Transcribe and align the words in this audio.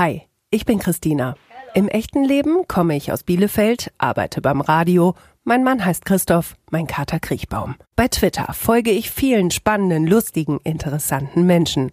Hi, 0.00 0.22
ich 0.48 0.64
bin 0.64 0.78
Christina. 0.78 1.34
Im 1.74 1.86
echten 1.86 2.24
Leben 2.24 2.66
komme 2.66 2.96
ich 2.96 3.12
aus 3.12 3.22
Bielefeld, 3.22 3.92
arbeite 3.98 4.40
beim 4.40 4.62
Radio. 4.62 5.14
Mein 5.44 5.62
Mann 5.62 5.84
heißt 5.84 6.06
Christoph, 6.06 6.56
mein 6.70 6.86
Kater 6.86 7.20
Kriechbaum. 7.20 7.74
Bei 7.96 8.08
Twitter 8.08 8.50
folge 8.54 8.92
ich 8.92 9.10
vielen 9.10 9.50
spannenden, 9.50 10.06
lustigen, 10.06 10.58
interessanten 10.64 11.44
Menschen. 11.44 11.90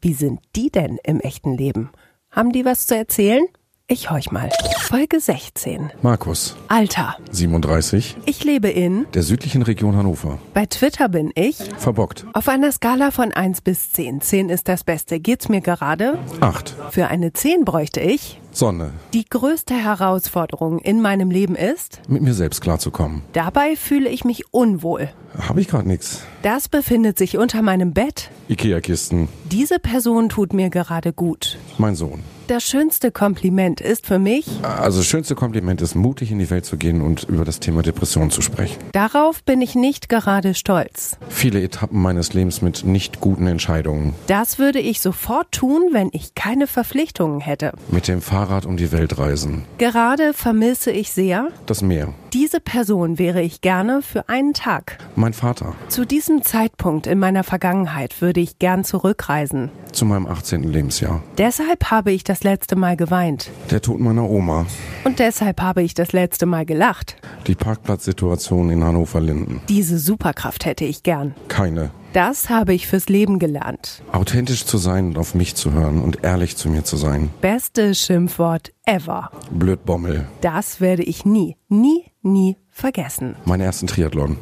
Wie 0.00 0.12
sind 0.12 0.38
die 0.54 0.70
denn 0.70 1.00
im 1.02 1.18
echten 1.18 1.56
Leben? 1.56 1.90
Haben 2.30 2.52
die 2.52 2.64
was 2.64 2.86
zu 2.86 2.96
erzählen? 2.96 3.44
Ich 3.90 4.10
horch 4.10 4.30
mal. 4.32 4.50
Folge 4.82 5.18
16. 5.18 5.90
Markus, 6.02 6.56
Alter. 6.68 7.16
37, 7.30 8.18
Ich 8.26 8.44
lebe 8.44 8.68
in. 8.68 9.06
der 9.14 9.22
südlichen 9.22 9.62
Region 9.62 9.96
Hannover. 9.96 10.38
Bei 10.52 10.66
Twitter 10.66 11.08
bin 11.08 11.32
ich. 11.34 11.56
Verbockt. 11.78 12.26
Auf 12.34 12.50
einer 12.50 12.70
Skala 12.70 13.10
von 13.10 13.32
1 13.32 13.62
bis 13.62 13.90
10. 13.92 14.20
10 14.20 14.50
ist 14.50 14.68
das 14.68 14.84
Beste. 14.84 15.20
Geht's 15.20 15.48
mir 15.48 15.62
gerade? 15.62 16.18
8. 16.40 16.76
Für 16.90 17.08
eine 17.08 17.32
10 17.32 17.64
bräuchte 17.64 18.00
ich. 18.00 18.38
Sonne. 18.52 18.90
Die 19.14 19.24
größte 19.24 19.72
Herausforderung 19.72 20.80
in 20.80 21.00
meinem 21.00 21.30
Leben 21.30 21.56
ist, 21.56 22.02
Mit 22.08 22.20
mir 22.20 22.34
selbst 22.34 22.60
klarzukommen. 22.60 23.22
dabei 23.32 23.74
fühle 23.74 24.10
ich 24.10 24.22
mich 24.22 24.52
unwohl. 24.52 25.08
Habe 25.38 25.62
ich 25.62 25.68
gerade 25.68 25.88
nichts. 25.88 26.24
Das 26.42 26.68
befindet 26.68 27.16
sich 27.16 27.38
unter 27.38 27.62
meinem 27.62 27.94
Bett. 27.94 28.30
Ikea-Kisten. 28.50 29.28
Diese 29.50 29.78
Person 29.78 30.28
tut 30.28 30.52
mir 30.52 30.68
gerade 30.68 31.14
gut. 31.14 31.56
Mein 31.78 31.94
Sohn. 31.94 32.22
Das 32.48 32.64
schönste 32.64 33.12
Kompliment 33.12 33.82
ist 33.82 34.06
für 34.06 34.18
mich, 34.18 34.46
Also 34.62 35.00
das 35.00 35.06
schönste 35.06 35.34
Kompliment 35.34 35.82
ist, 35.82 35.94
mutig 35.94 36.30
in 36.30 36.38
die 36.38 36.48
Welt 36.48 36.64
zu 36.64 36.78
gehen 36.78 37.02
und 37.02 37.24
über 37.24 37.44
das 37.44 37.60
Thema 37.60 37.82
Depression 37.82 38.30
zu 38.30 38.40
sprechen. 38.40 38.78
darauf 38.92 39.42
bin 39.44 39.60
ich 39.60 39.74
nicht 39.74 40.08
gerade 40.08 40.54
stolz. 40.54 41.18
Viele 41.28 41.60
Etappen 41.62 42.00
meines 42.00 42.32
Lebens 42.32 42.62
mit 42.62 42.86
nicht 42.86 43.20
guten 43.20 43.46
Entscheidungen. 43.46 44.14
Das 44.28 44.58
würde 44.58 44.78
ich 44.78 45.02
sofort 45.02 45.52
tun, 45.52 45.90
wenn 45.92 46.08
ich 46.12 46.34
keine 46.34 46.66
Verpflichtungen 46.66 47.40
hätte. 47.40 47.72
Mit 47.90 48.08
dem 48.08 48.22
Fahrrad 48.22 48.64
um 48.64 48.78
die 48.78 48.92
Welt 48.92 49.18
reisen. 49.18 49.66
Gerade 49.76 50.32
vermisse 50.32 50.90
ich 50.90 51.12
sehr, 51.12 51.48
Das 51.66 51.82
Meer. 51.82 52.14
diese 52.32 52.60
Person 52.60 53.18
wäre 53.18 53.42
ich 53.42 53.60
gerne 53.60 54.00
für 54.00 54.26
einen 54.30 54.54
Tag. 54.54 54.96
Mein 55.16 55.34
Vater. 55.34 55.74
Zu 55.90 56.06
diesem 56.06 56.42
Zeitpunkt 56.42 57.06
in 57.06 57.18
meiner 57.18 57.44
Vergangenheit 57.44 58.22
würde 58.22 58.40
ich 58.40 58.58
gern 58.58 58.84
zurückreisen. 58.84 59.70
Zu 59.92 60.04
meinem 60.04 60.26
18. 60.26 60.62
Lebensjahr. 60.64 61.22
Deshalb 61.38 61.90
habe 61.90 62.12
ich 62.12 62.22
das 62.24 62.44
letzte 62.44 62.76
Mal 62.76 62.96
geweint. 62.96 63.50
Der 63.70 63.80
Tod 63.80 64.00
meiner 64.00 64.28
Oma. 64.28 64.66
Und 65.04 65.18
deshalb 65.18 65.60
habe 65.60 65.82
ich 65.82 65.94
das 65.94 66.12
letzte 66.12 66.46
Mal 66.46 66.66
gelacht. 66.66 67.16
Die 67.46 67.54
Parkplatzsituation 67.54 68.70
in 68.70 68.84
Hannover-Linden. 68.84 69.60
Diese 69.68 69.98
Superkraft 69.98 70.64
hätte 70.66 70.84
ich 70.84 71.02
gern. 71.02 71.34
Keine. 71.48 71.90
Das 72.12 72.48
habe 72.48 72.74
ich 72.74 72.86
fürs 72.86 73.08
Leben 73.08 73.38
gelernt. 73.38 74.02
Authentisch 74.12 74.64
zu 74.64 74.78
sein 74.78 75.08
und 75.08 75.18
auf 75.18 75.34
mich 75.34 75.54
zu 75.54 75.72
hören 75.72 76.00
und 76.00 76.24
ehrlich 76.24 76.56
zu 76.56 76.68
mir 76.68 76.84
zu 76.84 76.96
sein. 76.96 77.30
Beste 77.40 77.94
Schimpfwort 77.94 78.72
ever. 78.86 79.30
Blödbommel. 79.50 80.26
Das 80.40 80.80
werde 80.80 81.02
ich 81.02 81.24
nie, 81.24 81.56
nie, 81.68 82.04
nie 82.22 82.56
vergessen. 82.70 83.36
Meinen 83.44 83.62
ersten 83.62 83.86
Triathlon. 83.86 84.38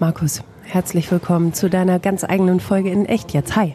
Markus, 0.00 0.42
herzlich 0.62 1.10
willkommen 1.10 1.54
zu 1.54 1.68
deiner 1.68 1.98
ganz 1.98 2.22
eigenen 2.24 2.60
Folge 2.60 2.90
in 2.90 3.06
Echt 3.06 3.32
jetzt. 3.32 3.56
Hi. 3.56 3.74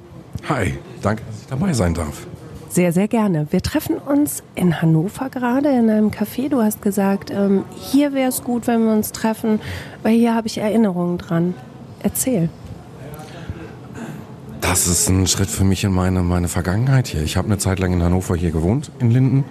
Hi, 0.50 0.78
danke, 1.02 1.24
dass 1.26 1.42
ich 1.42 1.48
dabei 1.48 1.74
sein 1.74 1.94
darf. 1.94 2.28
Sehr, 2.70 2.92
sehr 2.92 3.08
gerne. 3.08 3.48
Wir 3.52 3.62
treffen 3.62 3.98
uns 3.98 4.44
in 4.56 4.82
Hannover 4.82 5.30
gerade 5.30 5.70
in 5.70 5.90
einem 5.90 6.10
Café. 6.10 6.50
Du 6.50 6.62
hast 6.62 6.82
gesagt, 6.82 7.32
ähm, 7.32 7.64
hier 7.76 8.14
wäre 8.14 8.30
es 8.30 8.44
gut, 8.44 8.68
wenn 8.68 8.84
wir 8.84 8.92
uns 8.92 9.12
treffen, 9.12 9.62
weil 10.02 10.16
hier 10.16 10.36
habe 10.36 10.48
ich 10.48 10.58
Erinnerungen 10.58 11.18
dran. 11.18 11.54
Erzähl. 12.02 12.50
Das 14.60 14.88
ist 14.88 15.08
ein 15.08 15.28
Schritt 15.28 15.50
für 15.50 15.64
mich 15.64 15.84
in 15.84 15.92
meine, 15.92 16.24
meine 16.24 16.48
Vergangenheit 16.48 17.08
hier. 17.08 17.22
Ich 17.22 17.38
habe 17.38 17.48
eine 17.48 17.58
Zeit 17.58 17.80
lang 17.80 17.94
in 17.94 18.02
Hannover 18.02 18.36
hier 18.36 18.52
gewohnt, 18.52 18.92
in 19.00 19.12
Linden. 19.12 19.46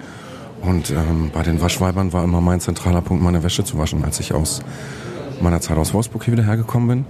Und 0.60 0.90
ähm, 0.90 1.30
bei 1.32 1.42
den 1.42 1.60
Waschweibern 1.60 2.12
war 2.12 2.24
immer 2.24 2.40
mein 2.40 2.60
zentraler 2.60 3.02
Punkt, 3.02 3.22
meine 3.22 3.42
Wäsche 3.42 3.64
zu 3.64 3.78
waschen. 3.78 4.04
Als 4.04 4.20
ich 4.20 4.34
aus 4.34 4.62
meiner 5.40 5.60
Zeit 5.60 5.78
aus 5.78 5.94
Wolfsburg 5.94 6.24
hier 6.24 6.32
wieder 6.32 6.44
hergekommen 6.44 6.88
bin, 6.88 7.04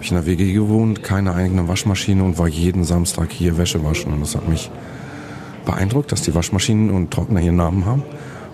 habe 0.00 0.06
ich 0.06 0.12
in 0.12 0.16
der 0.16 0.24
WG 0.24 0.54
gewohnt, 0.54 1.02
keine 1.02 1.34
eigene 1.34 1.68
Waschmaschine 1.68 2.24
und 2.24 2.38
war 2.38 2.48
jeden 2.48 2.84
Samstag 2.84 3.30
hier 3.32 3.58
Wäsche 3.58 3.84
waschen. 3.84 4.14
Und 4.14 4.22
das 4.22 4.34
hat 4.34 4.48
mich 4.48 4.70
beeindruckt, 5.66 6.10
dass 6.10 6.22
die 6.22 6.34
Waschmaschinen 6.34 6.88
und 6.88 7.10
Trockner 7.10 7.38
hier 7.38 7.52
Namen 7.52 7.84
haben. 7.84 8.02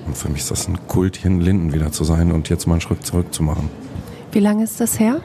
Und 0.08 0.16
für 0.16 0.28
mich 0.28 0.40
ist 0.40 0.50
das 0.50 0.66
ein 0.66 0.88
Kult, 0.88 1.18
hier 1.18 1.30
in 1.30 1.40
Linden 1.40 1.72
wieder 1.72 1.92
zu 1.92 2.02
sein 2.02 2.32
und 2.32 2.48
jetzt 2.48 2.66
mal 2.66 2.74
einen 2.74 2.80
Schritt 2.80 3.06
zurück 3.06 3.32
zu 3.32 3.44
machen. 3.44 3.70
Wie 4.32 4.40
lange 4.40 4.64
ist 4.64 4.80
das 4.80 4.98
her? 4.98 5.20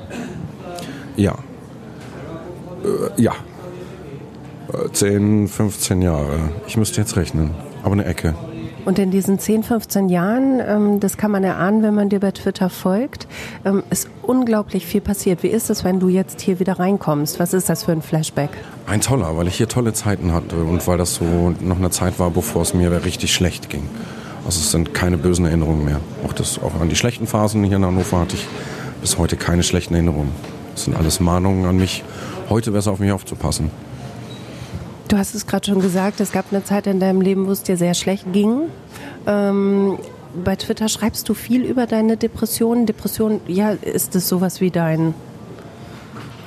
Ja. 1.15 1.39
Äh, 2.83 3.19
ja. 3.19 3.33
Äh, 4.71 4.91
10, 4.91 5.47
15 5.47 6.03
Jahre. 6.03 6.51
Ich 6.67 6.77
müsste 6.77 7.01
jetzt 7.01 7.15
rechnen. 7.15 7.49
Aber 7.81 7.93
eine 7.93 8.05
Ecke. 8.05 8.35
Und 8.83 8.97
in 8.97 9.11
diesen 9.11 9.37
10, 9.37 9.63
15 9.63 10.09
Jahren, 10.09 10.59
ähm, 10.59 10.99
das 10.99 11.17
kann 11.17 11.31
man 11.31 11.43
erahnen, 11.43 11.83
wenn 11.83 11.93
man 11.93 12.09
dir 12.09 12.19
bei 12.19 12.31
Twitter 12.31 12.69
folgt, 12.69 13.27
ähm, 13.63 13.83
ist 13.91 14.09
unglaublich 14.23 14.85
viel 14.85 15.01
passiert. 15.01 15.43
Wie 15.43 15.49
ist 15.49 15.69
es, 15.69 15.83
wenn 15.83 15.99
du 15.99 16.09
jetzt 16.09 16.41
hier 16.41 16.59
wieder 16.59 16.79
reinkommst? 16.79 17.39
Was 17.39 17.53
ist 17.53 17.69
das 17.69 17.83
für 17.83 17.91
ein 17.91 18.01
Flashback? 18.01 18.49
Ein 18.87 19.01
toller, 19.01 19.37
weil 19.37 19.47
ich 19.47 19.55
hier 19.55 19.67
tolle 19.67 19.93
Zeiten 19.93 20.33
hatte 20.33 20.55
und 20.55 20.87
weil 20.87 20.97
das 20.97 21.15
so 21.15 21.53
noch 21.59 21.77
eine 21.77 21.91
Zeit 21.91 22.19
war, 22.19 22.31
bevor 22.31 22.63
es 22.63 22.73
mir 22.73 23.05
richtig 23.05 23.33
schlecht 23.33 23.69
ging. 23.69 23.83
Also 24.45 24.59
es 24.59 24.71
sind 24.71 24.93
keine 24.95 25.17
bösen 25.17 25.45
Erinnerungen 25.45 25.85
mehr. 25.85 25.99
Auch, 26.25 26.33
das, 26.33 26.59
auch 26.59 26.81
an 26.81 26.89
die 26.89 26.95
schlechten 26.95 27.27
Phasen 27.27 27.63
hier 27.63 27.77
in 27.77 27.85
Hannover 27.85 28.19
hatte 28.19 28.35
ich 28.35 28.47
bis 29.01 29.17
heute 29.19 29.35
keine 29.35 29.61
schlechten 29.61 29.93
Erinnerungen. 29.93 30.31
Das 30.73 30.85
sind 30.85 30.95
alles 30.95 31.19
Mahnungen 31.19 31.65
an 31.65 31.77
mich, 31.77 32.03
heute 32.49 32.71
besser 32.71 32.91
auf 32.91 32.99
mich 32.99 33.11
aufzupassen. 33.11 33.69
Du 35.11 35.17
hast 35.17 35.35
es 35.35 35.45
gerade 35.45 35.65
schon 35.65 35.81
gesagt, 35.81 36.21
es 36.21 36.31
gab 36.31 36.45
eine 36.51 36.63
Zeit 36.63 36.87
in 36.87 37.01
deinem 37.01 37.19
Leben, 37.19 37.45
wo 37.45 37.51
es 37.51 37.63
dir 37.63 37.75
sehr 37.75 37.95
schlecht 37.95 38.31
ging. 38.31 38.69
Ähm, 39.27 39.97
bei 40.41 40.55
Twitter 40.55 40.87
schreibst 40.87 41.27
du 41.27 41.33
viel 41.33 41.65
über 41.65 41.85
deine 41.85 42.15
Depressionen. 42.15 42.85
Depression, 42.85 43.41
ja, 43.45 43.71
ist 43.71 44.15
das 44.15 44.29
sowas 44.29 44.61
wie 44.61 44.71
dein, 44.71 45.13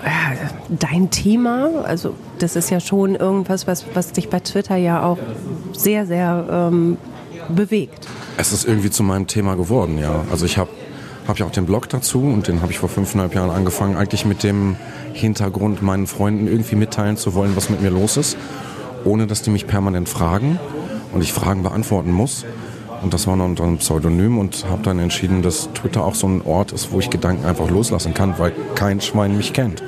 ja, 0.03 0.49
dein 0.71 1.11
Thema? 1.11 1.83
Also 1.85 2.15
das 2.39 2.57
ist 2.57 2.71
ja 2.71 2.81
schon 2.81 3.17
irgendwas, 3.17 3.67
was, 3.67 3.85
was 3.93 4.13
dich 4.13 4.31
bei 4.31 4.41
Twitter 4.41 4.77
ja 4.77 5.03
auch 5.03 5.19
sehr, 5.75 6.07
sehr 6.07 6.47
ähm, 6.51 6.97
bewegt. 7.51 8.09
Es 8.39 8.51
ist 8.55 8.67
irgendwie 8.67 8.89
zu 8.89 9.03
meinem 9.03 9.27
Thema 9.27 9.57
geworden, 9.57 9.99
ja. 9.99 10.25
Also 10.31 10.47
ich 10.47 10.57
habe 10.57 10.71
hab 11.27 11.39
ja 11.39 11.47
auch 11.47 11.51
den 11.51 11.67
Blog 11.67 11.89
dazu 11.89 12.21
und 12.21 12.49
den 12.49 12.61
habe 12.61 12.73
ich 12.73 12.79
vor 12.79 12.89
fünfeinhalb 12.89 13.35
Jahren 13.35 13.51
angefangen, 13.51 13.97
eigentlich 13.97 14.25
mit 14.25 14.43
dem 14.43 14.77
Hintergrund, 15.13 15.83
meinen 15.83 16.07
Freunden 16.07 16.47
irgendwie 16.47 16.77
mitteilen 16.77 17.17
zu 17.17 17.35
wollen, 17.35 17.57
was 17.57 17.71
mit 17.71 17.81
mir 17.81 17.91
los 17.91 18.17
ist, 18.17 18.37
ohne 19.05 19.27
dass 19.27 19.43
die 19.43 19.51
mich 19.51 19.67
permanent 19.67 20.09
fragen 20.09 20.59
und 21.13 21.23
ich 21.23 21.33
Fragen 21.33 21.63
beantworten 21.63 22.13
muss. 22.13 22.45
Und 23.03 23.13
das 23.13 23.27
war 23.27 23.37
noch 23.37 23.45
unter 23.45 23.65
einem 23.65 23.79
Pseudonym 23.79 24.39
und 24.39 24.65
habe 24.69 24.83
dann 24.83 24.99
entschieden, 24.99 25.43
dass 25.43 25.69
Twitter 25.75 26.05
auch 26.05 26.15
so 26.15 26.27
ein 26.27 26.43
Ort 26.43 26.73
ist, 26.73 26.91
wo 26.91 27.01
ich 27.01 27.11
Gedanken 27.11 27.45
einfach 27.45 27.69
loslassen 27.69 28.15
kann, 28.15 28.39
weil 28.39 28.53
kein 28.75 29.01
Schwein 29.01 29.37
mich 29.37 29.53
kennt. 29.53 29.83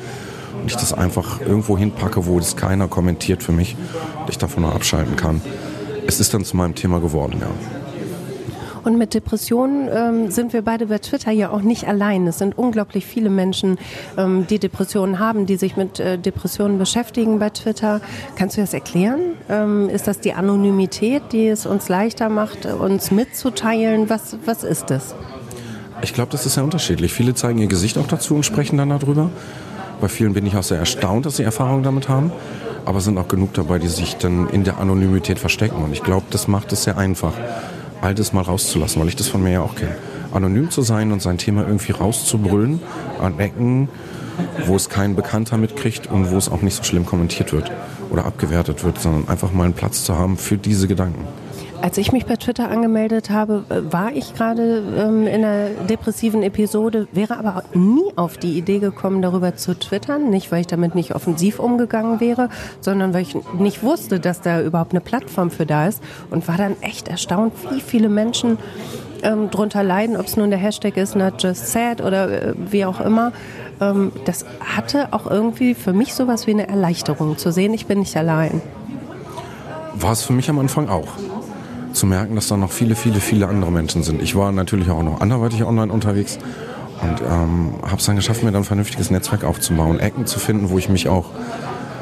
Und 0.61 0.71
ich 0.71 0.77
das 0.77 0.93
einfach 0.93 1.41
irgendwo 1.41 1.79
hinpacke, 1.79 2.27
wo 2.27 2.39
das 2.39 2.57
keiner 2.57 2.89
kommentiert 2.89 3.43
für 3.43 3.53
mich 3.53 3.77
und 4.21 4.29
ich 4.29 4.37
davon 4.39 4.65
abschalten 4.65 5.17
kann. 5.17 5.41
Es 6.07 6.21
ist 6.21 6.35
dann 6.35 6.45
zu 6.45 6.57
meinem 6.57 6.75
Thema 6.75 7.01
geworden, 7.01 7.39
ja. 7.41 7.49
Und 8.87 8.99
mit 8.99 9.15
Depressionen 9.15 9.89
ähm, 9.93 10.31
sind 10.31 10.53
wir 10.53 10.63
beide 10.63 10.87
bei 10.87 10.99
Twitter 10.99 11.33
ja 11.33 11.51
auch 11.51 11.63
nicht 11.63 11.89
allein. 11.89 12.25
Es 12.29 12.39
sind 12.39 12.57
unglaublich 12.57 13.05
viele 13.05 13.31
Menschen, 13.31 13.79
ähm, 14.17 14.47
die 14.49 14.61
Depressionen 14.61 15.19
haben, 15.19 15.45
die 15.45 15.57
sich 15.57 15.77
mit 15.77 15.99
äh, 15.99 16.21
Depressionen 16.21 16.79
beschäftigen 16.79 17.41
bei 17.41 17.51
Twitter. 17.51 18.01
Kannst 18.37 18.57
du 18.57 18.61
das 18.61 18.73
erklären? 18.73 19.33
Ähm, 19.49 19.89
ist 19.89 20.07
das 20.07 20.21
die 20.21 20.35
Anonymität, 20.35 21.33
die 21.33 21.49
es 21.49 21.67
uns 21.67 21.89
leichter 21.89 22.29
macht, 22.29 22.65
uns 22.65 23.11
mitzuteilen? 23.11 24.09
Was, 24.09 24.37
was 24.45 24.63
ist 24.63 24.89
das? 24.89 25.17
Ich 26.03 26.15
glaube, 26.15 26.31
das 26.31 26.47
ist 26.47 26.55
sehr 26.55 26.63
unterschiedlich. 26.63 27.13
Viele 27.13 27.35
zeigen 27.35 27.59
ihr 27.59 27.67
Gesicht 27.67 27.99
auch 27.99 28.07
dazu 28.07 28.37
und 28.37 28.47
sprechen 28.47 28.79
dann 28.79 28.91
darüber. 28.91 29.31
Bei 30.01 30.07
vielen 30.07 30.33
bin 30.33 30.47
ich 30.47 30.57
auch 30.57 30.63
sehr 30.63 30.79
erstaunt, 30.79 31.27
dass 31.27 31.39
sie 31.39 31.43
Erfahrungen 31.43 31.83
damit 31.83 32.09
haben. 32.09 32.31
Aber 32.85 32.99
es 32.99 33.05
sind 33.05 33.19
auch 33.19 33.27
genug 33.27 33.53
dabei, 33.55 33.81
die 33.81 33.89
sich 33.89 34.15
dann 34.15 34.49
in 34.49 34.63
der 34.63 34.79
Anonymität 34.79 35.41
verstecken. 35.41 35.83
Und 35.83 35.93
ich 35.93 36.05
glaube, 36.05 36.27
das 36.31 36.47
macht 36.47 36.73
es 36.73 36.85
sehr 36.85 36.97
einfach, 36.97 37.33
all 38.01 38.15
das 38.15 38.33
mal 38.33 38.43
rauszulassen, 38.43 39.01
weil 39.01 39.09
ich 39.09 39.17
das 39.17 39.29
von 39.29 39.43
mir 39.43 39.53
ja 39.53 39.61
auch 39.63 39.75
kenne. 39.75 39.97
Anonym 40.33 40.71
zu 40.71 40.83
sein 40.83 41.13
und 41.13 41.23
sein 41.23 41.39
Thema 41.39 41.67
irgendwie 41.67 41.93
rauszubrüllen 41.93 42.81
an 43.21 43.39
Ecken, 43.39 43.89
wo 44.67 44.77
es 44.77 44.89
kein 44.89 45.17
Bekannter 45.17 45.57
mitkriegt 45.57 46.09
und 46.09 46.31
wo 46.31 46.37
es 46.37 46.49
auch 46.49 46.63
nicht 46.63 46.77
so 46.77 46.85
schlimm 46.85 47.07
kommentiert 47.07 47.53
wird 47.53 47.71
oder 48.11 48.25
abgewertet 48.27 48.85
wird, 48.85 49.01
sondern 49.01 49.29
einfach 49.29 49.53
mal 49.53 49.65
einen 49.65 49.73
Platz 49.73 50.05
zu 50.05 50.17
haben 50.17 50.37
für 50.37 50.59
diese 50.59 50.89
Gedanken. 50.89 51.27
Als 51.83 51.99
ich 51.99 52.13
mich 52.13 52.27
bei 52.27 52.37
Twitter 52.37 52.71
angemeldet 52.71 53.31
habe, 53.31 53.65
äh, 53.69 53.93
war 53.93 54.13
ich 54.13 54.35
gerade 54.35 54.83
ähm, 54.99 55.27
in 55.27 55.45
einer 55.45 55.69
depressiven 55.89 56.43
Episode, 56.43 57.07
wäre 57.13 57.39
aber 57.39 57.65
nie 57.75 58.13
auf 58.17 58.39
die 58.39 58.59
Idee 58.59 58.79
gekommen, 58.79 59.23
darüber 59.23 59.57
zu 59.57 59.79
twittern. 59.79 60.31
Nicht, 60.31 60.51
weil 60.51 60.61
ich 60.63 60.67
damit 60.67 60.95
nicht 60.95 61.15
offensiv 61.15 61.59
umgegangen 61.59 62.21
wäre, 62.21 62.49
sondern 62.81 63.15
weil 63.15 63.23
ich 63.23 63.37
nicht 63.59 63.83
wusste, 63.83 64.21
dass 64.21 64.41
da 64.41 64.61
überhaupt 64.63 64.93
eine 64.93 65.01
Plattform 65.01 65.51
für 65.51 65.67
da 65.67 65.87
ist 65.87 66.03
und 66.31 66.49
war 66.49 66.57
dann 66.57 66.77
echt 66.81 67.09
erstaunt, 67.09 67.53
wie 67.71 67.81
viele 67.81 68.09
Menschen 68.09 68.59
ähm, 69.23 69.51
drunter 69.51 69.83
leiden, 69.83 70.17
ob 70.17 70.27
es 70.27 70.37
nun 70.37 70.51
der 70.51 70.59
Hashtag 70.59 70.97
ist, 70.97 71.17
not 71.17 71.43
just 71.43 71.69
sad 71.69 72.01
oder 72.01 72.31
äh, 72.31 72.55
wie 72.71 72.85
auch 72.85 73.01
immer. 73.01 73.33
Ähm, 73.81 74.13
das 74.25 74.45
hatte 74.61 75.13
auch 75.13 75.31
irgendwie 75.31 75.75
für 75.75 75.93
mich 75.93 76.15
sowas 76.15 76.47
wie 76.47 76.53
eine 76.53 76.69
Erleichterung 76.69 77.37
zu 77.37 77.53
sehen, 77.53 77.75
ich 77.75 77.87
bin 77.87 78.01
nicht 78.01 78.17
allein. 78.17 78.63
War 79.95 80.13
es 80.13 80.23
für 80.23 80.33
mich 80.33 80.51
am 80.51 80.59
Anfang 80.59 80.89
auch. 80.89 81.09
Zu 81.97 82.07
merken, 82.07 82.35
dass 82.35 82.49
da 82.49 82.57
noch 82.57 82.71
viele, 82.71 82.95
viele, 82.95 83.21
viele 83.21 83.49
andere 83.49 83.73
Menschen 83.73 84.03
sind. 84.03 84.23
Ich 84.23 84.37
war 84.37 84.53
natürlich 84.53 84.91
auch 84.91 85.03
noch 85.03 85.21
anderweitig 85.21 85.65
online 85.65 85.93
unterwegs 85.93 86.39
und 87.03 87.21
ähm, 87.23 87.75
habe 87.83 87.97
es 87.97 88.07
dann 88.07 88.17
geschafft, 88.17 88.43
mir 88.43 88.53
dann 88.53 88.63
ein 88.63 88.65
vernünftiges 88.65 89.11
Netzwerk 89.11 89.45
aufzubauen, 89.45 89.99
Ecken 89.99 90.27
zu 90.27 90.39
finden, 90.39 90.71
wo 90.71 90.79
ich 90.79 90.89
mich 90.89 91.09
auch 91.09 91.31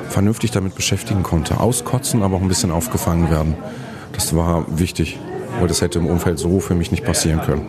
vernünftig 0.09 0.51
damit 0.51 0.75
beschäftigen 0.75 1.23
konnte. 1.23 1.61
Auskotzen, 1.61 2.23
aber 2.23 2.37
auch 2.37 2.43
ein 2.43 2.49
bisschen 2.49 2.71
aufgefangen 2.71 3.31
werden. 3.31 3.55
Das 4.13 4.35
war 4.37 4.67
wichtig, 4.79 5.19
weil 5.59 5.69
das 5.69 5.81
hätte 5.81 5.99
im 5.99 6.07
Umfeld 6.07 6.39
so 6.39 6.61
für 6.61 6.75
mich 6.75 6.91
nicht 6.91 7.05
passieren 7.05 7.41
können. 7.41 7.67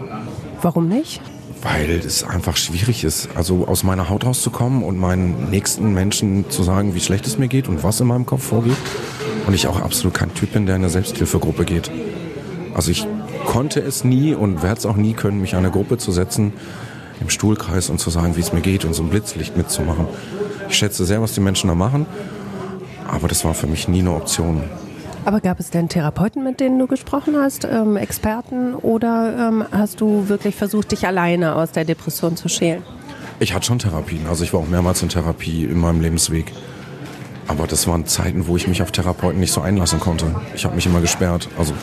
Warum 0.62 0.88
nicht? 0.88 1.22
Weil 1.66 1.90
es 2.06 2.24
einfach 2.24 2.58
schwierig 2.58 3.04
ist, 3.04 3.30
also 3.34 3.68
aus 3.68 3.84
meiner 3.84 4.08
Haut 4.08 4.24
rauszukommen 4.24 4.84
und 4.84 5.00
meinen 5.00 5.50
nächsten 5.50 5.96
Menschen 5.96 6.48
zu 6.52 6.62
sagen, 6.62 6.94
wie 6.94 7.00
schlecht 7.00 7.26
es 7.26 7.40
mir 7.40 7.48
geht 7.48 7.68
und 7.68 7.82
was 7.82 8.00
in 8.00 8.06
meinem 8.06 8.28
Kopf 8.28 8.44
vorgeht. 8.44 8.78
Und 9.48 9.56
ich 9.56 9.66
auch 9.66 9.82
absolut 9.82 10.14
kein 10.14 10.32
Typ 10.36 10.54
bin, 10.54 10.68
der 10.68 10.76
in 10.76 10.84
eine 10.84 10.92
Selbsthilfegruppe 10.92 11.66
geht. 11.66 11.90
Also 12.76 12.92
ich 12.92 13.08
konnte 13.48 13.80
es 13.80 14.04
nie 14.04 14.36
und 14.36 14.62
werde 14.62 14.78
es 14.78 14.86
auch 14.86 14.96
nie 14.96 15.14
können, 15.14 15.42
mich 15.42 15.56
an 15.56 15.60
eine 15.66 15.72
Gruppe 15.72 15.98
zu 15.98 16.12
setzen 16.12 16.54
im 17.20 17.32
Stuhlkreis 17.32 17.90
und 17.90 18.00
zu 18.00 18.12
sagen, 18.12 18.36
wie 18.36 18.42
es 18.42 18.54
mir 18.54 18.62
geht 18.62 18.86
und 18.86 18.94
so 18.94 19.02
ein 19.02 19.10
Blitzlicht 19.10 19.58
mitzumachen. 19.58 20.06
Ich 20.70 20.78
schätze 20.78 21.04
sehr, 21.04 21.24
was 21.24 21.34
die 21.34 21.42
Menschen 21.42 21.68
da 21.70 21.74
machen, 21.74 22.06
aber 23.08 23.28
das 23.28 23.44
war 23.44 23.56
für 23.56 23.66
mich 23.66 23.88
nie 23.88 24.02
eine 24.02 24.14
Option. 24.14 24.62
Aber 25.26 25.42
gab 25.42 25.60
es 25.60 25.72
denn 25.72 25.90
Therapeuten, 25.90 26.44
mit 26.44 26.60
denen 26.60 26.78
du 26.78 26.86
gesprochen 26.86 27.36
hast, 27.36 27.66
ähm, 27.66 27.98
Experten, 27.98 28.76
oder 28.76 29.50
ähm, 29.50 29.66
hast 29.72 30.00
du 30.00 30.30
wirklich 30.30 30.56
versucht, 30.56 30.92
dich 30.92 31.08
alleine 31.08 31.56
aus 31.56 31.72
der 31.72 31.84
Depression 31.84 32.38
zu 32.38 32.48
schälen? 32.48 32.84
Ich 33.40 33.54
hatte 33.54 33.66
schon 33.66 33.80
Therapien, 33.80 34.28
also 34.28 34.44
ich 34.44 34.54
war 34.54 34.62
auch 34.62 34.68
mehrmals 34.68 35.02
in 35.02 35.10
Therapie 35.10 35.66
in 35.66 35.80
meinem 35.80 36.00
Lebensweg. 36.00 36.54
Aber 37.48 37.66
das 37.68 37.88
waren 37.88 38.06
Zeiten, 38.06 38.48
wo 38.48 38.56
ich 38.56 38.68
mich 38.68 38.82
auf 38.84 38.92
Therapeuten 38.92 39.40
nicht 39.40 39.52
so 39.52 39.62
einlassen 39.62 40.00
konnte. 40.00 40.28
Ich 40.56 40.64
habe 40.64 40.76
mich 40.76 40.86
immer 40.86 41.02
gesperrt. 41.02 41.50
Also 41.58 41.74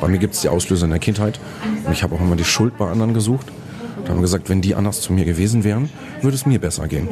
bei 0.00 0.08
mir 0.08 0.18
gibt 0.18 0.34
es 0.34 0.40
die 0.40 0.48
Auslöser 0.48 0.84
in 0.84 0.90
der 0.90 1.00
Kindheit 1.00 1.40
und 1.84 1.92
ich 1.92 2.02
habe 2.02 2.14
auch 2.14 2.20
immer 2.20 2.36
die 2.36 2.44
Schuld 2.44 2.78
bei 2.78 2.88
anderen 2.88 3.12
gesucht. 3.12 3.46
Da 4.04 4.12
haben 4.12 4.22
gesagt, 4.22 4.48
wenn 4.48 4.60
die 4.60 4.74
anders 4.74 5.00
zu 5.00 5.12
mir 5.12 5.24
gewesen 5.24 5.64
wären, 5.64 5.88
würde 6.22 6.36
es 6.36 6.46
mir 6.46 6.60
besser 6.60 6.88
gehen. 6.88 7.08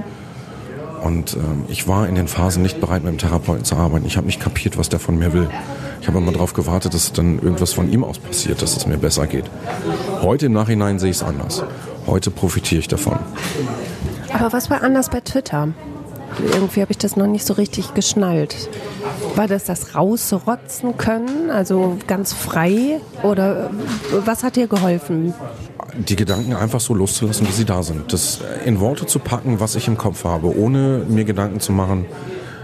Und 1.02 1.34
ähm, 1.34 1.64
ich 1.68 1.88
war 1.88 2.08
in 2.08 2.14
den 2.14 2.28
Phasen 2.28 2.62
nicht 2.62 2.80
bereit, 2.80 3.02
mit 3.02 3.12
dem 3.12 3.18
Therapeuten 3.18 3.64
zu 3.64 3.74
arbeiten. 3.76 4.06
Ich 4.06 4.16
habe 4.16 4.26
nicht 4.26 4.40
kapiert, 4.40 4.78
was 4.78 4.88
der 4.88 5.00
von 5.00 5.18
mir 5.18 5.32
will. 5.32 5.50
Ich 6.00 6.08
habe 6.08 6.18
immer 6.18 6.32
darauf 6.32 6.52
gewartet, 6.52 6.94
dass 6.94 7.12
dann 7.12 7.40
irgendwas 7.40 7.72
von 7.72 7.90
ihm 7.92 8.04
aus 8.04 8.18
passiert, 8.18 8.62
dass 8.62 8.76
es 8.76 8.86
mir 8.86 8.98
besser 8.98 9.26
geht. 9.26 9.44
Heute 10.20 10.46
im 10.46 10.52
Nachhinein 10.52 10.98
sehe 10.98 11.10
ich 11.10 11.16
es 11.16 11.22
anders. 11.22 11.64
Heute 12.06 12.30
profitiere 12.30 12.80
ich 12.80 12.88
davon. 12.88 13.18
Aber 14.32 14.52
was 14.52 14.70
war 14.70 14.82
anders 14.82 15.10
bei 15.10 15.20
Twitter? 15.20 15.68
Irgendwie 16.52 16.80
habe 16.80 16.92
ich 16.92 16.98
das 16.98 17.16
noch 17.16 17.26
nicht 17.26 17.46
so 17.46 17.54
richtig 17.54 17.94
geschnallt. 17.94 18.68
War 19.34 19.48
das 19.48 19.64
das 19.64 19.94
rausrotzen 19.94 20.96
können, 20.96 21.50
also 21.50 21.96
ganz 22.06 22.32
frei? 22.32 23.00
Oder 23.22 23.70
was 24.24 24.42
hat 24.42 24.56
dir 24.56 24.66
geholfen? 24.66 25.34
die 25.94 26.16
Gedanken 26.16 26.54
einfach 26.54 26.80
so 26.80 26.94
loszulassen, 26.94 27.46
wie 27.46 27.52
sie 27.52 27.64
da 27.64 27.82
sind. 27.82 28.12
Das 28.12 28.40
in 28.64 28.80
Worte 28.80 29.06
zu 29.06 29.18
packen, 29.18 29.60
was 29.60 29.74
ich 29.74 29.88
im 29.88 29.98
Kopf 29.98 30.24
habe, 30.24 30.56
ohne 30.56 31.04
mir 31.06 31.24
Gedanken 31.24 31.60
zu 31.60 31.72
machen, 31.72 32.06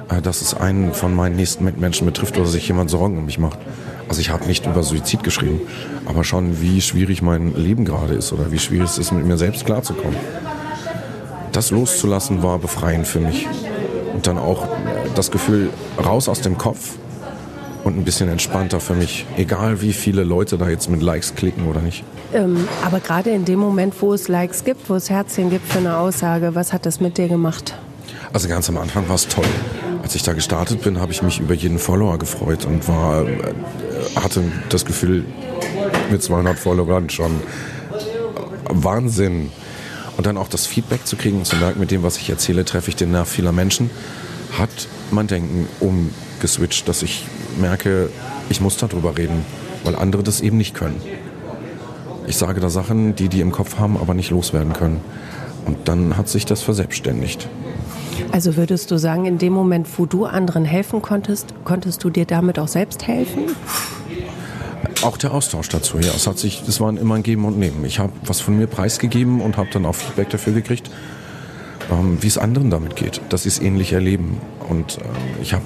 äh, 0.09 0.23
dass 0.23 0.41
es 0.41 0.55
einen 0.55 0.95
von 0.95 1.15
meinen 1.15 1.37
nächsten 1.37 1.65
Mitmenschen 1.65 2.07
betrifft 2.07 2.37
oder 2.39 2.47
sich 2.47 2.67
jemand 2.69 2.91
Sorgen 2.91 3.19
um 3.19 3.27
mich 3.27 3.39
macht. 3.39 3.59
Also 4.09 4.21
ich 4.21 4.31
habe 4.31 4.47
nicht 4.47 4.65
über 4.65 4.83
Suizid 4.83 5.23
geschrieben, 5.23 5.61
aber 6.07 6.25
schon, 6.25 6.63
wie 6.63 6.81
schwierig 6.81 7.21
mein 7.21 7.55
Leben 7.55 7.85
gerade 7.85 8.15
ist 8.15 8.33
oder 8.33 8.51
wie 8.51 8.59
schwierig 8.59 8.89
es 8.89 8.99
ist, 8.99 9.13
mit 9.13 9.27
mir 9.27 9.37
selbst 9.37 9.67
klarzukommen. 9.67 10.17
Das 11.53 11.71
loszulassen 11.71 12.43
war 12.43 12.59
befreiend 12.59 13.07
für 13.07 13.21
mich. 13.21 13.47
Und 14.15 14.27
dann 14.27 14.39
auch 14.39 14.67
das 15.15 15.31
Gefühl, 15.31 15.71
raus 16.05 16.29
aus 16.29 16.41
dem 16.41 16.59
Kopf 16.59 16.97
und 17.85 17.97
ein 17.97 18.05
bisschen 18.05 18.29
entspannter 18.29 18.81
für 18.81 18.95
mich. 18.95 19.27
Egal 19.37 19.81
wie 19.81 19.93
viele 19.93 20.25
Leute 20.25 20.59
da 20.59 20.69
jetzt 20.69 20.91
mit 20.91 21.03
Likes 21.03 21.35
klicken 21.35 21.67
oder 21.67 21.81
nicht. 21.81 22.05
Ähm, 22.35 22.69
aber 22.85 23.01
gerade 23.01 23.31
in 23.31 23.45
dem 23.45 23.59
Moment, 23.59 23.95
wo 24.01 24.13
es 24.13 24.29
Likes 24.29 24.65
gibt, 24.65 24.91
wo 24.91 24.95
es 24.95 25.09
Herzchen 25.09 25.51
gibt 25.51 25.67
für 25.71 25.79
eine 25.79 25.97
Aussage, 25.97 26.55
was 26.55 26.73
hat 26.73 26.87
das 26.87 27.01
mit 27.01 27.19
dir 27.19 27.29
gemacht? 27.29 27.75
Also 28.33 28.49
ganz 28.49 28.69
am 28.69 28.77
Anfang 28.77 29.09
war 29.09 29.15
es 29.15 29.27
toll. 29.29 29.47
Als 30.03 30.15
ich 30.15 30.23
da 30.23 30.33
gestartet 30.33 30.83
bin, 30.83 31.01
habe 31.01 31.13
ich 31.13 31.23
mich 31.23 31.41
über 31.41 31.55
jeden 31.55 31.79
Follower 31.79 32.19
gefreut 32.19 32.67
und 32.67 32.87
war, 32.89 33.27
äh, 33.27 33.55
hatte 34.17 34.43
das 34.69 34.85
Gefühl, 34.85 35.25
mit 36.11 36.23
200 36.23 36.59
Followern 36.59 37.09
schon 37.11 37.41
Wahnsinn. 38.69 39.51
Und 40.19 40.27
dann 40.27 40.37
auch 40.37 40.49
das 40.49 40.67
Feedback 40.67 41.07
zu 41.07 41.15
kriegen 41.15 41.39
und 41.39 41.47
zu 41.47 41.55
merken, 41.57 41.79
mit 41.79 41.93
dem, 41.93 42.03
was 42.03 42.17
ich 42.17 42.29
erzähle, 42.29 42.65
treffe 42.65 42.91
ich 42.91 42.97
den 42.97 43.13
Nerv 43.13 43.29
vieler 43.29 43.53
Menschen, 43.53 43.89
hat 44.59 44.69
mein 45.13 45.29
Denken 45.29 45.69
umgeswitcht, 45.79 46.89
dass 46.89 47.03
ich 47.03 47.25
merke, 47.57 48.11
ich 48.51 48.61
muss 48.61 48.77
darüber 48.77 49.17
reden, 49.17 49.45
weil 49.85 49.95
andere 49.95 50.25
das 50.25 50.41
eben 50.41 50.57
nicht 50.57 50.75
können. 50.75 51.01
Ich 52.27 52.37
sage 52.37 52.61
da 52.61 52.69
Sachen, 52.69 53.15
die 53.15 53.29
die 53.29 53.41
im 53.41 53.53
Kopf 53.53 53.79
haben, 53.79 53.97
aber 53.97 54.13
nicht 54.13 54.31
loswerden 54.31 54.73
können. 54.73 55.01
Und 55.67 55.87
dann 55.87 56.17
hat 56.17 56.29
sich 56.29 56.45
das 56.45 56.63
verselbstständigt. 56.63 57.49
Also 58.33 58.57
würdest 58.57 58.91
du 58.91 58.99
sagen, 58.99 59.25
in 59.25 59.39
dem 59.39 59.53
Moment, 59.53 59.87
wo 59.99 60.05
du 60.05 60.25
anderen 60.25 60.65
helfen 60.65 61.01
konntest, 61.01 61.55
konntest 61.63 62.03
du 62.03 62.11
dir 62.11 62.27
damit 62.27 62.59
auch 62.59 62.67
selbst 62.67 63.07
helfen? 63.07 63.45
Auch 65.03 65.17
der 65.17 65.33
Austausch 65.33 65.69
dazu, 65.69 65.99
ja. 65.99 66.13
Es 66.15 66.27
hat 66.27 66.39
sich, 66.39 66.63
es 66.67 66.81
war 66.81 66.91
immer 66.91 67.15
ein 67.15 67.23
Geben 67.23 67.45
und 67.45 67.59
Nehmen. 67.59 67.85
Ich 67.85 67.99
habe 67.99 68.13
was 68.25 68.41
von 68.41 68.57
mir 68.57 68.67
preisgegeben 68.67 69.41
und 69.41 69.57
habe 69.57 69.69
dann 69.73 69.87
auch 69.87 69.95
Feedback 69.95 70.31
dafür 70.31 70.53
gekriegt, 70.53 70.91
ähm, 71.91 72.19
wie 72.21 72.27
es 72.27 72.39
anderen 72.39 72.71
damit 72.71 72.97
geht, 72.97 73.21
dass 73.29 73.45
sie 73.45 73.49
es 73.49 73.61
ähnlich 73.61 73.93
erleben. 73.93 74.41
Und 74.69 74.99
ähm, 74.99 75.43
ich 75.43 75.53
habe 75.53 75.65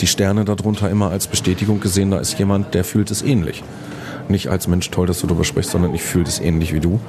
die 0.00 0.06
Sterne 0.06 0.44
darunter 0.44 0.90
immer 0.90 1.10
als 1.10 1.26
Bestätigung 1.26 1.80
gesehen, 1.80 2.10
da 2.10 2.18
ist 2.18 2.38
jemand, 2.38 2.74
der 2.74 2.84
fühlt 2.84 3.10
es 3.10 3.22
ähnlich 3.22 3.62
nicht 4.30 4.48
als 4.48 4.68
Mensch 4.68 4.90
toll, 4.90 5.06
dass 5.06 5.20
du 5.20 5.26
darüber 5.26 5.44
sprichst, 5.44 5.70
sondern 5.70 5.94
ich 5.94 6.02
fühle 6.02 6.24
das 6.24 6.40
ähnlich 6.40 6.72
wie 6.72 6.80
du. 6.80 7.00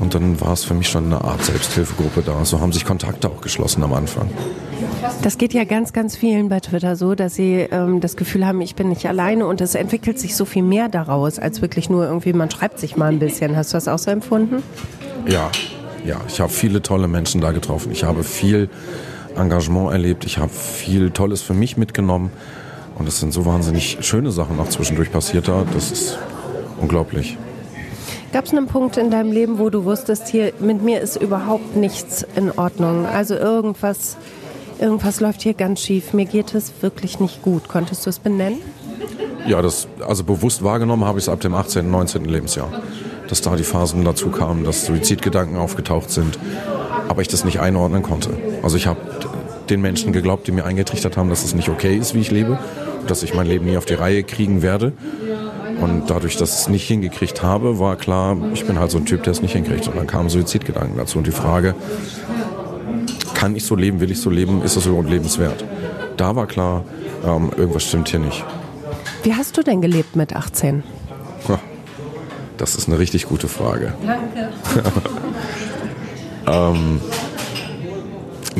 Und 0.00 0.14
dann 0.14 0.40
war 0.40 0.52
es 0.52 0.64
für 0.64 0.74
mich 0.74 0.88
schon 0.88 1.06
eine 1.06 1.22
Art 1.22 1.44
Selbsthilfegruppe 1.44 2.22
da. 2.22 2.44
So 2.44 2.60
haben 2.60 2.72
sich 2.72 2.84
Kontakte 2.84 3.28
auch 3.28 3.42
geschlossen 3.42 3.82
am 3.82 3.92
Anfang. 3.92 4.30
Das 5.22 5.36
geht 5.36 5.52
ja 5.52 5.64
ganz, 5.64 5.92
ganz 5.92 6.16
vielen 6.16 6.48
bei 6.48 6.60
Twitter 6.60 6.96
so, 6.96 7.14
dass 7.14 7.34
sie 7.34 7.66
ähm, 7.70 8.00
das 8.00 8.16
Gefühl 8.16 8.46
haben, 8.46 8.60
ich 8.62 8.74
bin 8.74 8.88
nicht 8.88 9.06
alleine 9.06 9.46
und 9.46 9.60
es 9.60 9.74
entwickelt 9.74 10.18
sich 10.18 10.34
so 10.34 10.46
viel 10.46 10.62
mehr 10.62 10.88
daraus, 10.88 11.38
als 11.38 11.60
wirklich 11.60 11.90
nur 11.90 12.06
irgendwie, 12.06 12.32
man 12.32 12.50
schreibt 12.50 12.78
sich 12.78 12.96
mal 12.96 13.12
ein 13.12 13.18
bisschen. 13.18 13.56
Hast 13.56 13.72
du 13.72 13.76
das 13.76 13.88
auch 13.88 13.98
so 13.98 14.10
empfunden? 14.10 14.62
Ja, 15.26 15.50
ja. 16.04 16.16
Ich 16.28 16.40
habe 16.40 16.50
viele 16.50 16.80
tolle 16.80 17.06
Menschen 17.06 17.42
da 17.42 17.52
getroffen. 17.52 17.92
Ich 17.92 18.04
habe 18.04 18.24
viel 18.24 18.70
Engagement 19.36 19.92
erlebt. 19.92 20.24
Ich 20.24 20.38
habe 20.38 20.50
viel 20.50 21.10
Tolles 21.10 21.42
für 21.42 21.54
mich 21.54 21.76
mitgenommen. 21.76 22.30
Und 22.98 23.06
es 23.06 23.20
sind 23.20 23.32
so 23.32 23.44
wahnsinnig 23.44 23.98
schöne 24.00 24.30
Sachen 24.30 24.56
noch 24.56 24.68
zwischendurch 24.68 25.12
passiert 25.12 25.48
da. 25.48 25.64
Das 25.74 25.90
ist 25.90 26.18
unglaublich. 26.78 27.36
Gab 28.32 28.44
es 28.44 28.52
einen 28.52 28.66
Punkt 28.66 28.96
in 28.96 29.10
deinem 29.10 29.32
Leben, 29.32 29.58
wo 29.58 29.70
du 29.70 29.84
wusstest, 29.84 30.28
hier 30.28 30.52
mit 30.60 30.82
mir 30.82 31.00
ist 31.00 31.16
überhaupt 31.16 31.74
nichts 31.74 32.24
in 32.36 32.52
Ordnung? 32.52 33.04
Also 33.04 33.34
irgendwas, 33.34 34.16
irgendwas 34.78 35.20
läuft 35.20 35.42
hier 35.42 35.54
ganz 35.54 35.80
schief. 35.80 36.12
Mir 36.12 36.26
geht 36.26 36.54
es 36.54 36.72
wirklich 36.80 37.18
nicht 37.18 37.42
gut. 37.42 37.66
Konntest 37.66 38.06
du 38.06 38.10
es 38.10 38.20
benennen? 38.20 38.60
Ja, 39.48 39.62
das, 39.62 39.88
also 40.06 40.22
bewusst 40.22 40.62
wahrgenommen 40.62 41.04
habe 41.04 41.18
ich 41.18 41.24
es 41.24 41.28
ab 41.28 41.40
dem 41.40 41.54
18., 41.54 41.90
19. 41.90 42.24
Lebensjahr. 42.24 42.70
Dass 43.26 43.40
da 43.40 43.56
die 43.56 43.64
Phasen 43.64 44.04
dazu 44.04 44.28
kamen, 44.28 44.64
dass 44.64 44.86
Suizidgedanken 44.86 45.56
aufgetaucht 45.56 46.10
sind, 46.10 46.38
aber 47.08 47.22
ich 47.22 47.28
das 47.28 47.44
nicht 47.44 47.58
einordnen 47.58 48.02
konnte. 48.02 48.30
Also 48.62 48.76
ich 48.76 48.86
habe 48.86 49.00
den 49.68 49.80
Menschen 49.80 50.12
geglaubt, 50.12 50.46
die 50.46 50.52
mir 50.52 50.64
eingetrichtert 50.64 51.16
haben, 51.16 51.30
dass 51.30 51.44
es 51.44 51.54
nicht 51.54 51.68
okay 51.68 51.96
ist, 51.96 52.14
wie 52.14 52.20
ich 52.20 52.30
lebe 52.30 52.58
dass 53.06 53.22
ich 53.22 53.34
mein 53.34 53.46
Leben 53.46 53.66
nie 53.66 53.76
auf 53.76 53.84
die 53.84 53.94
Reihe 53.94 54.22
kriegen 54.22 54.62
werde. 54.62 54.92
Und 55.80 56.08
dadurch, 56.08 56.36
dass 56.36 56.54
ich 56.54 56.60
es 56.60 56.68
nicht 56.68 56.86
hingekriegt 56.86 57.42
habe, 57.42 57.78
war 57.78 57.96
klar, 57.96 58.36
ich 58.52 58.66
bin 58.66 58.78
halt 58.78 58.90
so 58.90 58.98
ein 58.98 59.06
Typ, 59.06 59.22
der 59.22 59.32
es 59.32 59.42
nicht 59.42 59.52
hinkriegt. 59.52 59.88
Und 59.88 59.96
dann 59.96 60.06
kamen 60.06 60.28
Suizidgedanken 60.28 60.96
dazu 60.96 61.18
und 61.18 61.26
die 61.26 61.32
Frage, 61.32 61.74
kann 63.34 63.56
ich 63.56 63.64
so 63.64 63.74
leben, 63.74 64.00
will 64.00 64.10
ich 64.10 64.20
so 64.20 64.30
leben, 64.30 64.62
ist 64.62 64.76
es 64.76 64.86
überhaupt 64.86 65.08
lebenswert? 65.08 65.64
Da 66.16 66.36
war 66.36 66.46
klar, 66.46 66.84
ähm, 67.24 67.50
irgendwas 67.56 67.84
stimmt 67.84 68.08
hier 68.08 68.20
nicht. 68.20 68.44
Wie 69.22 69.34
hast 69.34 69.56
du 69.56 69.62
denn 69.62 69.80
gelebt 69.80 70.16
mit 70.16 70.34
18? 70.34 70.82
Das 72.60 72.74
ist 72.74 72.88
eine 72.88 72.98
richtig 72.98 73.26
gute 73.26 73.48
Frage. 73.48 73.94
Danke. 74.04 74.50
ähm, 76.46 77.00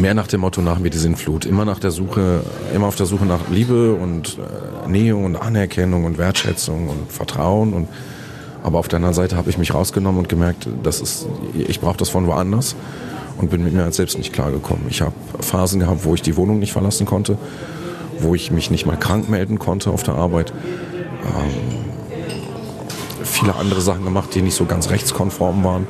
mehr 0.00 0.14
nach 0.14 0.26
dem 0.26 0.40
Motto 0.40 0.62
nach 0.62 0.78
mir 0.78 0.90
die 0.90 0.99
Sintflut. 0.99 1.45
Immer 1.45 1.64
nach 1.64 1.78
der 1.78 1.90
Suche, 1.90 2.42
immer 2.75 2.87
auf 2.87 2.97
der 2.97 3.07
Suche 3.07 3.26
nach 3.26 3.49
Liebe 3.50 3.95
und 3.95 4.38
äh, 4.38 4.88
Nähe 4.88 5.16
und 5.16 5.37
Anerkennung 5.37 6.04
und 6.04 6.19
Wertschätzung 6.19 6.88
und 6.88 7.12
Vertrauen 7.12 7.73
und 7.73 7.88
aber 8.62 8.78
auf 8.78 8.88
der 8.88 8.99
anderen 8.99 9.14
Seite 9.14 9.37
habe 9.37 9.49
ich 9.49 9.57
mich 9.57 9.73
rausgenommen 9.73 10.19
und 10.19 10.28
gemerkt, 10.28 10.69
das 10.83 11.00
ist, 11.00 11.26
ich 11.54 11.80
brauche 11.80 11.97
das 11.97 12.11
von 12.11 12.26
woanders 12.26 12.76
und 13.38 13.50
bin 13.50 13.64
mit 13.64 13.73
mir 13.73 13.90
selbst 13.92 14.19
nicht 14.19 14.33
klargekommen. 14.33 14.85
Ich 14.90 15.00
habe 15.00 15.14
Phasen 15.40 15.80
gehabt, 15.80 16.04
wo 16.04 16.14
ich 16.14 16.23
die 16.23 16.37
Wohnung 16.37 16.59
nicht 16.59 16.73
verlassen 16.73 17.07
konnte, 17.07 17.38
wo 18.19 18.35
ich 18.35 18.50
mich 18.50 18.71
nicht 18.71 18.85
mal 18.85 18.99
krank 18.99 19.30
melden 19.30 19.59
konnte 19.59 19.90
auf 19.90 20.02
der 20.02 20.14
Arbeit. 20.14 20.52
Ähm, 21.25 21.87
viele 23.25 23.54
andere 23.57 23.80
Sachen 23.80 24.04
gemacht, 24.04 24.35
die 24.35 24.42
nicht 24.42 24.54
so 24.54 24.66
ganz 24.66 24.90
rechtskonform 24.90 25.64
waren, 25.64 25.87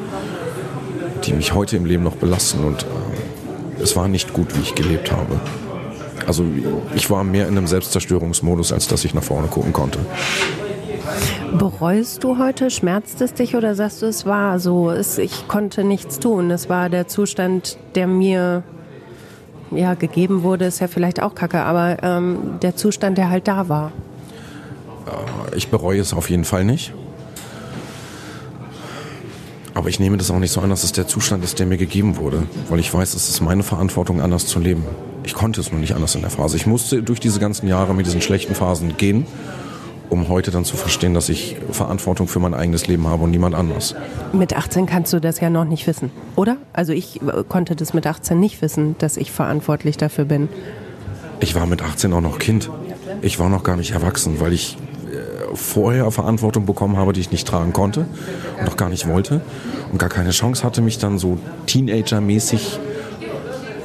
die 1.24 1.32
mich 1.32 1.54
heute 1.54 1.76
im 1.76 1.86
Leben 1.86 2.04
noch 2.04 2.16
belasten 2.16 2.64
und 2.64 2.84
äh, 2.84 3.09
es 3.82 3.96
war 3.96 4.08
nicht 4.08 4.32
gut, 4.32 4.56
wie 4.56 4.60
ich 4.60 4.74
gelebt 4.74 5.10
habe. 5.10 5.40
Also 6.26 6.44
ich 6.94 7.10
war 7.10 7.24
mehr 7.24 7.48
in 7.48 7.56
einem 7.56 7.66
Selbstzerstörungsmodus, 7.66 8.72
als 8.72 8.88
dass 8.88 9.04
ich 9.04 9.14
nach 9.14 9.22
vorne 9.22 9.48
gucken 9.48 9.72
konnte. 9.72 9.98
Bereust 11.58 12.22
du 12.22 12.38
heute? 12.38 12.70
Schmerzt 12.70 13.20
es 13.20 13.34
dich 13.34 13.56
oder 13.56 13.74
sagst 13.74 14.02
du, 14.02 14.06
es 14.06 14.26
war 14.26 14.60
so, 14.60 14.90
es, 14.90 15.18
ich 15.18 15.48
konnte 15.48 15.82
nichts 15.82 16.20
tun, 16.20 16.50
es 16.50 16.68
war 16.68 16.88
der 16.88 17.08
Zustand, 17.08 17.78
der 17.94 18.06
mir 18.06 18.62
ja, 19.72 19.94
gegeben 19.94 20.42
wurde, 20.42 20.66
ist 20.66 20.80
ja 20.80 20.88
vielleicht 20.88 21.22
auch 21.22 21.34
kacke, 21.34 21.60
aber 21.60 22.02
ähm, 22.02 22.58
der 22.62 22.76
Zustand, 22.76 23.18
der 23.18 23.30
halt 23.30 23.48
da 23.48 23.68
war. 23.68 23.92
Äh, 25.06 25.56
ich 25.56 25.68
bereue 25.68 26.00
es 26.00 26.12
auf 26.12 26.30
jeden 26.30 26.44
Fall 26.44 26.64
nicht. 26.64 26.92
Aber 29.74 29.88
ich 29.88 30.00
nehme 30.00 30.16
das 30.16 30.30
auch 30.30 30.38
nicht 30.38 30.52
so 30.52 30.60
an, 30.60 30.70
dass 30.70 30.84
es 30.84 30.92
der 30.92 31.06
Zustand 31.06 31.44
ist, 31.44 31.58
der 31.58 31.66
mir 31.66 31.76
gegeben 31.76 32.16
wurde, 32.16 32.42
weil 32.68 32.80
ich 32.80 32.92
weiß, 32.92 33.14
es 33.14 33.28
ist 33.28 33.40
meine 33.40 33.62
Verantwortung, 33.62 34.20
anders 34.20 34.46
zu 34.46 34.58
leben. 34.58 34.84
Ich 35.22 35.34
konnte 35.34 35.60
es 35.60 35.70
nur 35.70 35.80
nicht 35.80 35.94
anders 35.94 36.14
in 36.14 36.22
der 36.22 36.30
Phase. 36.30 36.56
Ich 36.56 36.66
musste 36.66 37.02
durch 37.02 37.20
diese 37.20 37.40
ganzen 37.40 37.68
Jahre 37.68 37.94
mit 37.94 38.06
diesen 38.06 38.20
schlechten 38.20 38.54
Phasen 38.54 38.96
gehen 38.96 39.26
um 40.10 40.28
heute 40.28 40.50
dann 40.50 40.64
zu 40.64 40.76
verstehen, 40.76 41.14
dass 41.14 41.28
ich 41.28 41.56
Verantwortung 41.70 42.26
für 42.26 42.40
mein 42.40 42.52
eigenes 42.52 42.86
Leben 42.88 43.06
habe 43.06 43.24
und 43.24 43.30
niemand 43.30 43.54
anders. 43.54 43.94
Mit 44.32 44.54
18 44.56 44.86
kannst 44.86 45.12
du 45.12 45.20
das 45.20 45.40
ja 45.40 45.48
noch 45.48 45.64
nicht 45.64 45.86
wissen, 45.86 46.10
oder? 46.36 46.56
Also 46.72 46.92
ich 46.92 47.22
äh, 47.22 47.44
konnte 47.48 47.76
das 47.76 47.94
mit 47.94 48.06
18 48.06 48.38
nicht 48.38 48.60
wissen, 48.60 48.96
dass 48.98 49.16
ich 49.16 49.30
verantwortlich 49.30 49.96
dafür 49.96 50.24
bin. 50.24 50.48
Ich 51.38 51.54
war 51.54 51.66
mit 51.66 51.82
18 51.82 52.12
auch 52.12 52.20
noch 52.20 52.38
Kind. 52.38 52.68
Ich 53.22 53.38
war 53.38 53.48
noch 53.48 53.62
gar 53.62 53.76
nicht 53.76 53.92
erwachsen, 53.92 54.40
weil 54.40 54.52
ich 54.52 54.76
vorher 55.54 56.10
Verantwortung 56.10 56.66
bekommen 56.66 56.96
habe, 56.96 57.12
die 57.12 57.20
ich 57.20 57.30
nicht 57.30 57.46
tragen 57.46 57.72
konnte 57.72 58.06
und 58.60 58.68
auch 58.68 58.76
gar 58.76 58.88
nicht 58.88 59.08
wollte 59.08 59.40
und 59.92 59.98
gar 59.98 60.08
keine 60.08 60.30
Chance 60.30 60.64
hatte, 60.64 60.82
mich 60.82 60.98
dann 60.98 61.18
so 61.18 61.38
Teenager-mäßig 61.66 62.78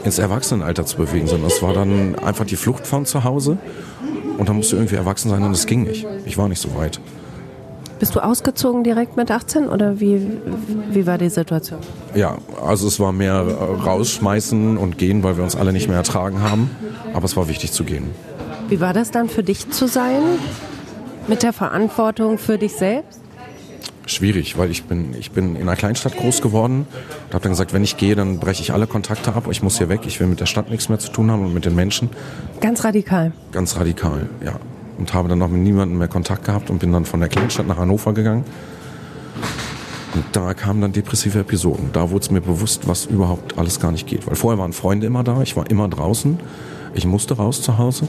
ins 0.03 0.19
Erwachsenenalter 0.19 0.85
zu 0.85 0.97
bewegen, 0.97 1.27
sondern 1.27 1.49
es 1.49 1.61
war 1.61 1.73
dann 1.73 2.15
einfach 2.19 2.45
die 2.45 2.55
Flucht 2.55 2.85
von 2.85 3.05
zu 3.05 3.23
Hause 3.23 3.57
und 4.37 4.49
dann 4.49 4.55
musst 4.55 4.71
du 4.71 4.75
irgendwie 4.75 4.95
erwachsen 4.95 5.29
sein 5.29 5.43
und 5.43 5.51
es 5.51 5.65
ging 5.65 5.83
nicht. 5.83 6.05
Ich 6.25 6.37
war 6.37 6.47
nicht 6.47 6.61
so 6.61 6.75
weit. 6.75 6.99
Bist 7.97 8.13
du 8.13 8.19
ausgezogen 8.19 8.83
direkt 8.83 9.15
mit 9.15 9.31
18 9.31 9.69
oder 9.69 10.01
wie, 10.01 10.27
wie 10.91 11.07
war 11.07 11.17
die 11.17 11.29
Situation? 11.29 11.79
Ja, 12.13 12.37
also 12.61 12.87
es 12.87 12.99
war 12.99 13.13
mehr 13.13 13.41
rausschmeißen 13.41 14.77
und 14.77 14.97
gehen, 14.97 15.23
weil 15.23 15.37
wir 15.37 15.45
uns 15.45 15.55
alle 15.55 15.71
nicht 15.71 15.87
mehr 15.87 15.97
ertragen 15.97 16.41
haben. 16.41 16.69
Aber 17.13 17.23
es 17.23 17.37
war 17.37 17.47
wichtig 17.47 17.71
zu 17.71 17.85
gehen. 17.85 18.11
Wie 18.67 18.81
war 18.81 18.91
das 18.93 19.11
dann 19.11 19.29
für 19.29 19.43
dich 19.43 19.69
zu 19.69 19.87
sein? 19.87 20.21
Mit 21.27 21.43
der 21.43 21.53
Verantwortung 21.53 22.37
für 22.37 22.57
dich 22.57 22.73
selbst? 22.73 23.21
schwierig, 24.07 24.57
weil 24.57 24.71
ich 24.71 24.83
bin, 24.83 25.13
ich 25.17 25.31
bin 25.31 25.55
in 25.55 25.63
einer 25.63 25.75
Kleinstadt 25.75 26.17
groß 26.17 26.41
geworden 26.41 26.85
und 27.27 27.33
habe 27.33 27.43
dann 27.43 27.51
gesagt, 27.51 27.73
wenn 27.73 27.83
ich 27.83 27.97
gehe, 27.97 28.15
dann 28.15 28.39
breche 28.39 28.61
ich 28.61 28.73
alle 28.73 28.87
Kontakte 28.87 29.33
ab. 29.33 29.47
Ich 29.49 29.63
muss 29.63 29.77
hier 29.77 29.89
weg. 29.89 30.01
Ich 30.05 30.19
will 30.19 30.27
mit 30.27 30.39
der 30.39 30.45
Stadt 30.45 30.69
nichts 30.69 30.89
mehr 30.89 30.99
zu 30.99 31.11
tun 31.11 31.31
haben 31.31 31.43
und 31.43 31.53
mit 31.53 31.65
den 31.65 31.75
Menschen. 31.75 32.09
Ganz 32.61 32.83
radikal. 32.83 33.31
Ganz 33.51 33.75
radikal, 33.77 34.29
ja. 34.43 34.53
Und 34.97 35.13
habe 35.13 35.27
dann 35.27 35.39
noch 35.39 35.49
mit 35.49 35.61
niemandem 35.61 35.97
mehr 35.97 36.07
Kontakt 36.07 36.45
gehabt 36.45 36.69
und 36.69 36.79
bin 36.79 36.91
dann 36.93 37.05
von 37.05 37.19
der 37.19 37.29
Kleinstadt 37.29 37.67
nach 37.67 37.77
Hannover 37.77 38.13
gegangen. 38.13 38.45
Und 40.13 40.23
da 40.31 40.53
kamen 40.53 40.79
dann 40.79 40.93
depressive 40.93 41.39
Episoden. 41.39 41.89
Da 41.91 42.09
wurde 42.09 42.23
es 42.23 42.31
mir 42.31 42.39
bewusst, 42.39 42.87
was 42.87 43.05
überhaupt 43.05 43.57
alles 43.57 43.81
gar 43.81 43.91
nicht 43.91 44.07
geht. 44.07 44.25
Weil 44.27 44.35
vorher 44.35 44.57
waren 44.57 44.71
Freunde 44.71 45.07
immer 45.07 45.23
da, 45.23 45.41
ich 45.41 45.57
war 45.57 45.69
immer 45.69 45.89
draußen. 45.89 46.39
Ich 46.93 47.05
musste 47.05 47.35
raus 47.35 47.61
zu 47.61 47.77
Hause 47.77 48.07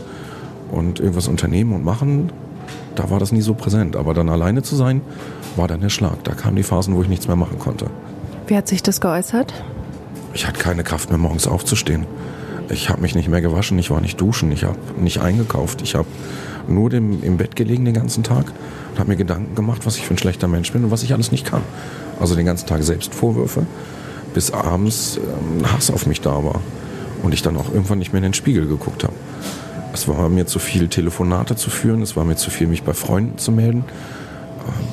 und 0.71 1.01
irgendwas 1.01 1.27
unternehmen 1.27 1.73
und 1.73 1.85
machen. 1.85 2.31
Da 2.95 3.11
war 3.11 3.19
das 3.19 3.33
nie 3.33 3.43
so 3.43 3.55
präsent. 3.55 3.97
Aber 3.97 4.15
dann 4.15 4.29
alleine 4.29 4.63
zu 4.63 4.77
sein, 4.77 5.01
war 5.57 5.69
dann 5.69 5.81
der 5.81 5.91
Schlag. 5.91 6.25
Da 6.25 6.35
kamen 6.35 6.57
die 6.57 6.63
Phasen, 6.63 6.95
wo 6.95 7.03
ich 7.03 7.09
nichts 7.09 7.27
mehr 7.27 7.37
machen 7.37 7.59
konnte. 7.59 7.87
Wie 8.47 8.57
hat 8.57 8.69
sich 8.69 8.83
das 8.83 9.01
geäußert? 9.01 9.53
Ich 10.35 10.47
hatte 10.47 10.59
keine 10.59 10.85
Kraft 10.85 11.11
mehr, 11.11 11.19
morgens 11.19 11.47
aufzustehen. 11.47 12.07
Ich 12.69 12.89
habe 12.89 13.01
mich 13.01 13.15
nicht 13.15 13.29
mehr 13.29 13.41
gewaschen, 13.41 13.79
ich 13.79 13.91
war 13.91 14.01
nicht 14.01 14.21
duschen, 14.21 14.51
ich 14.51 14.65
habe 14.65 14.79
nicht 14.99 15.21
eingekauft. 15.21 15.83
Ich 15.83 15.95
habe 15.95 16.09
nur 16.69 16.91
dem, 16.91 17.23
im 17.23 17.37
Bett 17.37 17.57
gelegen 17.57 17.85
den 17.85 17.95
ganzen 17.95 18.23
Tag 18.23 18.47
und 18.91 18.99
habe 18.99 19.11
mir 19.11 19.17
Gedanken 19.17 19.55
gemacht, 19.55 19.87
was 19.87 19.97
ich 19.97 20.07
für 20.07 20.15
ein 20.15 20.19
schlechter 20.19 20.49
Mensch 20.49 20.73
bin 20.73 20.85
und 20.85 20.91
was 20.91 21.03
ich 21.03 21.13
alles 21.13 21.31
nicht 21.31 21.47
kann. 21.47 21.63
Also 22.21 22.35
den 22.35 22.47
ganzen 22.47 22.67
Tag 22.67 22.83
Selbstvorwürfe, 22.83 23.67
bis 24.35 24.51
abends 24.51 25.19
ähm, 25.19 25.73
Hass 25.73 25.91
auf 25.91 26.07
mich 26.07 26.21
da 26.21 26.45
war 26.45 26.61
und 27.23 27.33
ich 27.33 27.43
dann 27.43 27.57
auch 27.57 27.73
irgendwann 27.73 27.99
nicht 27.99 28.13
mehr 28.13 28.19
in 28.19 28.25
den 28.25 28.35
Spiegel 28.35 28.67
geguckt 28.67 29.05
habe. 29.05 29.15
Es 29.97 30.09
war 30.09 30.29
mir 30.29 30.47
zu 30.47 30.59
viel, 30.59 30.89
Telefonate 30.89 31.57
zu 31.57 31.71
führen, 31.71 32.03
es 32.03 32.17
war 32.17 32.25
mir 32.25 32.37
zu 32.37 32.51
viel, 32.51 32.67
mich 32.67 32.83
bei 32.83 32.93
Freunden 32.93 33.39
zu 33.39 33.51
melden 33.51 33.85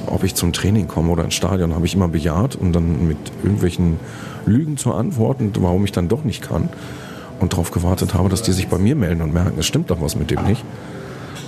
ob 0.07 0.23
ich 0.23 0.35
zum 0.35 0.53
Training 0.53 0.87
komme 0.87 1.11
oder 1.11 1.23
ins 1.23 1.33
Stadion, 1.33 1.73
habe 1.73 1.85
ich 1.85 1.95
immer 1.95 2.07
bejaht 2.07 2.55
und 2.55 2.73
dann 2.73 3.07
mit 3.07 3.17
irgendwelchen 3.43 3.99
Lügen 4.45 4.77
zu 4.77 4.93
antworten, 4.93 5.51
warum 5.57 5.83
ich 5.85 5.91
dann 5.91 6.07
doch 6.07 6.23
nicht 6.23 6.41
kann. 6.41 6.69
Und 7.39 7.53
darauf 7.53 7.71
gewartet 7.71 8.13
habe, 8.13 8.29
dass 8.29 8.43
die 8.43 8.51
sich 8.51 8.67
bei 8.67 8.77
mir 8.77 8.95
melden 8.95 9.21
und 9.21 9.33
merken, 9.33 9.55
es 9.59 9.65
stimmt 9.65 9.89
doch 9.89 9.99
was 10.01 10.15
mit 10.15 10.31
dem 10.31 10.43
nicht. 10.45 10.63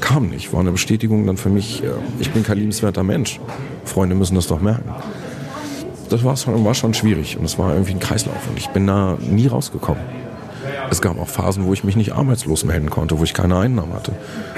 Kam 0.02 0.30
nicht. 0.30 0.52
War 0.52 0.60
eine 0.60 0.72
Bestätigung 0.72 1.26
dann 1.26 1.38
für 1.38 1.50
mich, 1.50 1.84
äh, 1.84 1.88
ich 2.20 2.32
bin 2.32 2.44
kein 2.44 2.58
liebenswerter 2.58 3.04
Mensch. 3.04 3.40
Freunde 3.86 4.16
müssen 4.16 4.36
das 4.36 4.48
doch 4.48 4.60
merken. 4.60 4.90
Das 6.10 6.24
war 6.24 6.36
schon, 6.36 6.66
war 6.66 6.74
schon 6.74 6.94
schwierig 6.94 7.38
und 7.38 7.46
es 7.46 7.58
war 7.58 7.74
irgendwie 7.74 7.94
ein 7.94 8.00
Kreislauf 8.00 8.50
und 8.50 8.58
ich 8.58 8.68
bin 8.70 8.88
da 8.88 9.18
nie 9.22 9.48
rausgekommen. 9.48 10.04
Es 10.90 11.02
gab 11.02 11.20
auch 11.20 11.28
Phasen, 11.28 11.66
wo 11.66 11.74
ich 11.74 11.84
mich 11.84 11.96
nicht 11.96 12.14
arbeitslos 12.14 12.64
melden 12.64 12.90
konnte, 12.90 13.20
wo 13.20 13.24
ich 13.24 13.34
keine 13.34 13.58
Einnahmen 13.58 13.94
hatte. 13.94 14.14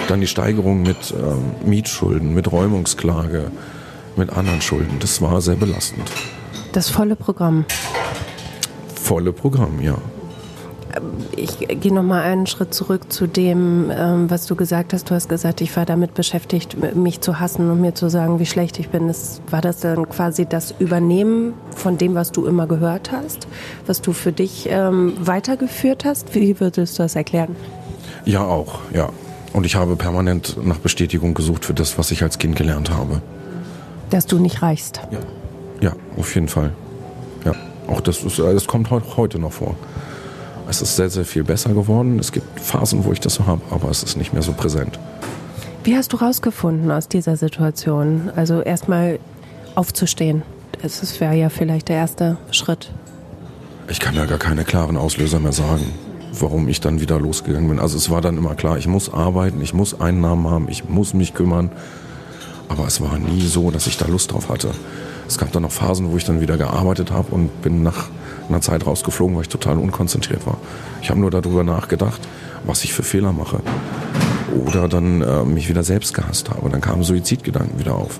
Dann 0.07 0.22
die 0.22 0.27
Steigerung 0.27 0.81
mit 0.84 1.13
ähm, 1.17 1.69
Mietschulden, 1.69 2.34
mit 2.34 2.51
Räumungsklage, 2.51 3.51
mit 4.15 4.31
anderen 4.31 4.62
Schulden. 4.62 4.98
Das 5.00 5.22
war 5.22 5.41
sehr 5.41 5.55
belastend. 5.55 6.10
Das 6.74 6.89
volle 6.89 7.15
Programm. 7.15 7.65
Volle 8.96 9.31
Programm, 9.31 9.81
ja. 9.81 9.98
Ich 11.39 11.60
gehe 11.60 11.94
noch 11.94 12.03
mal 12.03 12.24
einen 12.24 12.48
Schritt 12.48 12.74
zurück 12.74 13.13
zu 13.13 13.27
dem, 13.27 13.91
ähm, 13.96 14.27
was 14.27 14.48
du 14.48 14.56
gesagt 14.56 14.91
hast. 14.91 15.12
Du 15.12 15.13
hast 15.13 15.29
gesagt, 15.29 15.62
ich 15.62 15.75
war 15.77 15.86
damit 15.86 16.15
beschäftigt, 16.15 16.96
mich 16.96 17.22
zu 17.22 17.39
hassen 17.39 17.70
und 17.70 17.79
mir 17.79 17.94
zu 17.94 18.10
sagen, 18.10 18.39
wie 18.39 18.48
schlecht 18.48 18.79
ich 18.79 18.89
bin. 18.89 19.08
Das, 19.08 19.39
war 19.51 19.62
das 19.62 19.82
dann 19.82 20.10
quasi 20.10 20.48
das 20.48 20.74
Übernehmen 20.79 21.53
von 21.75 22.00
dem, 22.00 22.15
was 22.15 22.32
du 22.32 22.48
immer 22.48 22.65
gehört 22.65 23.12
hast, 23.12 23.48
was 23.86 24.01
du 24.01 24.13
für 24.13 24.32
dich 24.32 24.67
ähm, 24.72 25.13
weitergeführt 25.20 26.06
hast? 26.06 26.34
Wie 26.34 26.60
würdest 26.60 26.98
du 26.98 27.03
das 27.03 27.15
erklären? 27.15 27.56
Ja, 28.25 28.44
auch, 28.44 28.79
ja. 28.91 29.10
Und 29.53 29.67
ich 29.67 29.75
habe 29.75 29.96
permanent 29.96 30.58
nach 30.65 30.79
Bestätigung 30.79 31.36
gesucht 31.36 31.65
für 31.65 31.75
das, 31.75 32.00
was 32.00 32.10
ich 32.10 32.24
als 32.24 32.39
Kind 32.39 32.56
gelernt 32.56 32.89
habe. 32.89 33.22
Dass 34.10 34.25
du 34.25 34.39
nicht 34.39 34.63
reichst? 34.63 35.01
Ja, 35.12 35.20
ja 35.82 35.96
auf 36.17 36.34
jeden 36.34 36.48
Fall. 36.48 36.74
Ja, 37.46 37.53
auch 37.88 38.01
das, 38.01 38.24
ist, 38.24 38.39
das 38.39 38.65
kommt 38.65 38.89
heute 38.89 39.38
noch 39.38 39.51
vor. 39.51 39.75
Es 40.69 40.81
ist 40.81 40.95
sehr, 40.95 41.09
sehr 41.09 41.25
viel 41.25 41.43
besser 41.43 41.74
geworden. 41.74 42.19
Es 42.19 42.31
gibt 42.31 42.59
Phasen, 42.59 43.05
wo 43.05 43.12
ich 43.13 43.19
das 43.19 43.36
so 43.36 43.45
habe, 43.45 43.62
aber 43.69 43.89
es 43.89 44.03
ist 44.03 44.17
nicht 44.17 44.33
mehr 44.33 44.41
so 44.41 44.53
präsent. 44.53 45.00
Wie 45.83 45.95
hast 45.95 46.12
du 46.12 46.17
rausgefunden 46.17 46.91
aus 46.91 47.07
dieser 47.07 47.38
Situation? 47.38 48.29
Also 48.36 48.62
erstmal 48.62 49.19
aufzustehen. 49.75 50.43
Das 50.81 51.19
wäre 51.21 51.36
ja 51.36 51.50
vielleicht 51.50 51.88
der 51.89 51.95
erste 51.95 52.38
Schritt. 52.51 52.91
Ich 53.89 54.00
kann 54.00 54.15
ja 54.15 54.25
gar 54.25 54.38
keine 54.38 54.65
klaren 54.65 54.97
Auslöser 54.97 55.39
mehr 55.39 55.53
sagen, 55.53 55.86
warum 56.33 56.67
ich 56.67 56.81
dann 56.81 57.00
wieder 57.00 57.19
losgegangen 57.19 57.69
bin. 57.69 57.79
Also 57.79 57.97
es 57.97 58.09
war 58.09 58.19
dann 58.19 58.38
immer 58.38 58.53
klar, 58.55 58.77
ich 58.77 58.88
muss 58.88 59.12
arbeiten, 59.13 59.62
ich 59.62 59.74
muss 59.74 60.00
Einnahmen 60.00 60.50
haben, 60.50 60.67
ich 60.69 60.89
muss 60.89 61.13
mich 61.13 61.33
kümmern. 61.33 61.71
Aber 62.67 62.86
es 62.86 63.00
war 63.00 63.17
nie 63.17 63.47
so, 63.47 63.71
dass 63.71 63.88
ich 63.88 63.97
da 63.97 64.07
Lust 64.07 64.33
drauf 64.33 64.50
hatte. 64.50 64.71
Es 65.27 65.38
gab 65.38 65.53
dann 65.53 65.63
noch 65.63 65.71
Phasen, 65.71 66.12
wo 66.12 66.17
ich 66.17 66.25
dann 66.25 66.41
wieder 66.41 66.57
gearbeitet 66.57 67.12
habe 67.12 67.33
und 67.33 67.62
bin 67.62 67.81
nach 67.81 68.09
einer 68.50 68.62
Zeit 68.62 68.86
rausgeflogen, 68.86 69.36
weil 69.36 69.44
ich 69.44 69.50
total 69.50 69.77
unkonzentriert 69.77 70.46
war. 70.46 70.58
Ich 71.01 71.10
habe 71.10 71.20
nur 71.20 71.32
darüber 71.32 71.63
nachgedacht, 71.63 72.22
was 72.66 72.84
ich 72.84 72.94
für 72.94 73.04
Fehler 73.04 73.32
mache. 73.32 73.60
Oder 74.66 74.88
dann 74.88 75.22
äh, 75.22 75.44
mich 75.44 75.70
wieder 75.70 75.84
selbst 75.84 76.13
gehasst 76.13 76.50
habe. 76.50 76.70
Dann 76.70 76.82
kamen 76.82 77.04
Suizidgedanken 77.04 77.80
wieder 77.80 77.96
auf. 77.96 78.20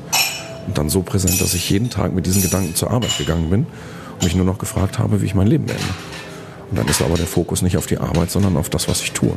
Und 0.68 0.78
dann 0.78 0.90
so 0.90 1.02
präsent, 1.02 1.40
dass 1.42 1.54
ich 1.54 1.70
jeden 1.70 1.90
Tag 1.90 2.14
mit 2.14 2.26
diesen 2.26 2.42
Gedanken 2.42 2.76
zur 2.76 2.92
Arbeit 2.92 3.18
gegangen 3.18 3.50
bin 3.50 3.66
und 4.16 4.24
mich 4.24 4.36
nur 4.36 4.46
noch 4.46 4.58
gefragt 4.58 5.00
habe, 5.00 5.22
wie 5.22 5.26
ich 5.26 5.36
mein 5.36 5.48
Leben 5.48 5.66
beende. 5.66 5.84
Und 6.70 6.78
dann 6.78 6.88
ist 6.88 7.02
aber 7.02 7.16
der 7.16 7.28
Fokus 7.28 7.62
nicht 7.62 7.78
auf 7.78 7.86
die 7.86 7.98
Arbeit, 7.98 8.30
sondern 8.30 8.58
auf 8.58 8.70
das, 8.70 8.90
was 8.90 9.02
ich 9.02 9.14
tue. 9.14 9.32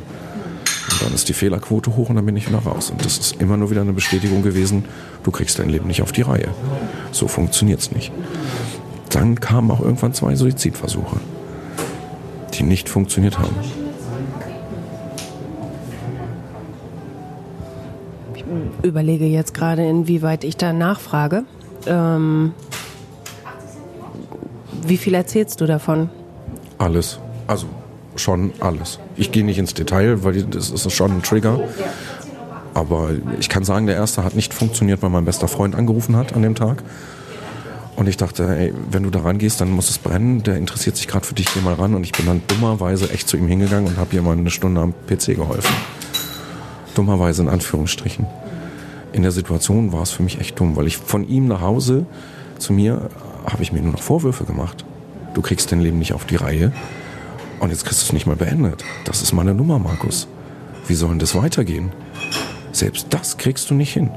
Und 0.91 1.03
dann 1.03 1.15
ist 1.15 1.29
die 1.29 1.33
Fehlerquote 1.33 1.95
hoch 1.97 2.09
und 2.09 2.17
dann 2.17 2.27
bin 2.27 2.37
ich 2.37 2.49
wieder 2.49 2.59
raus. 2.59 2.91
Und 2.91 3.05
das 3.05 3.19
ist 3.19 3.41
immer 3.41 3.57
nur 3.57 3.71
wieder 3.71 3.83
eine 3.83 3.93
Bestätigung 3.93 4.43
gewesen, 4.43 4.85
du 5.23 5.31
kriegst 5.31 5.59
dein 5.59 5.69
Leben 5.69 5.87
nicht 5.87 6.03
auf 6.03 6.11
die 6.11 6.23
Reihe. 6.23 6.49
So 7.13 7.29
funktioniert 7.29 7.81
es 7.81 7.93
nicht. 7.93 8.11
Dann 9.11 9.40
kamen 9.40 9.71
auch 9.71 9.81
irgendwann 9.81 10.14
zwei 10.14 10.35
Suizidversuche, 10.35 11.17
die 12.55 12.62
nicht 12.62 12.88
funktioniert 12.88 13.38
haben. 13.38 13.55
Ich 18.35 18.45
überlege 18.83 19.26
jetzt 19.26 19.52
gerade, 19.52 19.87
inwieweit 19.87 20.45
ich 20.45 20.57
da 20.57 20.73
nachfrage. 20.73 21.45
Ähm, 21.87 22.55
wie 24.87 24.97
viel 24.97 25.14
erzählst 25.14 25.61
du 25.61 25.67
davon? 25.67 26.09
Alles. 26.79 27.19
Also 27.47 27.67
schon 28.17 28.52
alles. 28.61 28.99
Ich 29.17 29.33
gehe 29.33 29.45
nicht 29.45 29.59
ins 29.59 29.75
Detail, 29.75 30.25
weil 30.25 30.45
das 30.45 30.71
ist 30.71 30.93
schon 30.93 31.11
ein 31.11 31.23
Trigger. 31.23 31.61
Aber 32.75 33.11
ich 33.38 33.49
kann 33.49 33.64
sagen, 33.64 33.87
der 33.87 33.97
erste 33.97 34.25
hat 34.25 34.35
nicht 34.35 34.55
funktioniert, 34.55 35.02
weil 35.02 35.11
mein 35.11 35.25
bester 35.25 35.49
Freund 35.49 35.75
angerufen 35.75 36.17
hat 36.17 36.35
an 36.35 36.43
dem 36.43 36.55
Tag. 36.55 36.83
Und 37.97 38.09
ich 38.09 38.17
dachte, 38.17 38.49
ey, 38.49 38.73
wenn 38.91 39.03
du 39.03 39.11
da 39.11 39.21
rangehst, 39.21 39.61
dann 39.61 39.71
muss 39.71 39.91
es 39.91 39.99
brennen. 39.99 40.43
Der 40.43 40.57
interessiert 40.57 40.97
sich 40.97 41.07
gerade 41.07 41.27
für 41.27 41.35
dich, 41.35 41.47
geh 41.53 41.61
mal 41.61 41.75
ran. 41.75 41.95
Und 41.95 42.05
ich 42.05 42.13
bin 42.13 42.27
dann 42.27 42.43
dummerweise 42.47 43.11
echt 43.11 43.29
zu 43.29 43.37
ihm 43.37 43.47
hingegangen 43.47 43.89
und 43.89 43.99
habe 43.99 44.17
ihm 44.17 44.25
mal 44.25 44.37
eine 44.37 44.51
Stunde 44.51 44.81
am 44.81 44.95
PC 45.07 45.37
geholfen. 45.37 45.75
Dummerweise 46.95 47.43
in 47.43 47.49
Anführungsstrichen. 47.49 48.27
in 49.13 49.23
der 49.23 49.33
Situation 49.33 49.93
war 49.93 50.03
es 50.03 50.13
für 50.13 50.23
mich 50.23 50.41
echt 50.41 50.59
dumm, 50.61 50.77
weil 50.77 50.87
ich 50.87 50.97
von 50.97 51.29
ihm 51.29 51.49
nach 51.49 51.61
Hause 51.61 52.07
zu 52.59 52.73
mir 52.73 53.09
habe 53.45 53.63
ich 53.63 53.73
mir 53.73 53.83
nur 53.83 53.93
noch 53.93 54.03
Vorwürfe 54.03 54.45
gemacht. 54.45 54.85
Du 55.35 55.43
kriegst 55.43 55.73
dein 55.73 55.81
Leben 55.81 55.99
nicht 55.99 56.13
auf 56.13 56.25
die 56.25 56.37
Reihe 56.37 56.73
und 57.59 57.71
jetzt 57.71 57.85
kriegst 57.85 58.03
du 58.03 58.07
es 58.07 58.13
nicht 58.13 58.27
mal 58.27 58.37
beendet. 58.37 58.85
Das 59.05 59.23
ist 59.23 59.33
meine 59.33 59.55
Nummer, 59.55 59.79
Markus. 59.79 60.29
Wie 60.87 60.95
soll 60.95 61.11
denn 61.11 61.19
das 61.19 61.35
weitergehen? 61.35 61.93
Selbst 62.73 63.07
das 63.11 63.37
kriegst 63.37 63.71
du 63.71 63.75
nicht 63.75 63.93
hin. 63.93 64.11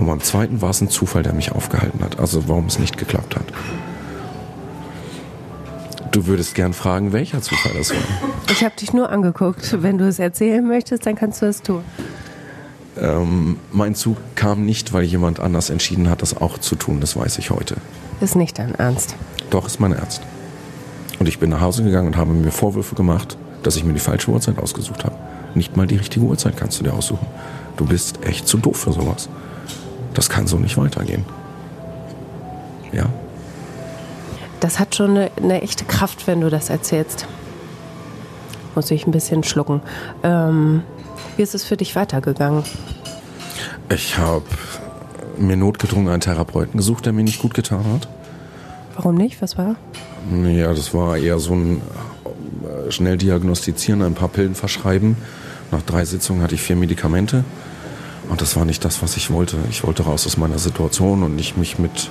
Und 0.00 0.06
beim 0.06 0.20
zweiten 0.20 0.62
war 0.62 0.70
es 0.70 0.80
ein 0.80 0.88
Zufall, 0.88 1.22
der 1.22 1.34
mich 1.34 1.52
aufgehalten 1.52 2.02
hat. 2.02 2.18
Also 2.18 2.48
warum 2.48 2.66
es 2.66 2.78
nicht 2.78 2.96
geklappt 2.96 3.36
hat. 3.36 3.44
Du 6.10 6.26
würdest 6.26 6.54
gern 6.54 6.72
fragen, 6.72 7.12
welcher 7.12 7.42
Zufall 7.42 7.72
das 7.76 7.90
war. 7.90 8.00
Ich 8.50 8.64
habe 8.64 8.74
dich 8.74 8.94
nur 8.94 9.10
angeguckt. 9.10 9.82
Wenn 9.82 9.98
du 9.98 10.08
es 10.08 10.18
erzählen 10.18 10.66
möchtest, 10.66 11.04
dann 11.04 11.16
kannst 11.16 11.42
du 11.42 11.46
es 11.46 11.60
tun. 11.60 11.84
Ähm, 12.98 13.58
mein 13.72 13.94
Zug 13.94 14.16
kam 14.36 14.64
nicht, 14.64 14.94
weil 14.94 15.04
jemand 15.04 15.38
anders 15.38 15.68
entschieden 15.68 16.08
hat, 16.08 16.22
das 16.22 16.34
auch 16.34 16.56
zu 16.56 16.76
tun. 16.76 17.00
Das 17.00 17.14
weiß 17.14 17.36
ich 17.36 17.50
heute. 17.50 17.76
Ist 18.22 18.36
nicht 18.36 18.58
dein 18.58 18.74
Ernst. 18.76 19.16
Doch, 19.50 19.66
ist 19.66 19.80
mein 19.80 19.92
Ernst. 19.92 20.22
Und 21.18 21.28
ich 21.28 21.38
bin 21.38 21.50
nach 21.50 21.60
Hause 21.60 21.84
gegangen 21.84 22.06
und 22.06 22.16
habe 22.16 22.32
mir 22.32 22.52
Vorwürfe 22.52 22.94
gemacht, 22.94 23.36
dass 23.62 23.76
ich 23.76 23.84
mir 23.84 23.92
die 23.92 24.00
falsche 24.00 24.30
Uhrzeit 24.30 24.58
ausgesucht 24.58 25.04
habe. 25.04 25.16
Nicht 25.54 25.76
mal 25.76 25.86
die 25.86 25.96
richtige 25.96 26.24
Uhrzeit 26.24 26.56
kannst 26.56 26.80
du 26.80 26.84
dir 26.84 26.94
aussuchen. 26.94 27.26
Du 27.76 27.84
bist 27.84 28.24
echt 28.24 28.48
zu 28.48 28.56
doof 28.56 28.78
für 28.78 28.94
sowas. 28.94 29.28
Das 30.14 30.28
kann 30.28 30.46
so 30.46 30.58
nicht 30.58 30.76
weitergehen. 30.76 31.24
Ja? 32.92 33.06
Das 34.60 34.78
hat 34.78 34.94
schon 34.94 35.10
eine, 35.10 35.30
eine 35.36 35.62
echte 35.62 35.84
Kraft, 35.84 36.26
wenn 36.26 36.40
du 36.40 36.50
das 36.50 36.70
erzählst. 36.70 37.26
Muss 38.74 38.90
ich 38.90 39.06
ein 39.06 39.10
bisschen 39.10 39.42
schlucken. 39.42 39.80
Ähm, 40.22 40.82
wie 41.36 41.42
ist 41.42 41.54
es 41.54 41.64
für 41.64 41.76
dich 41.76 41.96
weitergegangen? 41.96 42.64
Ich 43.88 44.18
habe 44.18 44.44
mir 45.38 45.56
notgedrungen 45.56 46.08
einen 46.08 46.20
Therapeuten 46.20 46.76
gesucht, 46.76 47.06
der 47.06 47.12
mir 47.12 47.24
nicht 47.24 47.40
gut 47.40 47.54
getan 47.54 47.84
hat. 47.92 48.08
Warum 48.94 49.14
nicht? 49.14 49.40
Was 49.40 49.56
war? 49.56 49.76
Ja, 50.44 50.72
das 50.74 50.92
war 50.92 51.16
eher 51.16 51.38
so 51.38 51.54
ein 51.54 51.80
äh, 52.86 52.90
schnell 52.90 53.16
diagnostizieren, 53.16 54.02
ein 54.02 54.14
paar 54.14 54.28
Pillen 54.28 54.54
verschreiben. 54.54 55.16
Nach 55.70 55.82
drei 55.82 56.04
Sitzungen 56.04 56.42
hatte 56.42 56.54
ich 56.54 56.62
vier 56.62 56.76
Medikamente. 56.76 57.44
Und 58.30 58.40
das 58.40 58.54
war 58.56 58.64
nicht 58.64 58.84
das, 58.84 59.02
was 59.02 59.16
ich 59.16 59.30
wollte. 59.30 59.56
Ich 59.70 59.84
wollte 59.84 60.04
raus 60.04 60.24
aus 60.24 60.36
meiner 60.36 60.58
Situation 60.58 61.24
und 61.24 61.34
nicht 61.34 61.58
mich 61.58 61.78
mit 61.78 62.08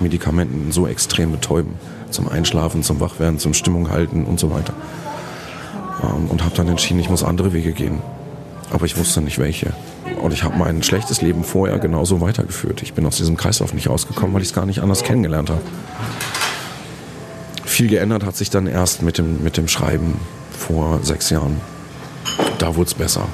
Medikamenten 0.00 0.70
so 0.70 0.86
extrem 0.86 1.32
betäuben. 1.32 1.74
Zum 2.10 2.28
Einschlafen, 2.28 2.82
zum 2.82 3.00
Wachwerden, 3.00 3.38
zum 3.38 3.54
Stimmung 3.54 3.90
halten 3.90 4.24
und 4.24 4.38
so 4.38 4.50
weiter. 4.50 4.74
Ähm, 6.02 6.26
und 6.28 6.44
habe 6.44 6.54
dann 6.54 6.68
entschieden, 6.68 7.00
ich 7.00 7.08
muss 7.08 7.24
andere 7.24 7.54
Wege 7.54 7.72
gehen. 7.72 8.00
Aber 8.70 8.84
ich 8.84 8.98
wusste 8.98 9.22
nicht 9.22 9.38
welche. 9.38 9.72
Und 10.20 10.32
ich 10.32 10.44
habe 10.44 10.58
mein 10.58 10.82
schlechtes 10.82 11.22
Leben 11.22 11.42
vorher 11.42 11.78
genauso 11.78 12.20
weitergeführt. 12.20 12.82
Ich 12.82 12.92
bin 12.92 13.06
aus 13.06 13.16
diesem 13.16 13.38
Kreislauf 13.38 13.72
nicht 13.72 13.88
rausgekommen, 13.88 14.34
weil 14.34 14.42
ich 14.42 14.48
es 14.48 14.54
gar 14.54 14.66
nicht 14.66 14.80
anders 14.80 15.02
kennengelernt 15.04 15.48
habe. 15.48 15.62
Viel 17.64 17.88
geändert 17.88 18.26
hat 18.26 18.36
sich 18.36 18.50
dann 18.50 18.66
erst 18.66 19.02
mit 19.02 19.16
dem, 19.16 19.42
mit 19.42 19.56
dem 19.56 19.68
Schreiben 19.68 20.20
vor 20.50 21.00
sechs 21.02 21.30
Jahren. 21.30 21.60
Da 22.58 22.76
wurde 22.76 22.88
es 22.88 22.94
besser. 22.94 23.26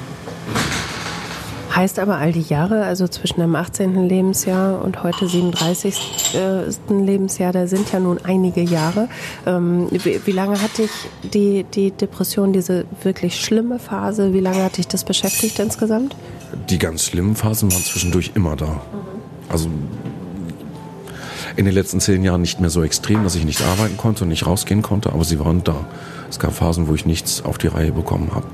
Heißt 1.79 1.97
aber 1.99 2.17
all 2.17 2.33
die 2.33 2.41
Jahre, 2.41 2.83
also 2.83 3.07
zwischen 3.07 3.39
dem 3.39 3.55
18. 3.55 4.09
Lebensjahr 4.09 4.83
und 4.83 5.01
heute 5.01 5.29
37. 5.29 6.35
Äh, 6.35 6.93
Lebensjahr, 6.93 7.53
da 7.53 7.67
sind 7.67 7.93
ja 7.93 8.01
nun 8.01 8.19
einige 8.21 8.59
Jahre. 8.59 9.07
Ähm, 9.45 9.87
wie, 9.89 10.31
lange 10.33 10.61
hat 10.61 10.77
dich 10.77 10.89
die, 11.33 11.63
die 11.63 11.91
Depression, 11.91 12.51
diese 12.51 12.83
wirklich 13.01 13.39
schlimme 13.39 13.79
Phase, 13.79 14.33
wie 14.33 14.41
lange 14.41 14.61
hat 14.61 14.75
dich 14.75 14.89
das 14.89 15.05
beschäftigt 15.05 15.57
insgesamt? 15.59 16.17
Die 16.69 16.79
ganz 16.79 17.05
schlimmen 17.05 17.37
Phasen 17.37 17.71
waren 17.71 17.81
zwischendurch 17.81 18.31
immer 18.35 18.57
da. 18.57 18.81
Also 19.47 19.69
in 21.55 21.63
den 21.63 21.73
letzten 21.73 22.01
zehn 22.01 22.25
Jahren 22.25 22.41
nicht 22.41 22.59
mehr 22.59 22.71
so 22.71 22.83
extrem, 22.83 23.23
dass 23.23 23.35
ich 23.35 23.45
nicht 23.45 23.61
arbeiten 23.61 23.95
konnte 23.95 24.25
und 24.25 24.29
nicht 24.31 24.45
rausgehen 24.45 24.81
konnte, 24.81 25.13
aber 25.13 25.23
sie 25.23 25.39
waren 25.39 25.63
da. 25.63 25.85
Es 26.29 26.39
gab 26.39 26.53
Phasen, 26.53 26.89
wo 26.89 26.93
ich 26.93 27.05
nichts 27.05 27.45
auf 27.45 27.57
die 27.57 27.67
Reihe 27.67 27.93
bekommen 27.93 28.31
habe 28.35 28.47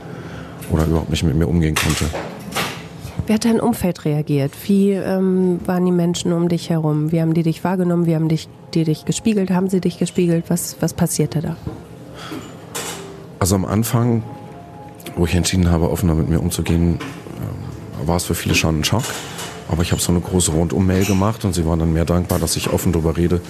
oder 0.69 0.85
überhaupt 0.85 1.09
nicht 1.09 1.23
mit 1.23 1.35
mir 1.35 1.47
umgehen 1.47 1.73
konnte. 1.73 2.05
Wie 3.27 3.33
hat 3.33 3.43
dein 3.43 3.59
Umfeld 3.59 4.05
reagiert? 4.05 4.51
Wie 4.67 4.91
ähm, 4.91 5.59
waren 5.65 5.83
die 5.85 5.91
Menschen 5.91 6.31
um 6.31 6.47
dich 6.47 6.69
herum? 6.69 7.11
Wie 7.11 7.21
haben 7.21 7.33
die 7.33 7.41
dich 7.41 7.63
wahrgenommen? 7.63 8.05
Wie 8.05 8.13
haben 8.13 8.29
dich, 8.29 8.47
die 8.75 8.83
dich 8.83 9.05
gespiegelt? 9.05 9.49
Haben 9.49 9.67
sie 9.67 9.81
dich 9.81 9.97
gespiegelt? 9.97 10.45
Was, 10.49 10.75
was 10.79 10.93
passierte 10.93 11.41
da? 11.41 11.55
Also 13.39 13.55
am 13.55 13.65
Anfang, 13.65 14.21
wo 15.15 15.25
ich 15.25 15.33
entschieden 15.33 15.71
habe, 15.71 15.89
offener 15.89 16.13
mit 16.13 16.29
mir 16.29 16.39
umzugehen, 16.39 16.99
äh, 16.99 18.07
war 18.07 18.17
es 18.17 18.25
für 18.25 18.35
viele 18.35 18.53
schon 18.53 18.79
ein 18.79 18.83
Schock. 18.83 19.03
Aber 19.69 19.81
ich 19.81 19.91
habe 19.91 20.01
so 20.01 20.11
eine 20.11 20.21
große 20.21 20.51
Rundum-Mail 20.51 21.05
gemacht 21.05 21.45
und 21.45 21.53
sie 21.53 21.65
waren 21.65 21.79
dann 21.79 21.93
mehr 21.93 22.05
dankbar, 22.05 22.37
dass 22.37 22.55
ich 22.55 22.71
offen 22.71 22.91
darüber 22.91 23.17
rede, 23.17 23.41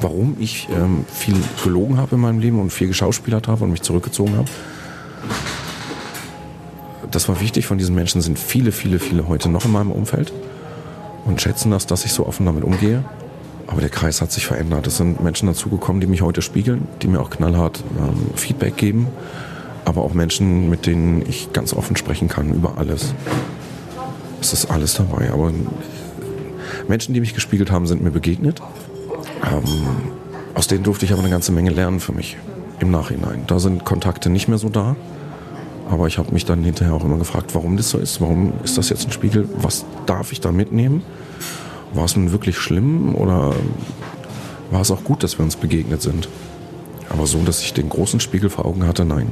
warum 0.00 0.36
ich 0.38 0.68
ähm, 0.70 1.04
viel 1.12 1.36
gelogen 1.64 1.98
habe 1.98 2.14
in 2.14 2.20
meinem 2.20 2.38
Leben 2.38 2.60
und 2.60 2.70
viel 2.70 2.86
geschauspielert 2.86 3.48
habe 3.48 3.64
und 3.64 3.72
mich 3.72 3.82
zurückgezogen 3.82 4.36
habe 4.36 4.48
das 7.10 7.28
war 7.28 7.40
wichtig. 7.40 7.66
Von 7.66 7.78
diesen 7.78 7.94
Menschen 7.94 8.20
sind 8.20 8.38
viele, 8.38 8.72
viele, 8.72 8.98
viele 8.98 9.28
heute 9.28 9.48
noch 9.48 9.64
in 9.64 9.72
meinem 9.72 9.92
Umfeld 9.92 10.32
und 11.24 11.40
schätzen 11.40 11.70
das, 11.70 11.86
dass 11.86 12.04
ich 12.04 12.12
so 12.12 12.26
offen 12.26 12.46
damit 12.46 12.64
umgehe. 12.64 13.04
Aber 13.66 13.80
der 13.80 13.90
Kreis 13.90 14.22
hat 14.22 14.30
sich 14.30 14.46
verändert. 14.46 14.86
Es 14.86 14.96
sind 14.96 15.22
Menschen 15.22 15.48
dazugekommen, 15.48 16.00
die 16.00 16.06
mich 16.06 16.22
heute 16.22 16.40
spiegeln, 16.40 16.86
die 17.02 17.08
mir 17.08 17.20
auch 17.20 17.30
knallhart 17.30 17.82
ähm, 17.98 18.30
Feedback 18.36 18.76
geben, 18.76 19.08
aber 19.84 20.02
auch 20.02 20.14
Menschen, 20.14 20.70
mit 20.70 20.86
denen 20.86 21.22
ich 21.28 21.52
ganz 21.52 21.74
offen 21.74 21.96
sprechen 21.96 22.28
kann 22.28 22.52
über 22.52 22.78
alles. 22.78 23.12
Es 24.40 24.52
ist 24.52 24.70
alles 24.70 24.94
dabei. 24.94 25.30
Aber 25.32 25.52
Menschen, 26.86 27.14
die 27.14 27.20
mich 27.20 27.34
gespiegelt 27.34 27.70
haben, 27.72 27.86
sind 27.86 28.02
mir 28.02 28.10
begegnet. 28.10 28.60
Ähm, 29.44 29.62
aus 30.54 30.68
denen 30.68 30.84
durfte 30.84 31.04
ich 31.04 31.12
aber 31.12 31.22
eine 31.22 31.30
ganze 31.30 31.52
Menge 31.52 31.70
lernen 31.70 31.98
für 31.98 32.12
mich 32.12 32.36
im 32.78 32.90
Nachhinein. 32.90 33.44
Da 33.46 33.58
sind 33.58 33.84
Kontakte 33.84 34.30
nicht 34.30 34.48
mehr 34.48 34.58
so 34.58 34.68
da. 34.68 34.94
Aber 35.88 36.06
ich 36.06 36.18
habe 36.18 36.32
mich 36.32 36.44
dann 36.44 36.64
hinterher 36.64 36.94
auch 36.94 37.04
immer 37.04 37.18
gefragt, 37.18 37.54
warum 37.54 37.76
das 37.76 37.90
so 37.90 37.98
ist. 37.98 38.20
Warum 38.20 38.52
ist 38.64 38.76
das 38.76 38.88
jetzt 38.88 39.06
ein 39.06 39.12
Spiegel? 39.12 39.48
Was 39.56 39.84
darf 40.06 40.32
ich 40.32 40.40
da 40.40 40.50
mitnehmen? 40.50 41.02
War 41.94 42.04
es 42.04 42.16
nun 42.16 42.32
wirklich 42.32 42.58
schlimm 42.58 43.14
oder 43.14 43.54
war 44.70 44.80
es 44.80 44.90
auch 44.90 45.04
gut, 45.04 45.22
dass 45.22 45.38
wir 45.38 45.44
uns 45.44 45.56
begegnet 45.56 46.02
sind? 46.02 46.28
Aber 47.08 47.26
so, 47.26 47.38
dass 47.42 47.62
ich 47.62 47.72
den 47.72 47.88
großen 47.88 48.18
Spiegel 48.18 48.50
vor 48.50 48.66
Augen 48.66 48.86
hatte, 48.86 49.04
nein. 49.04 49.30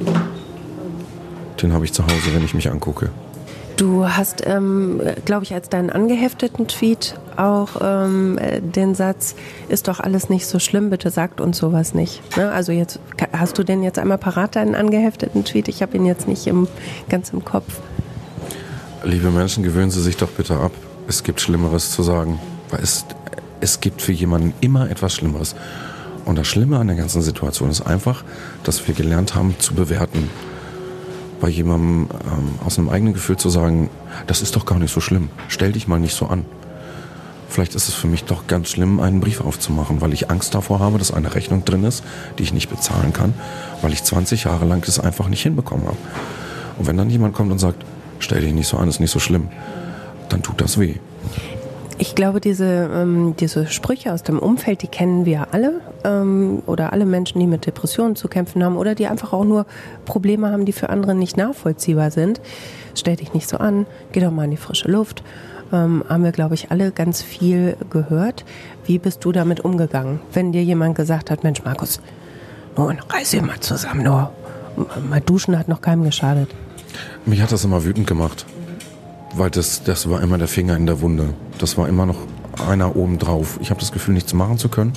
Den 1.61 1.73
habe 1.73 1.85
ich 1.85 1.93
zu 1.93 2.05
Hause, 2.05 2.33
wenn 2.33 2.45
ich 2.45 2.55
mich 2.55 2.71
angucke. 2.71 3.11
Du 3.77 4.09
hast, 4.09 4.47
ähm, 4.47 5.01
glaube 5.25 5.45
ich, 5.45 5.53
als 5.53 5.69
deinen 5.69 5.91
angehefteten 5.91 6.69
Tweet 6.69 7.19
auch 7.37 7.71
ähm, 7.81 8.39
den 8.61 8.95
Satz, 8.95 9.35
ist 9.69 9.89
doch 9.89 9.99
alles 9.99 10.29
nicht 10.29 10.47
so 10.47 10.61
schlimm, 10.61 10.91
bitte 10.91 11.11
sagt 11.11 11.41
uns 11.41 11.59
sowas 11.59 11.93
nicht. 11.93 12.23
Ne? 12.37 12.53
Also 12.53 12.71
jetzt 12.71 13.01
hast 13.33 13.59
du 13.59 13.65
den 13.65 13.83
jetzt 13.83 13.99
einmal 13.99 14.19
parat, 14.19 14.55
deinen 14.55 14.77
angehefteten 14.77 15.45
Tweet? 15.45 15.67
Ich 15.67 15.83
habe 15.83 15.97
ihn 15.97 16.07
jetzt 16.07 16.29
nicht 16.29 16.47
im, 16.47 16.69
ganz 17.09 17.31
im 17.31 17.45
Kopf. 17.45 17.81
Liebe 19.03 19.31
Menschen, 19.31 19.65
gewöhnen 19.65 19.91
Sie 19.91 20.01
sich 20.01 20.17
doch 20.17 20.31
bitte 20.31 20.57
ab. 20.57 20.73
Es 21.09 21.25
gibt 21.25 21.41
Schlimmeres 21.41 21.91
zu 21.91 22.05
sagen. 22.05 22.39
Es, 22.81 23.05
es 23.61 23.81
gibt 23.81 24.03
für 24.03 24.13
jemanden 24.13 24.55
immer 24.61 24.89
etwas 24.89 25.15
Schlimmeres. 25.15 25.57
Und 26.25 26.39
das 26.39 26.47
Schlimme 26.47 26.79
an 26.79 26.87
der 26.87 26.97
ganzen 26.97 27.23
Situation 27.23 27.71
ist 27.71 27.83
einfach, 27.83 28.25
dass 28.63 28.87
wir 28.87 28.95
gelernt 28.95 29.35
haben 29.35 29.57
zu 29.59 29.75
bewerten 29.75 30.31
bei 31.45 31.51
jemandem 31.51 32.09
ähm, 32.25 32.59
aus 32.65 32.79
einem 32.79 32.89
eigenen 32.89 33.13
Gefühl 33.13 33.37
zu 33.37 33.51
sagen, 33.51 33.91
das 34.27 34.41
ist 34.41 34.57
doch 34.57 34.65
gar 34.65 34.79
nicht 34.79 34.95
so 34.95 35.03
schlimm, 35.03 35.29
stell 35.49 35.73
dich 35.73 35.87
mal 35.87 36.01
nicht 36.01 36.15
so 36.15 36.25
an. 36.25 36.47
Vielleicht 37.51 37.75
ist 37.75 37.87
es 37.87 37.93
für 37.93 38.07
mich 38.07 38.25
doch 38.25 38.47
ganz 38.47 38.71
schlimm, 38.71 38.99
einen 38.99 39.21
Brief 39.21 39.43
aufzumachen, 39.43 40.01
weil 40.01 40.15
ich 40.15 40.31
Angst 40.31 40.55
davor 40.55 40.81
habe, 40.81 40.97
dass 40.97 41.13
eine 41.13 41.35
Rechnung 41.35 41.63
drin 41.67 41.85
ist, 41.85 42.03
die 42.39 42.45
ich 42.45 42.55
nicht 42.55 42.71
bezahlen 42.71 43.13
kann, 43.13 43.35
weil 43.83 43.93
ich 43.93 44.03
20 44.03 44.45
Jahre 44.45 44.65
lang 44.65 44.81
das 44.87 44.99
einfach 44.99 45.29
nicht 45.29 45.43
hinbekommen 45.43 45.87
habe. 45.87 45.99
Und 46.79 46.87
wenn 46.87 46.97
dann 46.97 47.11
jemand 47.11 47.35
kommt 47.35 47.53
und 47.53 47.59
sagt, 47.59 47.85
stell 48.21 48.41
dich 48.41 48.55
nicht 48.55 48.67
so 48.67 48.79
an, 48.79 48.89
ist 48.89 49.01
nicht 49.01 49.11
so 49.13 49.19
schlimm, 49.19 49.49
dann 50.31 50.43
tut 50.43 50.63
das 50.63 50.81
weh. 50.81 50.95
Ich 51.97 52.17
glaube, 52.17 52.41
diese, 52.41 52.91
ähm, 52.93 53.35
diese 53.39 53.69
Sprüche 53.69 54.13
aus 54.13 54.25
dem 54.25 54.41
Umfeld, 54.41 54.83
die 54.83 54.89
kennen 54.89 55.27
wir 55.27 55.49
alle 55.53 55.81
ähm, 56.03 56.63
oder 56.67 56.93
alle 56.93 57.07
Menschen, 57.07 57.39
die 57.39 57.47
mit 57.47 57.67
Depressionen 57.67 58.17
zu 58.17 58.27
kämpfen 58.27 58.65
haben 58.65 58.77
oder 58.77 58.97
die 58.97 59.07
einfach 59.07 59.33
auch 59.33 59.45
nur 59.45 59.65
Probleme 60.05 60.51
haben, 60.51 60.65
die 60.65 60.73
für 60.73 60.89
andere 60.89 61.15
nicht 61.15 61.37
nachvollziehbar 61.37 62.11
sind. 62.11 62.41
Stell 62.97 63.17
dich 63.17 63.33
nicht 63.33 63.49
so 63.49 63.59
an, 63.59 63.87
geh 64.11 64.21
doch 64.21 64.33
mal 64.33 64.45
in 64.45 64.51
die 64.51 64.57
frische 64.57 64.91
Luft. 64.91 65.23
Ähm, 65.73 66.05
haben 66.09 66.25
wir, 66.25 66.33
glaube 66.33 66.55
ich, 66.55 66.73
alle 66.73 66.91
ganz 66.91 67.23
viel 67.23 67.77
gehört. 67.91 68.45
Wie 68.85 68.99
bist 68.99 69.25
du 69.25 69.31
damit 69.31 69.61
umgegangen, 69.61 70.21
wenn 70.33 70.51
dir 70.51 70.65
jemand 70.65 70.97
gesagt 70.97 71.31
hat, 71.31 71.45
Mensch, 71.45 71.63
Markus, 71.65 72.01
nun 72.77 72.99
reiß 73.09 73.31
dich 73.31 73.43
mal 73.43 73.61
zusammen, 73.61 74.03
nur 74.03 74.33
mal 75.09 75.21
duschen 75.21 75.57
hat 75.57 75.69
noch 75.69 75.81
keinem 75.81 76.03
geschadet. 76.03 76.51
Mich 77.25 77.41
hat 77.41 77.53
das 77.53 77.65
immer 77.65 77.85
wütend 77.85 78.09
gemacht 78.09 78.47
weil 79.37 79.51
das, 79.51 79.83
das 79.85 80.09
war 80.09 80.23
immer 80.23 80.39
der 80.39 80.49
Finger 80.49 80.77
in 80.77 80.87
der 80.87 81.01
Wunde. 81.01 81.35
Das 81.59 81.77
war 81.77 81.89
immer 81.89 82.07
noch 82.07 82.19
einer 82.69 82.97
oben 82.97 83.19
drauf. 83.19 83.59
Ich 83.61 83.71
habe 83.71 83.81
das 83.81 83.93
Gefühl, 83.93 84.15
nichts 84.15 84.33
machen 84.33 84.59
zu 84.59 84.69
können, 84.69 84.93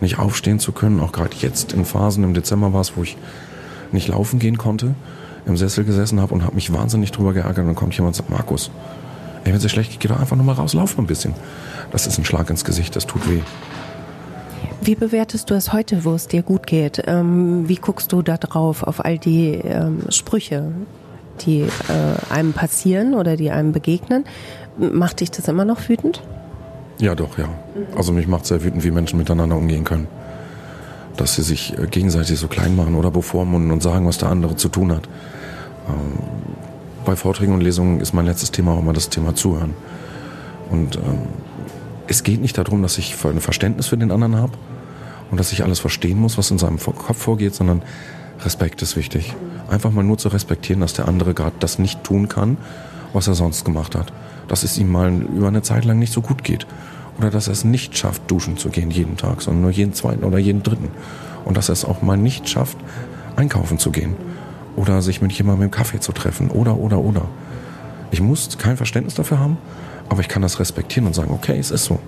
nicht 0.00 0.18
aufstehen 0.18 0.58
zu 0.58 0.72
können. 0.72 1.00
Auch 1.00 1.12
gerade 1.12 1.34
jetzt 1.40 1.72
in 1.72 1.84
Phasen, 1.84 2.24
im 2.24 2.34
Dezember 2.34 2.72
war 2.72 2.80
es, 2.80 2.96
wo 2.96 3.02
ich 3.02 3.16
nicht 3.92 4.08
laufen 4.08 4.38
gehen 4.38 4.58
konnte, 4.58 4.94
im 5.46 5.56
Sessel 5.56 5.84
gesessen 5.84 6.20
habe 6.20 6.32
und 6.34 6.44
habe 6.44 6.54
mich 6.54 6.72
wahnsinnig 6.72 7.10
drüber 7.10 7.32
geärgert. 7.32 7.58
Und 7.58 7.66
dann 7.66 7.74
kommt 7.74 7.94
jemand 7.94 8.16
und 8.16 8.16
sagt, 8.16 8.30
Markus, 8.30 8.70
Ey, 9.42 9.46
wenn 9.46 9.54
es 9.56 9.62
dir 9.62 9.68
schlecht 9.70 9.90
geht, 9.92 10.00
geh 10.00 10.08
doch 10.08 10.20
einfach 10.20 10.36
nochmal 10.36 10.54
raus, 10.54 10.74
lauf 10.74 10.96
mal 10.96 11.04
ein 11.04 11.06
bisschen. 11.06 11.34
Das 11.92 12.06
ist 12.06 12.18
ein 12.18 12.24
Schlag 12.24 12.50
ins 12.50 12.64
Gesicht, 12.64 12.94
das 12.94 13.06
tut 13.06 13.28
weh. 13.28 13.40
Wie 14.82 14.94
bewertest 14.94 15.50
du 15.50 15.54
es 15.54 15.72
heute, 15.72 16.04
wo 16.04 16.14
es 16.14 16.28
dir 16.28 16.42
gut 16.42 16.66
geht? 16.66 17.02
Ähm, 17.06 17.68
wie 17.68 17.76
guckst 17.76 18.12
du 18.12 18.22
da 18.22 18.36
drauf, 18.36 18.82
auf 18.82 19.04
all 19.04 19.18
die 19.18 19.52
ähm, 19.54 20.02
Sprüche, 20.10 20.72
die 21.42 21.62
äh, 21.62 22.32
einem 22.32 22.52
passieren 22.52 23.14
oder 23.14 23.36
die 23.36 23.50
einem 23.50 23.72
begegnen? 23.72 24.24
Macht 24.76 25.20
dich 25.20 25.30
das 25.30 25.48
immer 25.48 25.64
noch 25.64 25.88
wütend? 25.88 26.22
Ja, 26.98 27.14
doch, 27.14 27.38
ja. 27.38 27.48
Also 27.96 28.12
mich 28.12 28.28
macht 28.28 28.46
sehr 28.46 28.62
wütend, 28.62 28.84
wie 28.84 28.90
Menschen 28.90 29.18
miteinander 29.18 29.56
umgehen 29.56 29.84
können. 29.84 30.06
Dass 31.16 31.34
sie 31.34 31.42
sich 31.42 31.76
äh, 31.78 31.86
gegenseitig 31.86 32.38
so 32.38 32.48
klein 32.48 32.76
machen 32.76 32.94
oder 32.94 33.10
bevormunden 33.10 33.70
und 33.70 33.82
sagen, 33.82 34.06
was 34.06 34.18
der 34.18 34.28
andere 34.28 34.56
zu 34.56 34.68
tun 34.68 34.92
hat. 34.92 35.08
Ähm, 35.88 36.18
bei 37.04 37.16
Vorträgen 37.16 37.54
und 37.54 37.62
Lesungen 37.62 38.00
ist 38.00 38.12
mein 38.12 38.26
letztes 38.26 38.50
Thema 38.50 38.72
auch 38.72 38.80
immer 38.80 38.92
das 38.92 39.08
Thema 39.08 39.34
Zuhören. 39.34 39.74
Und 40.70 40.96
ähm, 40.96 41.28
es 42.06 42.22
geht 42.22 42.40
nicht 42.40 42.58
darum, 42.58 42.82
dass 42.82 42.98
ich 42.98 43.16
ein 43.24 43.40
Verständnis 43.40 43.86
für 43.86 43.96
den 43.96 44.10
anderen 44.10 44.36
habe 44.36 44.52
und 45.30 45.38
dass 45.38 45.52
ich 45.52 45.62
alles 45.62 45.78
verstehen 45.78 46.18
muss, 46.18 46.36
was 46.38 46.50
in 46.50 46.58
seinem 46.58 46.78
Kopf 46.78 47.16
vorgeht, 47.16 47.54
sondern 47.54 47.82
Respekt 48.44 48.82
ist 48.82 48.96
wichtig. 48.96 49.34
Einfach 49.70 49.90
mal 49.90 50.02
nur 50.02 50.18
zu 50.18 50.28
respektieren, 50.28 50.80
dass 50.80 50.94
der 50.94 51.08
andere 51.08 51.34
gerade 51.34 51.56
das 51.60 51.78
nicht 51.78 52.02
tun 52.04 52.28
kann, 52.28 52.56
was 53.12 53.28
er 53.28 53.34
sonst 53.34 53.64
gemacht 53.64 53.94
hat. 53.94 54.12
Dass 54.48 54.62
es 54.62 54.78
ihm 54.78 54.90
mal 54.90 55.12
über 55.12 55.48
eine 55.48 55.62
Zeit 55.62 55.84
lang 55.84 55.98
nicht 55.98 56.12
so 56.12 56.22
gut 56.22 56.42
geht. 56.42 56.66
Oder 57.18 57.30
dass 57.30 57.48
er 57.48 57.52
es 57.52 57.64
nicht 57.64 57.96
schafft, 57.98 58.30
duschen 58.30 58.56
zu 58.56 58.70
gehen 58.70 58.90
jeden 58.90 59.16
Tag, 59.16 59.42
sondern 59.42 59.62
nur 59.62 59.70
jeden 59.70 59.92
zweiten 59.92 60.24
oder 60.24 60.38
jeden 60.38 60.62
dritten. 60.62 60.88
Und 61.44 61.56
dass 61.56 61.68
er 61.68 61.74
es 61.74 61.84
auch 61.84 62.02
mal 62.02 62.16
nicht 62.16 62.48
schafft, 62.48 62.78
einkaufen 63.36 63.78
zu 63.78 63.90
gehen. 63.90 64.16
Oder 64.76 65.02
sich 65.02 65.20
mit 65.20 65.32
jemandem 65.32 65.64
im 65.64 65.70
Kaffee 65.70 66.00
zu 66.00 66.12
treffen. 66.12 66.50
Oder, 66.50 66.76
oder, 66.76 66.98
oder. 66.98 67.26
Ich 68.10 68.20
muss 68.20 68.56
kein 68.58 68.76
Verständnis 68.76 69.14
dafür 69.14 69.38
haben, 69.38 69.58
aber 70.08 70.20
ich 70.20 70.28
kann 70.28 70.42
das 70.42 70.58
respektieren 70.58 71.06
und 71.06 71.14
sagen, 71.14 71.30
okay, 71.32 71.58
es 71.58 71.70
ist 71.70 71.84
so. 71.84 72.00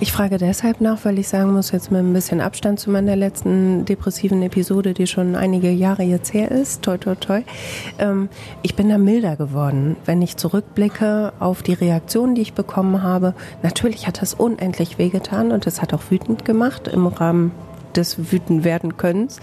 Ich 0.00 0.12
frage 0.12 0.38
deshalb 0.38 0.80
nach, 0.80 1.04
weil 1.04 1.20
ich 1.20 1.28
sagen 1.28 1.52
muss, 1.52 1.70
jetzt 1.70 1.92
mit 1.92 2.00
ein 2.00 2.12
bisschen 2.12 2.40
Abstand 2.40 2.80
zu 2.80 2.90
meiner 2.90 3.14
letzten 3.14 3.84
depressiven 3.84 4.42
Episode, 4.42 4.92
die 4.92 5.06
schon 5.06 5.36
einige 5.36 5.70
Jahre 5.70 6.02
jetzt 6.02 6.34
her 6.34 6.50
ist, 6.50 6.82
toi 6.82 6.98
toi 6.98 7.14
toi, 7.14 7.42
ähm, 8.00 8.28
ich 8.62 8.74
bin 8.74 8.88
da 8.88 8.98
milder 8.98 9.36
geworden, 9.36 9.96
wenn 10.04 10.20
ich 10.20 10.36
zurückblicke 10.36 11.32
auf 11.38 11.62
die 11.62 11.74
Reaktionen, 11.74 12.34
die 12.34 12.42
ich 12.42 12.54
bekommen 12.54 13.04
habe. 13.04 13.34
Natürlich 13.62 14.08
hat 14.08 14.20
das 14.20 14.34
unendlich 14.34 14.98
wehgetan 14.98 15.52
und 15.52 15.64
es 15.66 15.80
hat 15.80 15.94
auch 15.94 16.10
wütend 16.10 16.44
gemacht 16.44 16.88
im 16.88 17.06
Rahmen 17.06 17.52
des 17.94 18.32
wütend 18.32 18.64
werden 18.64 18.96
Könnens. 18.96 19.38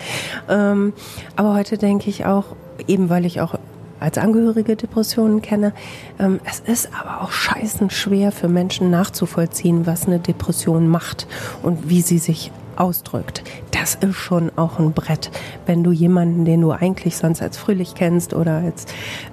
Ähm, 0.50 0.92
aber 1.38 1.54
heute 1.54 1.78
denke 1.78 2.10
ich 2.10 2.26
auch, 2.26 2.58
eben 2.88 3.10
weil 3.10 3.26
ich 3.26 3.40
auch 3.40 3.56
als 4.02 4.18
Angehörige 4.18 4.76
Depressionen 4.76 5.42
kenne. 5.42 5.74
Ähm, 6.20 6.40
es 6.44 6.60
ist 6.60 6.90
aber 7.00 7.22
auch 7.22 7.32
scheißen 7.32 7.90
schwer 7.90 8.32
für 8.32 8.48
Menschen 8.48 8.90
nachzuvollziehen, 8.90 9.86
was 9.86 10.08
eine 10.08 10.20
Depression 10.20 10.88
macht 10.88 11.28
und 11.64 11.90
wie 11.90 12.02
sie 12.02 12.18
sich 12.18 12.52
ausdrückt. 12.76 13.44
Das 13.72 13.96
ist 13.96 14.16
schon 14.16 14.52
auch 14.56 14.80
ein 14.80 14.94
Brett. 14.94 15.30
Wenn 15.66 15.84
du 15.84 15.92
jemanden, 15.92 16.46
den 16.46 16.62
du 16.62 16.72
eigentlich 16.72 17.16
sonst 17.16 17.42
als 17.42 17.58
fröhlich 17.58 17.94
kennst 17.96 18.34
oder 18.34 18.58
als 18.58 18.86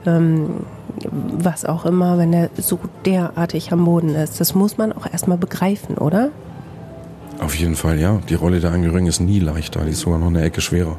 ähm, 0.07 0.65
was 1.03 1.65
auch 1.65 1.87
immer, 1.87 2.19
wenn 2.19 2.33
er 2.33 2.51
so 2.57 2.79
derartig 3.07 3.73
am 3.73 3.85
Boden 3.85 4.15
ist, 4.15 4.41
das 4.41 4.55
muss 4.55 4.77
man 4.77 4.93
auch 4.93 5.11
erstmal 5.11 5.39
begreifen, 5.39 5.97
oder? 5.97 6.31
Auf 7.41 7.55
jeden 7.55 7.77
Fall, 7.77 7.99
ja. 7.99 8.21
Die 8.29 8.35
Rolle 8.35 8.61
der 8.61 8.73
Angehörigen 8.73 9.07
ist 9.07 9.21
nie 9.21 9.39
leichter, 9.39 9.85
die 9.85 9.93
ist 9.93 10.01
sogar 10.01 10.19
noch 10.19 10.27
eine 10.27 10.43
Ecke 10.43 10.61
schwerer 10.61 10.99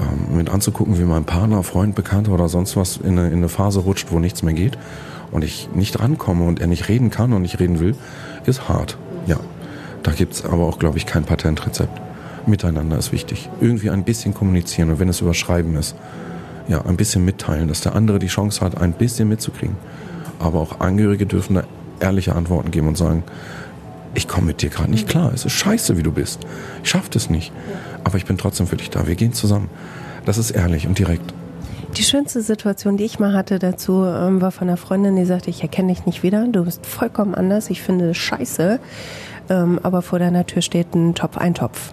ähm, 0.00 0.36
mit 0.36 0.48
anzugucken, 0.50 0.98
wie 0.98 1.04
mein 1.04 1.24
Partner, 1.24 1.62
Freund, 1.62 1.94
Bekannter 1.94 2.32
oder 2.32 2.48
sonst 2.48 2.76
was 2.76 2.96
in 2.96 3.18
eine, 3.18 3.28
in 3.28 3.38
eine 3.38 3.48
Phase 3.48 3.80
rutscht, 3.80 4.10
wo 4.10 4.18
nichts 4.18 4.42
mehr 4.42 4.54
geht 4.54 4.78
und 5.30 5.44
ich 5.44 5.68
nicht 5.74 6.00
rankomme 6.00 6.46
und 6.46 6.60
er 6.60 6.66
nicht 6.66 6.88
reden 6.88 7.10
kann 7.10 7.32
und 7.32 7.42
nicht 7.42 7.60
reden 7.60 7.80
will, 7.80 7.94
ist 8.46 8.68
hart. 8.68 8.96
Ja, 9.26 9.38
da 10.02 10.12
gibt 10.12 10.34
es 10.34 10.44
aber 10.44 10.64
auch, 10.64 10.78
glaube 10.78 10.98
ich, 10.98 11.06
kein 11.06 11.24
Patentrezept. 11.24 12.00
Miteinander 12.46 12.96
ist 12.96 13.12
wichtig. 13.12 13.50
Irgendwie 13.60 13.90
ein 13.90 14.04
bisschen 14.04 14.32
kommunizieren 14.34 14.90
und 14.90 14.98
wenn 14.98 15.08
es 15.08 15.20
überschreiben 15.20 15.76
ist, 15.76 15.94
ja, 16.68 16.84
ein 16.84 16.96
bisschen 16.96 17.24
mitteilen, 17.24 17.68
dass 17.68 17.80
der 17.80 17.94
andere 17.94 18.18
die 18.18 18.28
Chance 18.28 18.60
hat, 18.60 18.80
ein 18.80 18.92
bisschen 18.92 19.28
mitzukriegen. 19.28 19.76
Aber 20.38 20.60
auch 20.60 20.80
Angehörige 20.80 21.26
dürfen 21.26 21.54
da 21.54 21.64
ehrliche 22.00 22.34
Antworten 22.34 22.70
geben 22.70 22.88
und 22.88 22.96
sagen, 22.96 23.24
ich 24.14 24.28
komme 24.28 24.48
mit 24.48 24.62
dir 24.62 24.70
gerade 24.70 24.90
nicht 24.90 25.08
klar. 25.08 25.32
Es 25.34 25.44
ist 25.44 25.52
scheiße, 25.52 25.96
wie 25.96 26.02
du 26.02 26.12
bist. 26.12 26.40
Ich 26.82 26.90
schaffe 26.90 27.10
das 27.10 27.30
nicht. 27.30 27.52
Aber 28.04 28.16
ich 28.16 28.24
bin 28.24 28.38
trotzdem 28.38 28.66
für 28.66 28.76
dich 28.76 28.90
da. 28.90 29.06
Wir 29.06 29.14
gehen 29.14 29.32
zusammen. 29.32 29.68
Das 30.26 30.38
ist 30.38 30.50
ehrlich 30.50 30.86
und 30.86 30.98
direkt. 30.98 31.32
Die 31.96 32.04
schönste 32.04 32.40
Situation, 32.40 32.96
die 32.96 33.04
ich 33.04 33.18
mal 33.18 33.34
hatte 33.34 33.58
dazu, 33.58 34.04
ähm, 34.04 34.40
war 34.40 34.52
von 34.52 34.68
einer 34.68 34.76
Freundin, 34.76 35.16
die 35.16 35.24
sagte, 35.24 35.50
ich 35.50 35.62
erkenne 35.62 35.92
dich 35.92 36.06
nicht 36.06 36.22
wieder, 36.22 36.46
du 36.46 36.64
bist 36.64 36.86
vollkommen 36.86 37.34
anders, 37.34 37.68
ich 37.68 37.82
finde 37.82 38.10
es 38.10 38.16
scheiße, 38.16 38.78
ähm, 39.48 39.80
aber 39.82 40.00
vor 40.00 40.20
deiner 40.20 40.46
Tür 40.46 40.62
steht 40.62 40.94
ein 40.94 41.16
Topf-Eintopf. 41.16 41.92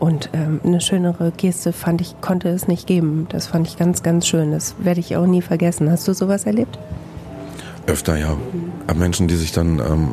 Und 0.00 0.30
ähm, 0.32 0.60
eine 0.64 0.80
schönere 0.80 1.32
Geste 1.36 1.72
fand 1.72 2.00
ich, 2.00 2.20
konnte 2.20 2.48
es 2.48 2.68
nicht 2.68 2.86
geben. 2.86 3.26
Das 3.30 3.48
fand 3.48 3.66
ich 3.68 3.76
ganz, 3.76 4.02
ganz 4.02 4.26
schön. 4.26 4.52
Das 4.52 4.76
werde 4.78 5.00
ich 5.00 5.16
auch 5.16 5.26
nie 5.26 5.42
vergessen. 5.42 5.90
Hast 5.90 6.06
du 6.06 6.12
sowas 6.12 6.44
erlebt? 6.44 6.78
Öfter, 7.86 8.16
ja. 8.16 8.36
Menschen, 8.94 9.28
die 9.28 9.36
sich 9.36 9.52
dann 9.52 9.78
ähm, 9.78 10.08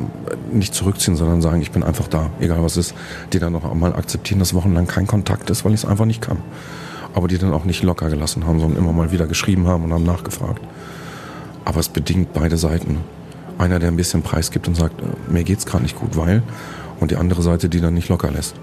nicht 0.52 0.74
zurückziehen, 0.74 1.16
sondern 1.16 1.40
sagen, 1.42 1.62
ich 1.62 1.70
bin 1.70 1.82
einfach 1.82 2.08
da, 2.08 2.30
egal 2.40 2.62
was 2.62 2.76
ist, 2.76 2.94
die 3.32 3.38
dann 3.38 3.54
auch 3.54 3.72
mal 3.74 3.94
akzeptieren, 3.94 4.38
dass 4.38 4.54
wochenlang 4.54 4.86
kein 4.86 5.06
Kontakt 5.06 5.50
ist, 5.50 5.64
weil 5.64 5.72
ich 5.72 5.82
es 5.82 5.86
einfach 5.86 6.04
nicht 6.04 6.20
kann. 6.20 6.38
Aber 7.14 7.28
die 7.28 7.38
dann 7.38 7.52
auch 7.52 7.64
nicht 7.64 7.82
locker 7.82 8.10
gelassen 8.10 8.46
haben, 8.46 8.60
sondern 8.60 8.78
immer 8.78 8.92
mal 8.92 9.10
wieder 9.10 9.26
geschrieben 9.26 9.66
haben 9.66 9.84
und 9.84 9.92
haben 9.92 10.04
nachgefragt. 10.04 10.60
Aber 11.64 11.80
es 11.80 11.88
bedingt 11.88 12.32
beide 12.34 12.58
Seiten. 12.58 12.98
Einer, 13.58 13.78
der 13.78 13.88
ein 13.88 13.96
bisschen 13.96 14.22
Preis 14.22 14.50
gibt 14.50 14.68
und 14.68 14.74
sagt, 14.74 15.00
äh, 15.00 15.32
mir 15.32 15.44
geht's 15.44 15.64
gerade 15.64 15.82
nicht 15.82 15.96
gut, 15.96 16.16
weil, 16.16 16.42
und 17.00 17.10
die 17.10 17.16
andere 17.16 17.42
Seite, 17.42 17.68
die 17.68 17.80
dann 17.80 17.94
nicht 17.94 18.08
locker 18.08 18.30
lässt. 18.30 18.54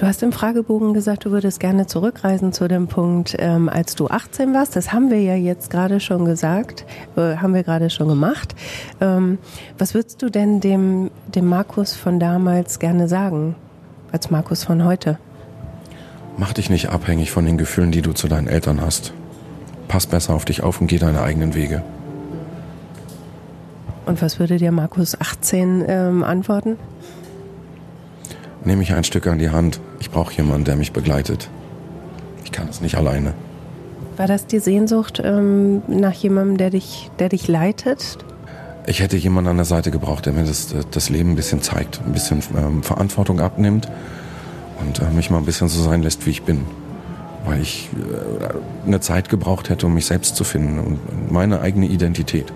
Du 0.00 0.06
hast 0.06 0.22
im 0.22 0.32
Fragebogen 0.32 0.94
gesagt, 0.94 1.26
du 1.26 1.30
würdest 1.30 1.60
gerne 1.60 1.86
zurückreisen 1.86 2.54
zu 2.54 2.68
dem 2.68 2.88
Punkt, 2.88 3.36
ähm, 3.38 3.68
als 3.68 3.96
du 3.96 4.06
18 4.06 4.54
warst. 4.54 4.74
Das 4.74 4.94
haben 4.94 5.10
wir 5.10 5.20
ja 5.20 5.34
jetzt 5.34 5.68
gerade 5.68 6.00
schon 6.00 6.24
gesagt, 6.24 6.86
äh, 7.16 7.36
haben 7.36 7.52
wir 7.52 7.64
gerade 7.64 7.90
schon 7.90 8.08
gemacht. 8.08 8.54
Ähm, 9.02 9.36
was 9.76 9.92
würdest 9.92 10.22
du 10.22 10.30
denn 10.30 10.60
dem, 10.60 11.10
dem 11.26 11.46
Markus 11.46 11.94
von 11.94 12.18
damals 12.18 12.78
gerne 12.78 13.08
sagen, 13.08 13.56
als 14.10 14.30
Markus 14.30 14.64
von 14.64 14.86
heute? 14.86 15.18
Mach 16.38 16.54
dich 16.54 16.70
nicht 16.70 16.88
abhängig 16.88 17.30
von 17.30 17.44
den 17.44 17.58
Gefühlen, 17.58 17.92
die 17.92 18.00
du 18.00 18.14
zu 18.14 18.26
deinen 18.26 18.48
Eltern 18.48 18.80
hast. 18.80 19.12
Pass 19.86 20.06
besser 20.06 20.32
auf 20.32 20.46
dich 20.46 20.62
auf 20.62 20.80
und 20.80 20.86
geh 20.86 20.96
deine 20.96 21.20
eigenen 21.20 21.54
Wege. 21.54 21.82
Und 24.06 24.22
was 24.22 24.38
würde 24.38 24.56
dir 24.56 24.72
Markus 24.72 25.20
18 25.20 25.84
ähm, 25.86 26.24
antworten? 26.24 26.78
Nehme 28.64 28.82
ich 28.82 28.92
ein 28.92 29.04
Stück 29.04 29.26
an 29.26 29.38
die 29.38 29.50
Hand. 29.50 29.80
Ich 30.00 30.10
brauche 30.10 30.34
jemanden, 30.34 30.64
der 30.64 30.76
mich 30.76 30.92
begleitet. 30.92 31.48
Ich 32.44 32.52
kann 32.52 32.68
es 32.68 32.80
nicht 32.80 32.96
alleine. 32.96 33.34
War 34.16 34.26
das 34.26 34.46
die 34.46 34.58
Sehnsucht 34.58 35.20
ähm, 35.24 35.82
nach 35.88 36.12
jemandem, 36.12 36.58
der 36.58 36.70
dich, 36.70 37.10
der 37.18 37.28
dich 37.28 37.48
leitet? 37.48 38.18
Ich 38.86 39.00
hätte 39.00 39.16
jemanden 39.16 39.50
an 39.50 39.56
der 39.56 39.64
Seite 39.64 39.90
gebraucht, 39.90 40.26
der 40.26 40.32
mir 40.32 40.44
das, 40.44 40.74
das 40.90 41.10
Leben 41.10 41.30
ein 41.30 41.36
bisschen 41.36 41.62
zeigt, 41.62 42.00
ein 42.04 42.12
bisschen 42.12 42.42
ähm, 42.56 42.82
Verantwortung 42.82 43.40
abnimmt 43.40 43.88
und 44.80 45.00
äh, 45.00 45.10
mich 45.10 45.30
mal 45.30 45.38
ein 45.38 45.44
bisschen 45.44 45.68
so 45.68 45.82
sein 45.82 46.02
lässt, 46.02 46.26
wie 46.26 46.30
ich 46.30 46.42
bin. 46.42 46.66
Weil 47.46 47.60
ich 47.60 47.88
äh, 47.94 48.86
eine 48.86 49.00
Zeit 49.00 49.28
gebraucht 49.28 49.70
hätte, 49.70 49.86
um 49.86 49.94
mich 49.94 50.06
selbst 50.06 50.36
zu 50.36 50.44
finden 50.44 50.78
und 50.78 51.32
meine 51.32 51.60
eigene 51.60 51.86
Identität. 51.86 52.52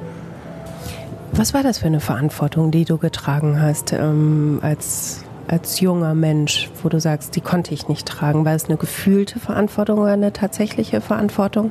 Was 1.33 1.55
war 1.55 1.63
das 1.63 1.79
für 1.79 1.87
eine 1.87 2.01
Verantwortung, 2.01 2.71
die 2.71 2.85
du 2.85 2.99
getragen 2.99 3.61
hast 3.61 3.93
ähm, 3.93 4.61
als 4.63 5.25
als 5.49 5.81
junger 5.81 6.15
Mensch, 6.15 6.71
wo 6.83 6.89
du 6.89 7.01
sagst, 7.01 7.37
die 7.37 7.41
konnte 7.41 7.75
ich 7.75 7.89
nicht 7.89 8.07
tragen? 8.07 8.45
War 8.45 8.55
es 8.55 8.67
eine 8.67 8.77
gefühlte 8.77 9.39
Verantwortung 9.41 9.99
oder 9.99 10.13
eine 10.13 10.33
tatsächliche 10.33 11.01
Verantwortung? 11.01 11.71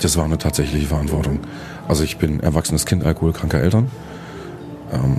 Das 0.00 0.16
war 0.16 0.24
eine 0.24 0.38
tatsächliche 0.38 0.86
Verantwortung. 0.86 1.40
Also 1.88 2.04
ich 2.04 2.18
bin 2.18 2.40
erwachsenes 2.40 2.86
Kind 2.86 3.04
alkoholkranker 3.04 3.60
Eltern. 3.60 3.90
Ähm, 4.92 5.16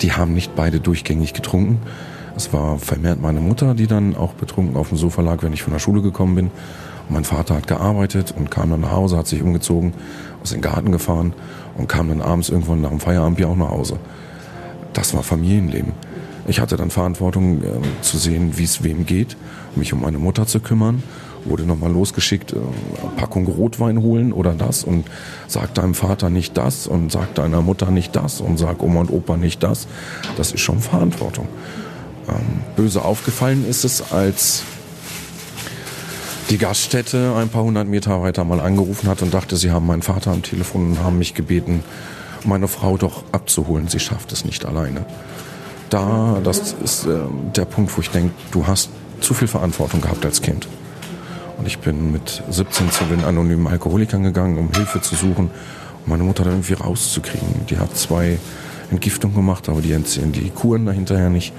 die 0.00 0.12
haben 0.12 0.34
nicht 0.34 0.54
beide 0.54 0.80
durchgängig 0.80 1.34
getrunken. 1.34 1.78
Es 2.36 2.52
war 2.52 2.78
vermehrt 2.78 3.20
meine 3.20 3.40
Mutter, 3.40 3.74
die 3.74 3.86
dann 3.86 4.16
auch 4.16 4.32
betrunken 4.34 4.76
auf 4.76 4.88
dem 4.88 4.98
Sofa 4.98 5.20
lag, 5.22 5.42
wenn 5.42 5.52
ich 5.52 5.62
von 5.62 5.72
der 5.72 5.80
Schule 5.80 6.00
gekommen 6.00 6.34
bin. 6.34 6.46
Und 7.08 7.14
mein 7.14 7.24
Vater 7.24 7.56
hat 7.56 7.66
gearbeitet 7.66 8.34
und 8.36 8.50
kam 8.50 8.70
dann 8.70 8.80
nach 8.80 8.92
Hause, 8.92 9.16
hat 9.16 9.26
sich 9.26 9.42
umgezogen, 9.42 9.92
aus 10.42 10.50
dem 10.50 10.60
Garten 10.60 10.92
gefahren 10.92 11.34
und 11.76 11.88
kam 11.88 12.08
dann 12.08 12.22
abends 12.22 12.48
irgendwann 12.48 12.80
nach 12.80 12.90
dem 12.90 13.00
Feierabend 13.00 13.44
auch 13.44 13.56
nach 13.56 13.70
Hause. 13.70 13.98
Das 14.92 15.14
war 15.14 15.22
Familienleben. 15.22 15.92
Ich 16.50 16.58
hatte 16.58 16.76
dann 16.76 16.90
Verantwortung 16.90 17.62
äh, 17.62 18.02
zu 18.02 18.18
sehen, 18.18 18.58
wie 18.58 18.64
es 18.64 18.82
wem 18.82 19.06
geht, 19.06 19.36
mich 19.76 19.92
um 19.92 20.00
meine 20.00 20.18
Mutter 20.18 20.48
zu 20.48 20.58
kümmern. 20.58 21.00
Wurde 21.44 21.62
nochmal 21.62 21.92
losgeschickt, 21.92 22.52
äh, 22.52 22.56
Packung 23.16 23.46
Rotwein 23.46 24.02
holen 24.02 24.32
oder 24.32 24.52
das 24.54 24.82
und 24.82 25.06
sag 25.46 25.74
deinem 25.74 25.94
Vater 25.94 26.28
nicht 26.28 26.56
das 26.56 26.88
und 26.88 27.12
sag 27.12 27.36
deiner 27.36 27.62
Mutter 27.62 27.92
nicht 27.92 28.16
das 28.16 28.40
und 28.40 28.58
sag 28.58 28.82
Oma 28.82 29.02
und 29.02 29.10
Opa 29.10 29.36
nicht 29.36 29.62
das. 29.62 29.86
Das 30.36 30.50
ist 30.50 30.58
schon 30.60 30.80
Verantwortung. 30.80 31.46
Ähm, 32.28 32.62
böse 32.74 33.04
aufgefallen 33.04 33.64
ist 33.64 33.84
es, 33.84 34.10
als 34.10 34.64
die 36.50 36.58
Gaststätte 36.58 37.32
ein 37.36 37.48
paar 37.48 37.62
hundert 37.62 37.86
Meter 37.86 38.22
weiter 38.22 38.42
mal 38.42 38.58
angerufen 38.58 39.08
hat 39.08 39.22
und 39.22 39.32
dachte, 39.32 39.56
sie 39.56 39.70
haben 39.70 39.86
meinen 39.86 40.02
Vater 40.02 40.32
am 40.32 40.42
Telefon 40.42 40.88
und 40.88 40.98
haben 40.98 41.16
mich 41.16 41.34
gebeten, 41.34 41.84
meine 42.44 42.66
Frau 42.66 42.96
doch 42.96 43.22
abzuholen. 43.30 43.86
Sie 43.86 44.00
schafft 44.00 44.32
es 44.32 44.44
nicht 44.44 44.64
alleine. 44.64 45.06
Da, 45.90 46.40
das 46.42 46.74
ist 46.84 47.06
äh, 47.06 47.18
der 47.56 47.64
Punkt, 47.64 47.96
wo 47.96 48.00
ich 48.00 48.10
denke, 48.10 48.32
du 48.52 48.66
hast 48.66 48.90
zu 49.20 49.34
viel 49.34 49.48
Verantwortung 49.48 50.00
gehabt 50.00 50.24
als 50.24 50.40
Kind. 50.40 50.68
Und 51.58 51.66
ich 51.66 51.78
bin 51.78 52.12
mit 52.12 52.42
17 52.48 52.90
zu 52.90 53.04
den 53.04 53.24
anonymen 53.24 53.66
Alkoholikern 53.66 54.22
gegangen, 54.22 54.56
um 54.56 54.72
Hilfe 54.72 55.00
zu 55.02 55.14
suchen, 55.14 55.50
um 56.04 56.10
meine 56.10 56.22
Mutter 56.22 56.44
da 56.44 56.50
irgendwie 56.50 56.74
rauszukriegen. 56.74 57.66
Die 57.68 57.76
hat 57.76 57.96
zwei 57.96 58.38
Entgiftungen 58.90 59.34
gemacht, 59.34 59.68
aber 59.68 59.82
die 59.82 59.92
entziehen 59.92 60.32
die 60.32 60.50
Kuren 60.50 60.86
dahinterher 60.86 61.28
nicht. 61.28 61.52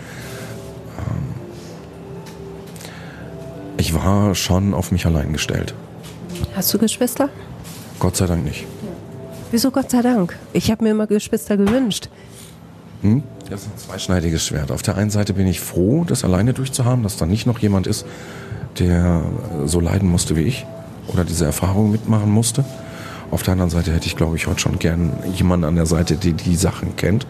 Ähm, 0.97 1.35
ich 3.77 3.93
war 3.93 4.33
schon 4.33 4.73
auf 4.73 4.91
mich 4.91 5.05
allein 5.05 5.33
gestellt. 5.33 5.73
Hast 6.55 6.73
du 6.73 6.79
Geschwister? 6.79 7.29
Gott 7.99 8.15
sei 8.15 8.25
Dank 8.25 8.43
nicht. 8.45 8.65
Wieso 9.51 9.71
Gott 9.71 9.91
sei 9.91 10.01
Dank? 10.01 10.37
Ich 10.53 10.71
habe 10.71 10.83
mir 10.83 10.91
immer 10.91 11.05
Geschwister 11.05 11.57
gewünscht. 11.57 12.09
Hm? 13.01 13.23
Das 13.51 13.63
ist 13.63 13.67
ein 13.67 13.77
zweischneidiges 13.77 14.45
Schwert. 14.45 14.71
Auf 14.71 14.81
der 14.81 14.95
einen 14.95 15.09
Seite 15.09 15.33
bin 15.33 15.45
ich 15.45 15.59
froh, 15.59 16.05
das 16.05 16.23
alleine 16.23 16.53
durchzuhaben, 16.53 17.03
dass 17.03 17.17
da 17.17 17.25
nicht 17.25 17.45
noch 17.45 17.59
jemand 17.59 17.85
ist, 17.85 18.05
der 18.79 19.23
so 19.65 19.81
leiden 19.81 20.09
musste 20.09 20.37
wie 20.37 20.43
ich 20.43 20.65
oder 21.07 21.25
diese 21.25 21.43
Erfahrung 21.43 21.91
mitmachen 21.91 22.31
musste. 22.31 22.63
Auf 23.29 23.43
der 23.43 23.51
anderen 23.51 23.69
Seite 23.69 23.91
hätte 23.91 24.07
ich, 24.07 24.15
glaube 24.15 24.37
ich, 24.37 24.47
heute 24.47 24.61
schon 24.61 24.79
gern 24.79 25.11
jemanden 25.35 25.65
an 25.65 25.75
der 25.75 25.85
Seite, 25.85 26.15
der 26.15 26.31
die 26.31 26.55
Sachen 26.55 26.95
kennt, 26.95 27.27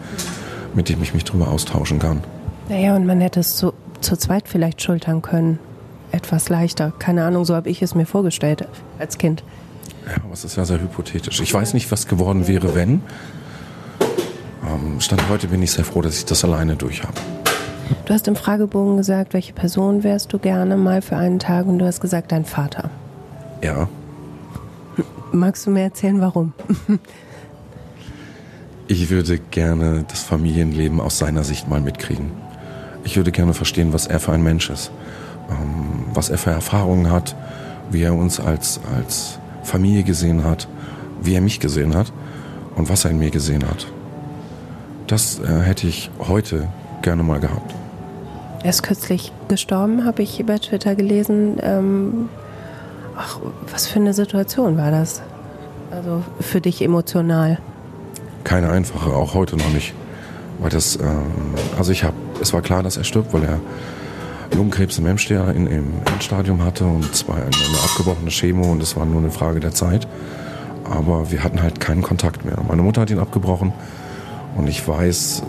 mit 0.74 0.88
dem 0.88 1.02
ich 1.02 1.12
mich 1.12 1.24
darüber 1.24 1.48
austauschen 1.48 1.98
kann. 1.98 2.22
Naja, 2.68 2.94
und 2.94 3.04
man 3.04 3.20
hätte 3.20 3.40
es 3.40 3.56
zu, 3.56 3.72
zu 4.00 4.16
zweit 4.16 4.46
vielleicht 4.46 4.80
schultern 4.80 5.22
können. 5.22 5.58
Etwas 6.12 6.48
leichter. 6.48 6.92
Keine 7.00 7.24
Ahnung, 7.24 7.44
so 7.44 7.56
habe 7.56 7.68
ich 7.68 7.82
es 7.82 7.96
mir 7.96 8.06
vorgestellt 8.06 8.68
als 9.00 9.18
Kind. 9.18 9.42
Ja, 10.06 10.22
aber 10.22 10.34
es 10.34 10.44
ist 10.44 10.56
ja 10.56 10.64
sehr 10.64 10.80
hypothetisch. 10.80 11.40
Ich 11.40 11.52
weiß 11.52 11.74
nicht, 11.74 11.90
was 11.90 12.06
geworden 12.06 12.46
wäre, 12.46 12.76
wenn. 12.76 13.02
Ähm, 14.64 15.00
Stand 15.00 15.28
heute 15.28 15.48
bin 15.48 15.62
ich 15.62 15.72
sehr 15.72 15.84
froh, 15.84 16.02
dass 16.02 16.18
ich 16.18 16.24
das 16.24 16.44
alleine 16.44 16.76
durch 16.76 17.02
habe. 17.02 17.14
Du 18.06 18.14
hast 18.14 18.28
im 18.28 18.36
Fragebogen 18.36 18.96
gesagt, 18.96 19.34
welche 19.34 19.52
Person 19.52 20.02
wärst 20.02 20.32
du 20.32 20.38
gerne 20.38 20.76
mal 20.76 21.02
für 21.02 21.16
einen 21.16 21.38
Tag 21.38 21.66
und 21.66 21.78
du 21.78 21.86
hast 21.86 22.00
gesagt, 22.00 22.32
dein 22.32 22.44
Vater. 22.44 22.90
Ja. 23.62 23.88
Magst 25.32 25.66
du 25.66 25.70
mir 25.70 25.82
erzählen, 25.82 26.20
warum? 26.20 26.52
ich 28.88 29.10
würde 29.10 29.38
gerne 29.38 30.04
das 30.08 30.22
Familienleben 30.22 31.00
aus 31.00 31.18
seiner 31.18 31.44
Sicht 31.44 31.68
mal 31.68 31.80
mitkriegen. 31.80 32.30
Ich 33.04 33.16
würde 33.16 33.32
gerne 33.32 33.54
verstehen, 33.54 33.92
was 33.92 34.06
er 34.06 34.20
für 34.20 34.32
ein 34.32 34.42
Mensch 34.42 34.70
ist, 34.70 34.90
ähm, 35.50 36.04
was 36.14 36.28
er 36.28 36.38
für 36.38 36.50
Erfahrungen 36.50 37.10
hat, 37.10 37.34
wie 37.90 38.02
er 38.02 38.14
uns 38.14 38.40
als, 38.40 38.80
als 38.96 39.38
Familie 39.62 40.02
gesehen 40.02 40.44
hat, 40.44 40.68
wie 41.20 41.34
er 41.34 41.40
mich 41.40 41.60
gesehen 41.60 41.94
hat 41.94 42.12
und 42.76 42.88
was 42.88 43.04
er 43.04 43.10
in 43.10 43.18
mir 43.18 43.30
gesehen 43.30 43.64
hat. 43.68 43.86
Das 45.12 45.40
äh, 45.40 45.60
hätte 45.60 45.86
ich 45.86 46.10
heute 46.26 46.68
gerne 47.02 47.22
mal 47.22 47.38
gehabt. 47.38 47.74
Er 48.62 48.70
ist 48.70 48.82
kürzlich 48.82 49.30
gestorben, 49.46 50.06
habe 50.06 50.22
ich 50.22 50.40
über 50.40 50.58
Twitter 50.58 50.94
gelesen. 50.94 51.58
Ähm, 51.60 52.30
ach, 53.14 53.38
was 53.70 53.86
für 53.86 53.98
eine 53.98 54.14
Situation 54.14 54.78
war 54.78 54.90
das? 54.90 55.20
Also 55.90 56.22
für 56.40 56.62
dich 56.62 56.80
emotional? 56.80 57.58
Keine 58.44 58.70
einfache, 58.70 59.10
auch 59.10 59.34
heute 59.34 59.58
noch 59.58 59.68
nicht. 59.74 59.92
Weil 60.60 60.70
das, 60.70 60.96
ähm, 60.96 61.02
also 61.76 61.92
ich 61.92 62.04
habe, 62.04 62.16
es 62.40 62.54
war 62.54 62.62
klar, 62.62 62.82
dass 62.82 62.96
er 62.96 63.04
stirbt, 63.04 63.34
weil 63.34 63.44
er 63.44 63.60
Lungenkrebs 64.56 64.96
im 64.96 65.04
Endstadium, 65.04 65.50
in, 65.50 65.66
im 65.66 65.92
Endstadium 66.10 66.64
hatte 66.64 66.86
und 66.86 67.14
zwar 67.14 67.36
eine, 67.36 67.44
eine 67.44 67.78
abgebrochene 67.84 68.30
Chemo 68.30 68.72
und 68.72 68.82
es 68.82 68.96
war 68.96 69.04
nur 69.04 69.20
eine 69.20 69.30
Frage 69.30 69.60
der 69.60 69.72
Zeit. 69.72 70.08
Aber 70.84 71.30
wir 71.30 71.44
hatten 71.44 71.60
halt 71.60 71.80
keinen 71.80 72.00
Kontakt 72.00 72.46
mehr. 72.46 72.56
Meine 72.66 72.80
Mutter 72.80 73.02
hat 73.02 73.10
ihn 73.10 73.18
abgebrochen 73.18 73.74
und 74.56 74.68
ich 74.68 74.86
weiß, 74.86 75.42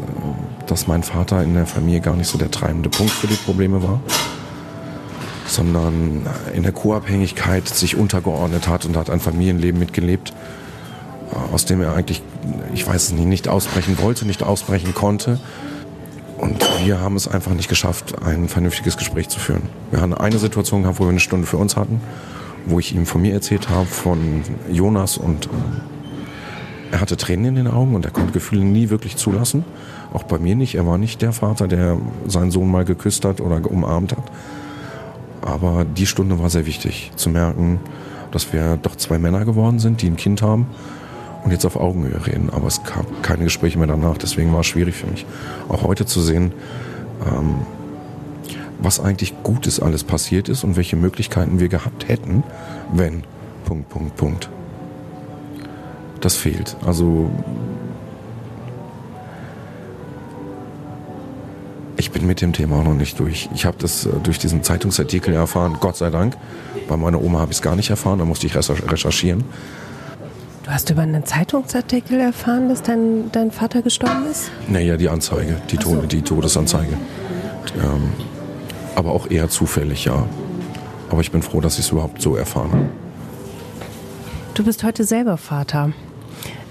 dass 0.67 0.87
mein 0.87 1.03
Vater 1.03 1.43
in 1.43 1.53
der 1.53 1.65
Familie 1.65 2.01
gar 2.01 2.15
nicht 2.15 2.27
so 2.27 2.37
der 2.37 2.51
treibende 2.51 2.89
Punkt 2.89 3.11
für 3.11 3.27
die 3.27 3.35
Probleme 3.35 3.83
war, 3.83 3.99
sondern 5.47 6.25
in 6.53 6.63
der 6.63 6.71
Co-Abhängigkeit 6.71 7.67
sich 7.67 7.95
untergeordnet 7.95 8.67
hat 8.67 8.85
und 8.85 8.95
hat 8.95 9.09
ein 9.09 9.19
Familienleben 9.19 9.79
mitgelebt, 9.79 10.33
äh, 11.31 11.53
aus 11.53 11.65
dem 11.65 11.81
er 11.81 11.95
eigentlich, 11.95 12.21
ich 12.73 12.87
weiß 12.87 13.03
es 13.03 13.11
nicht, 13.11 13.25
nicht 13.25 13.47
ausbrechen 13.47 13.97
wollte, 13.99 14.25
nicht 14.25 14.43
ausbrechen 14.43 14.93
konnte. 14.93 15.39
Und 16.37 16.65
wir 16.83 16.99
haben 16.99 17.15
es 17.15 17.27
einfach 17.27 17.53
nicht 17.53 17.69
geschafft, 17.69 18.15
ein 18.23 18.49
vernünftiges 18.49 18.97
Gespräch 18.97 19.29
zu 19.29 19.39
führen. 19.39 19.69
Wir 19.91 20.01
haben 20.01 20.13
eine 20.13 20.39
Situation 20.39 20.81
gehabt, 20.81 20.99
wo 20.99 21.03
wir 21.03 21.09
eine 21.09 21.19
Stunde 21.19 21.47
für 21.47 21.57
uns 21.57 21.77
hatten, 21.77 22.01
wo 22.65 22.79
ich 22.79 22.95
ihm 22.95 23.05
von 23.05 23.21
mir 23.21 23.33
erzählt 23.33 23.69
habe, 23.69 23.85
von 23.85 24.43
Jonas 24.69 25.17
und 25.17 25.45
äh, 25.45 25.49
er 26.93 27.01
hatte 27.01 27.17
Tränen 27.17 27.45
in 27.45 27.55
den 27.55 27.67
Augen 27.67 27.95
und 27.95 28.05
er 28.05 28.11
konnte 28.11 28.33
Gefühle 28.33 28.63
nie 28.63 28.91
wirklich 28.91 29.15
zulassen. 29.17 29.65
Auch 30.13 30.21
bei 30.21 30.37
mir 30.37 30.55
nicht. 30.55 30.75
Er 30.75 30.85
war 30.85 30.99
nicht 30.99 31.23
der 31.23 31.33
Vater, 31.33 31.67
der 31.67 31.97
seinen 32.27 32.51
Sohn 32.51 32.69
mal 32.69 32.85
geküsst 32.85 33.25
hat 33.25 33.41
oder 33.41 33.59
umarmt 33.65 34.11
hat. 34.11 34.31
Aber 35.41 35.85
die 35.85 36.05
Stunde 36.05 36.37
war 36.37 36.51
sehr 36.51 36.67
wichtig, 36.67 37.11
zu 37.15 37.31
merken, 37.31 37.79
dass 38.29 38.53
wir 38.53 38.77
doch 38.77 38.95
zwei 38.95 39.17
Männer 39.17 39.43
geworden 39.43 39.79
sind, 39.79 40.03
die 40.03 40.07
ein 40.07 40.17
Kind 40.17 40.43
haben 40.43 40.67
und 41.43 41.49
jetzt 41.49 41.65
auf 41.65 41.77
Augenhöhe 41.77 42.27
reden. 42.27 42.51
Aber 42.51 42.67
es 42.67 42.83
gab 42.83 43.23
keine 43.23 43.45
Gespräche 43.45 43.79
mehr 43.79 43.87
danach. 43.87 44.19
Deswegen 44.19 44.53
war 44.53 44.59
es 44.59 44.67
schwierig 44.67 44.93
für 44.93 45.07
mich, 45.07 45.25
auch 45.69 45.81
heute 45.81 46.05
zu 46.05 46.21
sehen, 46.21 46.51
ähm, 47.25 47.55
was 48.77 48.99
eigentlich 48.99 49.33
Gutes 49.41 49.79
alles 49.79 50.03
passiert 50.03 50.47
ist 50.47 50.63
und 50.63 50.75
welche 50.75 50.95
Möglichkeiten 50.95 51.59
wir 51.59 51.69
gehabt 51.69 52.07
hätten, 52.07 52.43
wenn. 52.93 53.23
Punkt, 53.65 53.89
Punkt, 53.89 54.15
Punkt 54.15 54.49
das 56.25 56.35
fehlt. 56.35 56.75
Also 56.85 57.29
ich 61.97 62.11
bin 62.11 62.25
mit 62.25 62.41
dem 62.41 62.53
Thema 62.53 62.77
auch 62.77 62.83
noch 62.83 62.93
nicht 62.93 63.19
durch. 63.19 63.49
Ich 63.53 63.65
habe 63.65 63.77
das 63.79 64.05
äh, 64.05 64.09
durch 64.23 64.39
diesen 64.39 64.63
Zeitungsartikel 64.63 65.33
erfahren, 65.33 65.77
Gott 65.79 65.95
sei 65.95 66.09
Dank. 66.09 66.35
Bei 66.87 66.97
meiner 66.97 67.21
Oma 67.21 67.39
habe 67.39 67.51
ich 67.51 67.57
es 67.57 67.61
gar 67.61 67.75
nicht 67.75 67.89
erfahren, 67.89 68.19
da 68.19 68.25
musste 68.25 68.47
ich 68.47 68.55
recherchieren. 68.55 69.43
Du 70.63 70.71
hast 70.71 70.89
über 70.89 71.01
einen 71.01 71.25
Zeitungsartikel 71.25 72.19
erfahren, 72.19 72.69
dass 72.69 72.81
dein, 72.81 73.31
dein 73.31 73.51
Vater 73.51 73.81
gestorben 73.81 74.25
ist? 74.31 74.49
Naja, 74.67 74.95
die 74.95 75.09
Anzeige, 75.09 75.61
die, 75.69 75.77
so. 75.81 75.95
die 76.03 76.21
Todesanzeige. 76.21 76.97
Ähm, 77.77 78.13
aber 78.95 79.11
auch 79.11 79.29
eher 79.29 79.49
zufällig, 79.49 80.05
ja. 80.05 80.25
Aber 81.09 81.21
ich 81.21 81.31
bin 81.31 81.41
froh, 81.41 81.59
dass 81.59 81.79
ich 81.79 81.85
es 81.85 81.91
überhaupt 81.91 82.21
so 82.21 82.35
erfahren 82.35 82.71
habe. 82.71 82.89
Du 84.53 84.63
bist 84.63 84.83
heute 84.83 85.03
selber 85.03 85.37
Vater. 85.37 85.91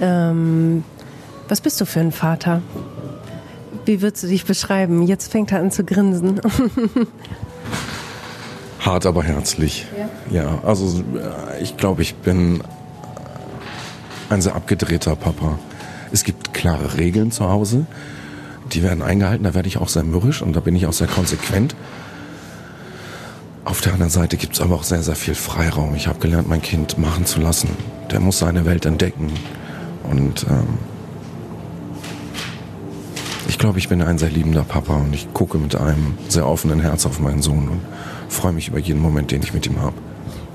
Ähm, 0.00 0.84
was 1.48 1.60
bist 1.60 1.80
du 1.80 1.84
für 1.84 2.00
ein 2.00 2.12
Vater? 2.12 2.62
Wie 3.84 4.00
würdest 4.00 4.22
du 4.22 4.28
dich 4.28 4.44
beschreiben? 4.44 5.02
Jetzt 5.02 5.32
fängt 5.32 5.52
er 5.52 5.60
an 5.60 5.70
zu 5.70 5.84
grinsen. 5.84 6.40
Hart, 8.80 9.06
aber 9.06 9.22
herzlich. 9.22 9.86
Ja, 10.30 10.42
ja 10.42 10.58
also 10.64 11.02
äh, 11.14 11.62
ich 11.62 11.76
glaube, 11.76 12.02
ich 12.02 12.14
bin 12.16 12.62
ein 14.28 14.40
sehr 14.40 14.54
abgedrehter 14.54 15.14
Papa. 15.14 15.58
Es 16.10 16.24
gibt 16.24 16.52
klare 16.52 16.98
Regeln 16.98 17.30
zu 17.30 17.48
Hause, 17.48 17.86
die 18.72 18.82
werden 18.82 19.02
eingehalten, 19.02 19.44
da 19.44 19.54
werde 19.54 19.68
ich 19.68 19.78
auch 19.78 19.88
sehr 19.88 20.04
mürrisch 20.04 20.42
und 20.42 20.54
da 20.54 20.60
bin 20.60 20.76
ich 20.76 20.86
auch 20.86 20.92
sehr 20.92 21.06
konsequent. 21.06 21.74
Auf 23.64 23.80
der 23.80 23.92
anderen 23.92 24.10
Seite 24.10 24.36
gibt 24.36 24.54
es 24.54 24.60
aber 24.60 24.74
auch 24.74 24.82
sehr, 24.82 25.02
sehr 25.02 25.14
viel 25.14 25.34
Freiraum. 25.34 25.94
Ich 25.94 26.08
habe 26.08 26.18
gelernt, 26.18 26.48
mein 26.48 26.62
Kind 26.62 26.98
machen 26.98 27.26
zu 27.26 27.40
lassen. 27.40 27.70
Der 28.10 28.20
muss 28.20 28.40
seine 28.40 28.66
Welt 28.66 28.86
entdecken. 28.86 29.32
Und 30.10 30.46
ähm, 30.48 30.78
ich 33.48 33.58
glaube, 33.58 33.78
ich 33.78 33.88
bin 33.88 34.02
ein 34.02 34.18
sehr 34.18 34.30
liebender 34.30 34.62
Papa 34.62 34.96
und 34.96 35.14
ich 35.14 35.32
gucke 35.32 35.58
mit 35.58 35.76
einem 35.76 36.18
sehr 36.28 36.46
offenen 36.46 36.80
Herz 36.80 37.06
auf 37.06 37.20
meinen 37.20 37.42
Sohn 37.42 37.68
und 37.68 37.80
freue 38.28 38.52
mich 38.52 38.68
über 38.68 38.78
jeden 38.78 39.00
Moment, 39.00 39.30
den 39.30 39.42
ich 39.42 39.54
mit 39.54 39.66
ihm 39.66 39.80
habe. 39.80 39.94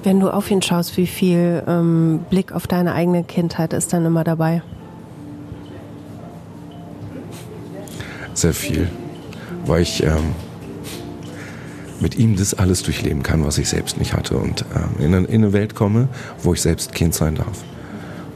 Wenn 0.03 0.19
du 0.19 0.29
auf 0.29 0.49
ihn 0.51 0.61
schaust, 0.61 0.97
wie 0.97 1.07
viel 1.07 1.63
ähm, 1.67 2.21
Blick 2.29 2.51
auf 2.51 2.67
deine 2.67 2.93
eigene 2.93 3.23
Kindheit 3.23 3.73
ist 3.73 3.93
dann 3.93 4.05
immer 4.05 4.23
dabei? 4.23 4.61
Sehr 8.33 8.53
viel, 8.53 8.89
weil 9.65 9.81
ich 9.81 10.03
ähm, 10.03 10.35
mit 11.99 12.17
ihm 12.17 12.35
das 12.35 12.53
alles 12.53 12.83
durchleben 12.83 13.23
kann, 13.23 13.43
was 13.45 13.57
ich 13.57 13.69
selbst 13.69 13.97
nicht 13.97 14.13
hatte 14.13 14.37
und 14.37 14.65
ähm, 14.75 15.03
in, 15.03 15.13
eine, 15.13 15.27
in 15.27 15.43
eine 15.43 15.53
Welt 15.53 15.75
komme, 15.75 16.09
wo 16.43 16.53
ich 16.53 16.61
selbst 16.61 16.93
Kind 16.93 17.13
sein 17.13 17.35
darf. 17.35 17.63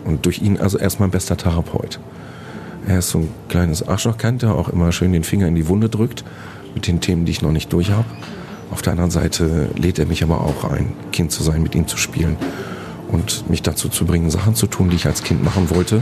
Und 0.05 0.25
durch 0.25 0.41
ihn 0.41 0.57
also 0.57 0.77
erstmal 0.77 1.09
ein 1.09 1.11
bester 1.11 1.37
Therapeut. 1.37 1.99
Er 2.87 2.99
ist 2.99 3.09
so 3.09 3.19
ein 3.19 3.29
kleines 3.47 3.87
Arschlochkant, 3.87 4.41
der 4.41 4.55
auch 4.55 4.69
immer 4.69 4.91
schön 4.91 5.13
den 5.13 5.23
Finger 5.23 5.47
in 5.47 5.55
die 5.55 5.67
Wunde 5.67 5.89
drückt 5.89 6.23
mit 6.73 6.87
den 6.87 7.01
Themen, 7.01 7.25
die 7.25 7.31
ich 7.31 7.41
noch 7.41 7.51
nicht 7.51 7.71
durch 7.73 7.91
habe. 7.91 8.05
Auf 8.71 8.81
der 8.81 8.93
anderen 8.93 9.11
Seite 9.11 9.69
lädt 9.75 9.99
er 9.99 10.05
mich 10.05 10.23
aber 10.23 10.41
auch 10.41 10.63
ein, 10.63 10.93
Kind 11.11 11.31
zu 11.31 11.43
sein, 11.43 11.61
mit 11.61 11.75
ihm 11.75 11.87
zu 11.87 11.97
spielen 11.97 12.37
und 13.09 13.49
mich 13.49 13.61
dazu 13.61 13.89
zu 13.89 14.05
bringen, 14.05 14.31
Sachen 14.31 14.55
zu 14.55 14.67
tun, 14.67 14.89
die 14.89 14.95
ich 14.95 15.05
als 15.05 15.23
Kind 15.23 15.43
machen 15.43 15.69
wollte 15.69 16.01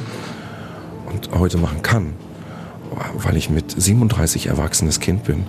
und 1.11 1.31
heute 1.37 1.57
machen 1.57 1.81
kann, 1.81 2.13
weil 3.15 3.35
ich 3.37 3.49
mit 3.49 3.71
37 3.79 4.47
erwachsenes 4.47 4.99
Kind 4.99 5.23
bin. 5.23 5.43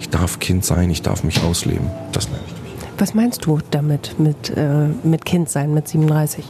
Ich 0.00 0.08
darf 0.08 0.38
Kind 0.38 0.64
sein, 0.64 0.90
ich 0.90 1.02
darf 1.02 1.24
mich 1.24 1.42
ausleben. 1.42 1.90
Das 2.12 2.28
nenne 2.28 2.40
ich. 2.46 2.54
Was 2.98 3.14
meinst 3.14 3.44
du 3.44 3.60
damit, 3.70 4.18
mit, 4.18 4.50
äh, 4.56 4.88
mit 5.04 5.24
Kind 5.24 5.48
sein, 5.50 5.74
mit 5.74 5.88
37? 5.88 6.44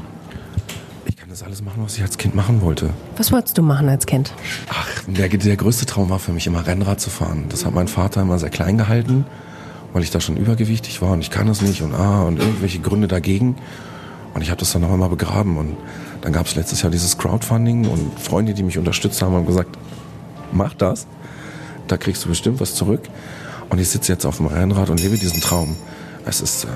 Das 1.31 1.45
alles 1.45 1.63
machen, 1.63 1.85
was 1.85 1.97
ich 1.97 2.03
als 2.03 2.19
Kind 2.19 2.35
machen 2.35 2.61
wollte. 2.61 2.91
Was 3.17 3.31
wolltest 3.31 3.57
du 3.57 3.63
machen 3.63 3.89
als 3.89 4.05
Kind? 4.07 4.33
Ach, 4.69 4.89
der, 5.07 5.29
der 5.29 5.57
größte 5.57 5.87
Traum 5.87 6.11
war 6.11 6.19
für 6.19 6.33
mich 6.33 6.49
immer 6.49 6.67
Rennrad 6.67 7.01
zu 7.01 7.09
fahren. 7.09 7.45
Das 7.51 7.65
hat 7.65 7.73
mein 7.73 7.87
Vater 7.87 8.23
immer 8.23 8.37
sehr 8.41 8.51
klein 8.51 8.77
gehalten, 8.79 9.25
weil 9.93 10.03
ich 10.03 10.11
da 10.11 10.21
schon 10.21 10.37
übergewichtig 10.37 11.01
war 11.03 11.13
und 11.13 11.21
ich 11.21 11.31
kann 11.31 11.47
das 11.47 11.63
nicht 11.63 11.83
und 11.83 11.95
ah 11.95 12.25
und 12.25 12.41
irgendwelche 12.41 12.81
Gründe 12.81 13.07
dagegen. 13.07 13.55
Und 14.35 14.43
ich 14.43 14.51
habe 14.51 14.59
das 14.59 14.73
dann 14.73 14.83
auch 14.83 14.93
immer 14.93 15.09
begraben. 15.09 15.57
Und 15.57 15.77
dann 16.21 16.33
gab 16.33 16.47
es 16.47 16.57
letztes 16.57 16.83
Jahr 16.83 16.91
dieses 16.91 17.17
Crowdfunding 17.17 17.87
und 17.89 18.19
Freunde, 18.19 18.53
die 18.53 18.65
mich 18.65 18.77
unterstützt 18.77 19.23
haben, 19.23 19.33
haben 19.35 19.47
gesagt, 19.47 19.79
mach 20.51 20.75
das. 20.75 21.07
Da 21.87 21.97
kriegst 21.97 22.25
du 22.25 22.29
bestimmt 22.29 22.61
was 22.61 22.75
zurück. 22.75 23.03
Und 23.69 23.79
ich 23.79 23.89
sitze 23.89 24.11
jetzt 24.11 24.27
auf 24.27 24.39
dem 24.39 24.47
Rennrad 24.47 24.91
und 24.91 25.01
lebe 25.01 25.17
diesen 25.17 25.41
Traum. 25.41 25.77
Es 26.27 26.41
ist 26.41 26.65
äh, 26.65 26.69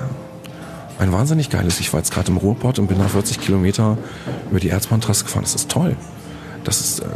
ein 0.98 1.12
wahnsinnig 1.12 1.50
geiles. 1.50 1.80
Ich 1.80 1.92
war 1.92 2.00
jetzt 2.00 2.12
gerade 2.12 2.30
im 2.30 2.36
Ruhrpott 2.36 2.78
und 2.78 2.86
bin 2.86 2.98
nach 2.98 3.10
40 3.10 3.40
Kilometer 3.40 3.98
über 4.50 4.60
die 4.60 4.68
Erzbahntrasse 4.68 5.24
gefahren. 5.24 5.42
Das 5.42 5.54
ist 5.54 5.70
toll. 5.70 5.96
Das 6.64 6.80
ist, 6.80 7.00
äh, 7.00 7.06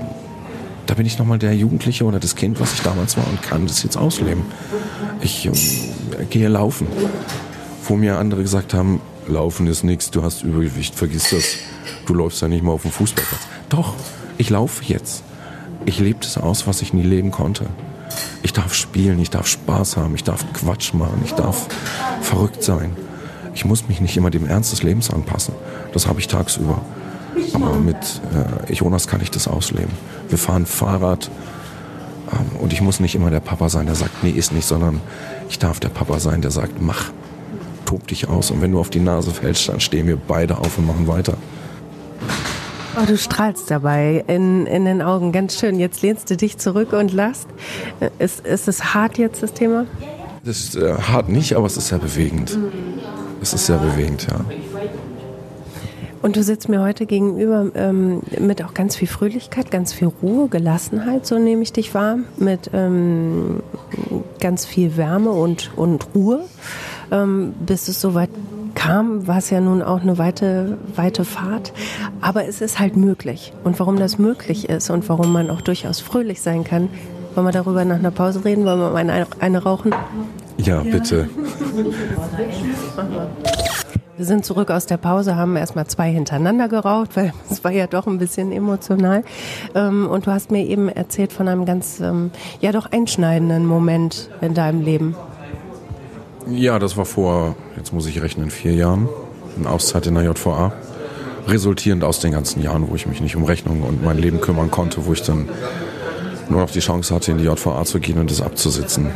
da 0.86 0.94
bin 0.94 1.06
ich 1.06 1.18
nochmal 1.18 1.38
der 1.38 1.54
Jugendliche 1.54 2.04
oder 2.04 2.18
das 2.18 2.34
Kind, 2.34 2.60
was 2.60 2.74
ich 2.74 2.82
damals 2.82 3.16
war 3.16 3.26
und 3.28 3.42
kann 3.42 3.66
das 3.66 3.82
jetzt 3.82 3.96
ausleben. 3.96 4.44
Ich 5.20 5.46
äh, 5.46 5.52
gehe 6.28 6.48
laufen. 6.48 6.86
Wo 7.84 7.96
mir 7.96 8.18
andere 8.18 8.42
gesagt 8.42 8.74
haben, 8.74 9.00
Laufen 9.28 9.66
ist 9.66 9.82
nichts, 9.82 10.10
du 10.10 10.22
hast 10.22 10.42
Übergewicht, 10.42 10.94
vergiss 10.94 11.30
das. 11.30 11.56
Du 12.06 12.14
läufst 12.14 12.40
ja 12.40 12.48
nicht 12.48 12.64
mal 12.64 12.72
auf 12.72 12.82
dem 12.82 12.90
Fußballplatz. 12.90 13.42
Doch, 13.68 13.94
ich 14.38 14.48
laufe 14.48 14.82
jetzt. 14.84 15.22
Ich 15.84 15.98
lebe 16.00 16.20
das 16.20 16.38
aus, 16.38 16.66
was 16.66 16.80
ich 16.80 16.94
nie 16.94 17.02
leben 17.02 17.30
konnte. 17.30 17.66
Ich 18.42 18.52
darf 18.52 18.74
spielen, 18.74 19.18
ich 19.20 19.30
darf 19.30 19.46
Spaß 19.46 19.98
haben, 19.98 20.14
ich 20.14 20.24
darf 20.24 20.44
Quatsch 20.54 20.94
machen, 20.94 21.20
ich 21.24 21.32
darf 21.32 21.68
verrückt 22.22 22.62
sein. 22.62 22.96
Ich 23.58 23.64
muss 23.64 23.88
mich 23.88 24.00
nicht 24.00 24.16
immer 24.16 24.30
dem 24.30 24.46
Ernst 24.46 24.70
des 24.70 24.84
Lebens 24.84 25.10
anpassen. 25.10 25.52
Das 25.92 26.06
habe 26.06 26.20
ich 26.20 26.28
tagsüber. 26.28 26.80
Aber 27.54 27.74
mit 27.74 27.96
äh, 28.68 28.72
Jonas 28.72 29.08
kann 29.08 29.20
ich 29.20 29.32
das 29.32 29.48
ausleben. 29.48 29.90
Wir 30.28 30.38
fahren 30.38 30.64
Fahrrad 30.64 31.28
ähm, 32.30 32.60
und 32.60 32.72
ich 32.72 32.80
muss 32.82 33.00
nicht 33.00 33.16
immer 33.16 33.30
der 33.30 33.40
Papa 33.40 33.68
sein, 33.68 33.86
der 33.86 33.96
sagt, 33.96 34.22
nee, 34.22 34.30
ist 34.30 34.52
nicht, 34.52 34.64
sondern 34.64 35.00
ich 35.48 35.58
darf 35.58 35.80
der 35.80 35.88
Papa 35.88 36.20
sein, 36.20 36.40
der 36.40 36.52
sagt, 36.52 36.80
mach, 36.80 37.10
tob 37.84 38.06
dich 38.06 38.28
aus. 38.28 38.52
Und 38.52 38.62
wenn 38.62 38.70
du 38.70 38.78
auf 38.78 38.90
die 38.90 39.00
Nase 39.00 39.32
fällst, 39.32 39.68
dann 39.68 39.80
stehen 39.80 40.06
wir 40.06 40.18
beide 40.18 40.58
auf 40.58 40.78
und 40.78 40.86
machen 40.86 41.08
weiter. 41.08 41.34
Oh, 42.96 43.06
du 43.08 43.18
strahlst 43.18 43.72
dabei 43.72 44.22
in, 44.28 44.66
in 44.66 44.84
den 44.84 45.02
Augen. 45.02 45.32
Ganz 45.32 45.58
schön. 45.58 45.80
Jetzt 45.80 46.00
lehnst 46.02 46.30
du 46.30 46.36
dich 46.36 46.58
zurück 46.58 46.92
und 46.92 47.12
lachst. 47.12 47.48
Ist, 48.20 48.46
ist 48.46 48.68
es 48.68 48.94
hart 48.94 49.18
jetzt, 49.18 49.42
das 49.42 49.52
Thema? 49.52 49.86
Das 50.44 50.60
ist 50.60 50.76
äh, 50.76 50.94
hart 50.94 51.28
nicht, 51.28 51.54
aber 51.54 51.66
es 51.66 51.76
ist 51.76 51.88
sehr 51.88 51.98
bewegend. 51.98 52.56
Es 53.40 53.52
ist 53.52 53.66
sehr 53.66 53.78
bewegend, 53.78 54.26
ja. 54.30 54.40
Und 56.20 56.36
du 56.36 56.42
sitzt 56.42 56.68
mir 56.68 56.80
heute 56.80 57.06
gegenüber 57.06 57.66
ähm, 57.74 58.22
mit 58.40 58.62
auch 58.64 58.74
ganz 58.74 58.96
viel 58.96 59.06
Fröhlichkeit, 59.06 59.70
ganz 59.70 59.92
viel 59.92 60.10
Ruhe, 60.20 60.48
Gelassenheit, 60.48 61.26
so 61.26 61.38
nehme 61.38 61.62
ich 61.62 61.72
dich 61.72 61.94
wahr, 61.94 62.18
mit 62.36 62.70
ähm, 62.72 63.62
ganz 64.40 64.66
viel 64.66 64.96
Wärme 64.96 65.30
und, 65.30 65.70
und 65.76 66.08
Ruhe. 66.14 66.44
Ähm, 67.12 67.54
bis 67.64 67.88
es 67.88 68.00
soweit 68.00 68.30
kam, 68.74 69.26
war 69.26 69.38
es 69.38 69.50
ja 69.50 69.60
nun 69.60 69.80
auch 69.80 70.02
eine 70.02 70.18
weite, 70.18 70.78
weite 70.94 71.24
Fahrt. 71.24 71.72
Aber 72.20 72.46
es 72.46 72.60
ist 72.60 72.78
halt 72.78 72.96
möglich. 72.96 73.52
Und 73.64 73.78
warum 73.78 73.96
das 73.96 74.18
möglich 74.18 74.68
ist 74.68 74.90
und 74.90 75.08
warum 75.08 75.32
man 75.32 75.50
auch 75.50 75.60
durchaus 75.60 76.00
fröhlich 76.00 76.42
sein 76.42 76.64
kann, 76.64 76.88
wollen 77.34 77.46
wir 77.46 77.52
darüber 77.52 77.84
nach 77.84 77.98
einer 77.98 78.10
Pause 78.10 78.44
reden? 78.44 78.64
Wollen 78.64 78.80
wir 78.80 78.90
mal 78.90 78.96
eine, 78.96 79.26
eine 79.38 79.62
rauchen? 79.62 79.94
Ja, 80.58 80.82
bitte. 80.82 81.28
Wir 84.16 84.26
sind 84.26 84.44
zurück 84.44 84.72
aus 84.72 84.86
der 84.86 84.96
Pause, 84.96 85.36
haben 85.36 85.56
erstmal 85.56 85.86
zwei 85.86 86.10
hintereinander 86.10 86.68
geraucht, 86.68 87.10
weil 87.14 87.32
es 87.50 87.62
war 87.62 87.70
ja 87.70 87.86
doch 87.86 88.08
ein 88.08 88.18
bisschen 88.18 88.50
emotional. 88.50 89.22
Ähm, 89.74 90.08
und 90.08 90.26
du 90.26 90.32
hast 90.32 90.50
mir 90.50 90.66
eben 90.66 90.88
erzählt 90.88 91.32
von 91.32 91.46
einem 91.46 91.64
ganz, 91.64 92.00
ähm, 92.00 92.32
ja 92.60 92.72
doch 92.72 92.90
einschneidenden 92.90 93.64
Moment 93.64 94.28
in 94.40 94.54
deinem 94.54 94.82
Leben. 94.82 95.14
Ja, 96.50 96.78
das 96.78 96.96
war 96.96 97.04
vor, 97.04 97.54
jetzt 97.76 97.92
muss 97.92 98.06
ich 98.06 98.20
rechnen, 98.20 98.50
vier 98.50 98.72
Jahren. 98.72 99.08
Eine 99.56 99.70
Auszeit 99.70 100.06
in 100.06 100.14
der 100.14 100.24
JVA. 100.24 100.72
Resultierend 101.46 102.02
aus 102.02 102.18
den 102.18 102.32
ganzen 102.32 102.60
Jahren, 102.62 102.90
wo 102.90 102.96
ich 102.96 103.06
mich 103.06 103.20
nicht 103.20 103.36
um 103.36 103.44
Rechnungen 103.44 103.82
und 103.82 104.04
mein 104.04 104.18
Leben 104.18 104.40
kümmern 104.40 104.70
konnte, 104.70 105.06
wo 105.06 105.12
ich 105.12 105.22
dann 105.22 105.48
nur 106.48 106.60
noch 106.60 106.70
die 106.70 106.80
Chance 106.80 107.14
hatte, 107.14 107.30
in 107.30 107.38
die 107.38 107.44
JVA 107.44 107.84
zu 107.84 108.00
gehen 108.00 108.18
und 108.18 108.30
das 108.30 108.42
abzusitzen. 108.42 109.10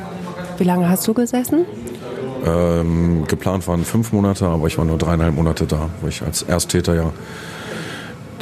Wie 0.59 0.65
lange 0.65 0.89
hast 0.89 1.07
du 1.09 1.15
gesessen? 1.15 1.65
Ähm, 2.45 3.25
geplant 3.29 3.67
waren 3.69 3.85
fünf 3.85 4.13
Monate, 4.13 4.47
aber 4.47 4.67
ich 4.67 4.79
war 4.79 4.85
nur 4.85 4.99
dreieinhalb 4.99 5.35
Monate 5.35 5.67
da, 5.67 5.89
wo 6.01 6.09
ich 6.09 6.23
als 6.23 6.43
Ersttäter 6.43 6.95
ja 6.95 7.13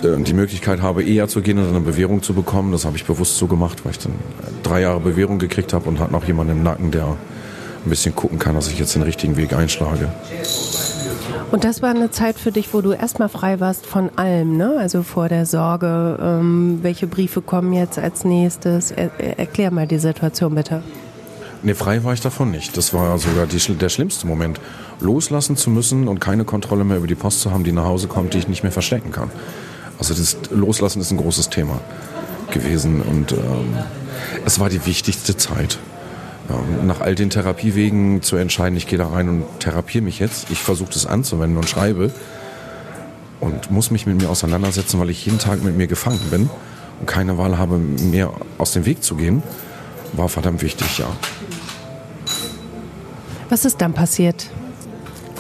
äh, 0.03 0.23
die 0.23 0.33
Möglichkeit 0.33 0.81
habe, 0.81 1.03
eher 1.03 1.29
zu 1.29 1.43
gehen 1.43 1.59
und 1.59 1.69
eine 1.69 1.81
Bewährung 1.81 2.23
zu 2.23 2.33
bekommen. 2.35 2.73
Das 2.73 2.85
habe 2.85 2.97
ich 2.97 3.05
bewusst 3.05 3.37
so 3.37 3.47
gemacht, 3.47 3.85
weil 3.85 3.93
ich 3.93 3.99
dann 3.99 4.13
drei 4.63 4.81
Jahre 4.81 5.01
Bewährung 5.01 5.39
gekriegt 5.39 5.73
habe 5.73 5.89
und 5.89 6.01
hatte 6.01 6.13
noch 6.13 6.25
jemanden 6.25 6.53
im 6.53 6.63
Nacken, 6.63 6.91
der 6.91 7.05
ein 7.07 7.91
bisschen 7.91 8.15
gucken 8.15 8.39
kann, 8.39 8.55
dass 8.55 8.69
ich 8.69 8.79
jetzt 8.79 8.95
den 8.95 9.03
richtigen 9.03 9.37
Weg 9.37 9.53
einschlage. 9.53 10.09
Und 11.51 11.65
das 11.65 11.83
war 11.83 11.91
eine 11.91 12.11
Zeit 12.11 12.39
für 12.39 12.53
dich, 12.53 12.73
wo 12.73 12.81
du 12.81 12.93
erstmal 12.93 13.29
frei 13.29 13.59
warst 13.59 13.85
von 13.85 14.11
allem, 14.17 14.57
ne? 14.57 14.77
Also 14.79 15.03
vor 15.03 15.29
der 15.29 15.47
Sorge, 15.47 16.19
ähm, 16.23 16.79
welche 16.83 17.09
Briefe 17.09 17.43
kommen 17.43 17.73
jetzt 17.73 17.99
als 17.99 18.25
nächstes. 18.25 18.93
Er, 18.93 19.11
erklär 19.39 19.73
mal 19.73 19.87
die 19.87 19.99
Situation 19.99 20.55
bitte. 20.55 20.83
Nee, 21.63 21.75
frei 21.75 22.05
war 22.05 22.15
ich 22.15 22.21
davon 22.21 22.51
nicht. 22.51 22.77
Das 22.77 22.95
war 22.95 23.19
sogar 23.19 23.47
die, 23.47 23.59
der 23.59 23.89
schlimmste 23.91 24.27
Moment. 24.27 24.61
Loslassen 25.01 25.57
zu 25.57 25.71
müssen 25.71 26.09
und 26.09 26.19
keine 26.19 26.45
Kontrolle 26.45 26.85
mehr 26.85 26.97
über 26.97 27.07
die 27.07 27.15
Post 27.15 27.41
zu 27.41 27.51
haben, 27.51 27.65
die 27.65 27.73
nach 27.73 27.85
Hause 27.85 28.09
kommt, 28.09 28.35
die 28.35 28.39
ich 28.39 28.49
nicht 28.49 28.63
mehr 28.63 28.73
verstecken 28.73 29.13
kann. 29.13 29.31
Also 29.99 30.15
das 30.15 30.39
Loslassen 30.51 31.01
ist 31.01 31.11
ein 31.11 31.19
großes 31.19 31.51
Thema 31.51 31.81
gewesen 32.51 33.03
und 33.03 33.33
ähm, 33.33 33.77
es 34.45 34.59
war 34.59 34.71
die 34.71 34.85
wichtigste 34.87 35.37
Zeit. 35.37 35.79
Ähm, 36.49 36.87
nach 36.87 37.01
all 37.01 37.15
den 37.15 37.29
Therapiewegen 37.29 38.23
zu 38.23 38.37
entscheiden, 38.37 38.77
ich 38.77 38.87
gehe 38.87 38.99
da 38.99 39.09
rein 39.09 39.29
und 39.29 39.45
therapiere 39.61 40.03
mich 40.03 40.19
jetzt. 40.19 40.51
Ich 40.51 40.61
versuche 40.61 40.93
das 40.93 41.07
anzuwenden 41.07 41.59
und 41.59 41.69
schreibe 41.69 42.11
und 43.41 43.71
muss 43.71 43.91
mich 43.91 44.07
mit 44.07 44.21
mir 44.21 44.31
auseinandersetzen, 44.31 44.99
weil 44.99 45.11
ich 45.11 45.25
jeden 45.27 45.39
Tag 45.39 45.63
mit 45.63 45.77
mir 45.77 45.87
gefangen 45.87 46.21
bin 46.31 46.51
und 47.01 47.07
keine 47.07 47.39
Wahl 47.39 47.59
habe, 47.59 47.77
mir 47.79 48.33
aus 48.59 48.73
dem 48.73 48.87
Weg 48.87 49.03
zu 49.03 49.15
gehen, 49.15 49.43
war 50.13 50.29
verdammt 50.29 50.63
wichtig, 50.63 50.99
ja. 50.99 51.07
Was 53.51 53.65
ist 53.65 53.81
dann 53.81 53.93
passiert? 53.93 54.49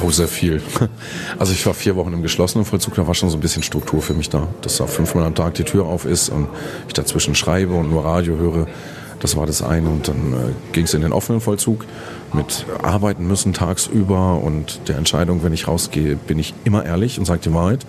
Oh, 0.04 0.10
sehr 0.10 0.28
viel. 0.28 0.60
Also 1.38 1.52
ich 1.52 1.64
war 1.64 1.72
vier 1.72 1.96
Wochen 1.96 2.12
im 2.12 2.22
geschlossenen 2.22 2.66
Vollzug, 2.66 2.94
da 2.96 3.06
war 3.06 3.14
schon 3.14 3.30
so 3.30 3.38
ein 3.38 3.40
bisschen 3.40 3.62
Struktur 3.62 4.02
für 4.02 4.12
mich 4.12 4.28
da. 4.28 4.46
Dass 4.60 4.76
da 4.76 4.86
fünfmal 4.86 5.24
am 5.24 5.34
Tag 5.34 5.54
die 5.54 5.64
Tür 5.64 5.86
auf 5.86 6.04
ist 6.04 6.28
und 6.28 6.48
ich 6.86 6.92
dazwischen 6.92 7.34
schreibe 7.34 7.74
und 7.74 7.88
nur 7.88 8.04
Radio 8.04 8.36
höre. 8.36 8.66
Das 9.20 9.36
war 9.36 9.46
das 9.46 9.62
eine. 9.62 9.88
Und 9.88 10.08
dann 10.08 10.32
äh, 10.32 10.72
ging 10.72 10.84
es 10.84 10.92
in 10.92 11.02
den 11.02 11.12
offenen 11.12 11.40
Vollzug 11.40 11.86
mit 12.32 12.66
arbeiten 12.82 13.26
müssen 13.26 13.52
tagsüber 13.52 14.42
und 14.42 14.88
der 14.88 14.96
Entscheidung, 14.96 15.42
wenn 15.42 15.52
ich 15.52 15.68
rausgehe, 15.68 16.16
bin 16.16 16.38
ich 16.38 16.54
immer 16.64 16.84
ehrlich 16.84 17.18
und 17.18 17.24
sage 17.24 17.40
die 17.44 17.54
Wahrheit. 17.54 17.86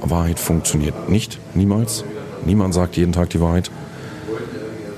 Wahrheit 0.00 0.38
funktioniert 0.38 1.08
nicht, 1.08 1.38
niemals. 1.54 2.04
Niemand 2.44 2.74
sagt 2.74 2.96
jeden 2.96 3.12
Tag 3.12 3.30
die 3.30 3.40
Wahrheit 3.40 3.70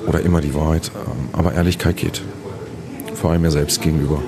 oder 0.07 0.21
immer 0.21 0.41
die 0.41 0.55
Wahrheit. 0.55 0.91
Ähm, 0.95 1.29
aber 1.33 1.53
Ehrlichkeit 1.53 1.97
geht. 1.97 2.23
Vor 3.25 3.31
allem 3.31 3.41
mir 3.41 3.51
selbst 3.51 3.81
gegenüber. 3.81 4.21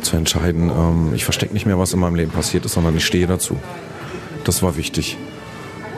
Zu 0.00 0.16
entscheiden, 0.16 0.70
ähm, 0.70 1.12
ich 1.14 1.24
verstecke 1.24 1.52
nicht 1.52 1.66
mehr, 1.66 1.78
was 1.78 1.92
in 1.92 2.00
meinem 2.00 2.14
Leben 2.14 2.30
passiert 2.30 2.64
ist, 2.64 2.72
sondern 2.72 2.96
ich 2.96 3.04
stehe 3.04 3.26
dazu. 3.26 3.58
Das 4.44 4.62
war 4.62 4.78
wichtig. 4.78 5.18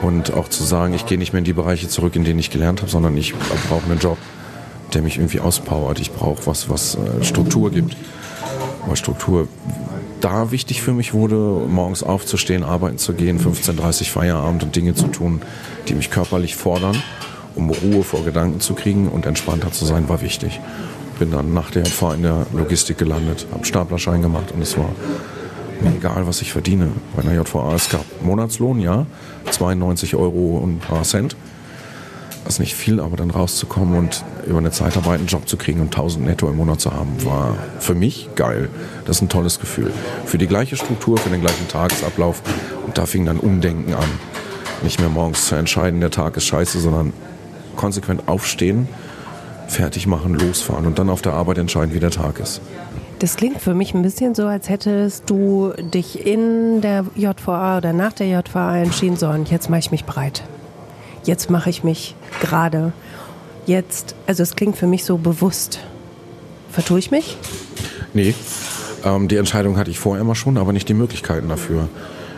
Und 0.01 0.33
auch 0.33 0.49
zu 0.49 0.65
sagen, 0.65 0.93
ich 0.93 1.05
gehe 1.05 1.17
nicht 1.17 1.31
mehr 1.31 1.37
in 1.37 1.45
die 1.45 1.53
Bereiche 1.53 1.87
zurück, 1.87 2.17
in 2.17 2.25
denen 2.25 2.39
ich 2.39 2.49
gelernt 2.49 2.81
habe, 2.81 2.91
sondern 2.91 3.15
ich 3.15 3.33
brauche 3.69 3.85
einen 3.85 3.97
Job 3.97 4.17
der 4.93 5.01
mich 5.03 5.15
irgendwie 5.15 5.39
auspowert. 5.39 6.01
Ich 6.01 6.11
brauche 6.11 6.45
was, 6.45 6.69
was 6.69 6.95
äh, 6.95 7.23
Struktur 7.23 7.71
gibt. 7.71 7.95
Weil 8.85 8.97
Struktur 8.97 9.47
da 10.19 10.51
wichtig 10.51 10.81
für 10.81 10.91
mich 10.91 11.13
wurde, 11.13 11.35
morgens 11.35 12.03
aufzustehen, 12.03 12.65
arbeiten 12.65 12.97
zu 12.97 13.13
gehen, 13.13 13.39
15.30 13.39 14.09
Feierabend 14.09 14.63
und 14.63 14.75
Dinge 14.75 14.95
zu 14.95 15.07
tun, 15.07 15.41
die 15.87 15.93
mich 15.93 16.11
körperlich 16.11 16.57
fordern, 16.57 17.01
um 17.55 17.69
Ruhe 17.69 18.03
vor 18.03 18.25
Gedanken 18.25 18.59
zu 18.59 18.73
kriegen 18.73 19.07
und 19.07 19.25
entspannter 19.25 19.71
zu 19.71 19.85
sein, 19.85 20.09
war 20.09 20.21
wichtig. 20.21 20.59
Bin 21.19 21.31
dann 21.31 21.53
nach 21.53 21.71
der 21.71 21.85
Fahr 21.85 22.15
in 22.15 22.23
der 22.23 22.45
Logistik 22.53 22.97
gelandet, 22.97 23.47
habe 23.51 23.65
Staplerschein 23.65 24.21
gemacht 24.21 24.51
und 24.53 24.61
es 24.61 24.77
war 24.77 24.89
mir 25.81 25.95
egal, 25.95 26.25
was 26.27 26.41
ich 26.41 26.51
verdiene. 26.51 26.89
Bei 27.15 27.21
der 27.21 27.33
JVA 27.33 27.73
es 27.75 27.89
gab 27.89 28.05
Monatslohn, 28.21 28.79
ja, 28.79 29.05
92 29.51 30.15
Euro 30.15 30.57
und 30.57 30.77
ein 30.77 30.79
paar 30.79 31.03
Cent 31.03 31.35
ist 32.47 32.59
nicht 32.59 32.75
viel, 32.75 32.99
aber 32.99 33.15
dann 33.17 33.31
rauszukommen 33.31 33.97
und 33.97 34.23
über 34.45 34.57
eine 34.57 34.71
Zeitarbeit 34.71 35.19
einen 35.19 35.27
Job 35.27 35.47
zu 35.47 35.57
kriegen 35.57 35.79
und 35.79 35.87
1000 35.87 36.25
netto 36.25 36.47
im 36.49 36.57
Monat 36.57 36.81
zu 36.81 36.93
haben, 36.93 37.23
war 37.23 37.55
für 37.79 37.95
mich 37.95 38.29
geil. 38.35 38.69
Das 39.05 39.17
ist 39.17 39.21
ein 39.21 39.29
tolles 39.29 39.59
Gefühl. 39.59 39.91
Für 40.25 40.37
die 40.37 40.47
gleiche 40.47 40.75
Struktur, 40.75 41.17
für 41.17 41.29
den 41.29 41.41
gleichen 41.41 41.67
Tagesablauf. 41.67 42.41
Und 42.85 42.97
da 42.97 43.05
fing 43.05 43.25
dann 43.25 43.39
Umdenken 43.39 43.93
an. 43.93 44.09
Nicht 44.81 44.99
mehr 44.99 45.09
morgens 45.09 45.47
zu 45.47 45.55
entscheiden, 45.55 46.01
der 46.01 46.11
Tag 46.11 46.35
ist 46.35 46.45
scheiße, 46.45 46.79
sondern 46.79 47.13
konsequent 47.75 48.27
aufstehen, 48.27 48.87
fertig 49.73 50.07
machen, 50.07 50.33
losfahren 50.33 50.85
und 50.85 50.99
dann 50.99 51.09
auf 51.09 51.21
der 51.21 51.33
Arbeit 51.33 51.57
entscheiden, 51.57 51.93
wie 51.93 51.99
der 51.99 52.11
Tag 52.11 52.39
ist. 52.39 52.61
Das 53.19 53.35
klingt 53.35 53.61
für 53.61 53.73
mich 53.73 53.93
ein 53.93 54.01
bisschen 54.01 54.35
so, 54.35 54.45
als 54.45 54.69
hättest 54.69 55.29
du 55.29 55.73
dich 55.77 56.25
in 56.25 56.81
der 56.81 57.05
JVA 57.15 57.77
oder 57.77 57.93
nach 57.93 58.13
der 58.13 58.27
JVA 58.27 58.77
entschieden, 58.77 59.15
so 59.15 59.27
und 59.27 59.49
jetzt 59.49 59.69
mache 59.69 59.79
ich 59.79 59.91
mich 59.91 60.05
breit. 60.05 60.43
Jetzt 61.23 61.49
mache 61.49 61.69
ich 61.69 61.83
mich 61.83 62.15
gerade. 62.41 62.91
Jetzt, 63.65 64.15
also 64.27 64.43
es 64.43 64.55
klingt 64.55 64.75
für 64.75 64.87
mich 64.87 65.05
so 65.05 65.17
bewusst. 65.17 65.79
Vertue 66.69 66.99
ich 66.99 67.11
mich? 67.11 67.37
Nee, 68.13 68.33
ähm, 69.05 69.27
die 69.27 69.37
Entscheidung 69.37 69.77
hatte 69.77 69.89
ich 69.89 69.99
vorher 69.99 70.21
immer 70.21 70.35
schon, 70.35 70.57
aber 70.57 70.73
nicht 70.73 70.89
die 70.89 70.93
Möglichkeiten 70.93 71.47
dafür. 71.47 71.87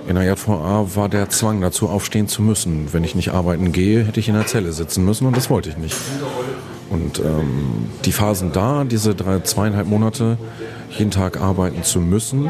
In 0.07 0.15
der 0.15 0.25
JVA 0.25 0.85
war 0.95 1.09
der 1.09 1.29
Zwang 1.29 1.61
dazu, 1.61 1.89
aufstehen 1.89 2.27
zu 2.27 2.43
müssen. 2.43 2.93
Wenn 2.93 3.03
ich 3.03 3.15
nicht 3.15 3.29
arbeiten 3.29 3.71
gehe, 3.71 4.03
hätte 4.03 4.19
ich 4.19 4.27
in 4.27 4.35
der 4.35 4.45
Zelle 4.45 4.71
sitzen 4.71 5.03
müssen 5.03 5.25
und 5.25 5.35
das 5.35 5.49
wollte 5.49 5.69
ich 5.69 5.77
nicht. 5.77 5.95
Und 6.95 7.19
ähm, 7.19 7.89
die 8.05 8.13
Phasen 8.13 8.53
da, 8.53 8.85
diese 8.85 9.15
drei, 9.15 9.41
zweieinhalb 9.41 9.85
Monate, 9.85 10.37
jeden 10.97 11.11
Tag 11.11 11.41
arbeiten 11.41 11.83
zu 11.83 11.99
müssen 11.99 12.49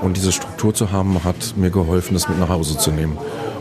und 0.00 0.16
diese 0.16 0.32
Struktur 0.32 0.72
zu 0.72 0.90
haben, 0.90 1.22
hat 1.22 1.54
mir 1.54 1.68
geholfen, 1.68 2.14
das 2.14 2.30
mit 2.30 2.38
nach 2.38 2.48
Hause 2.48 2.78
zu 2.78 2.90
nehmen. 2.92 3.18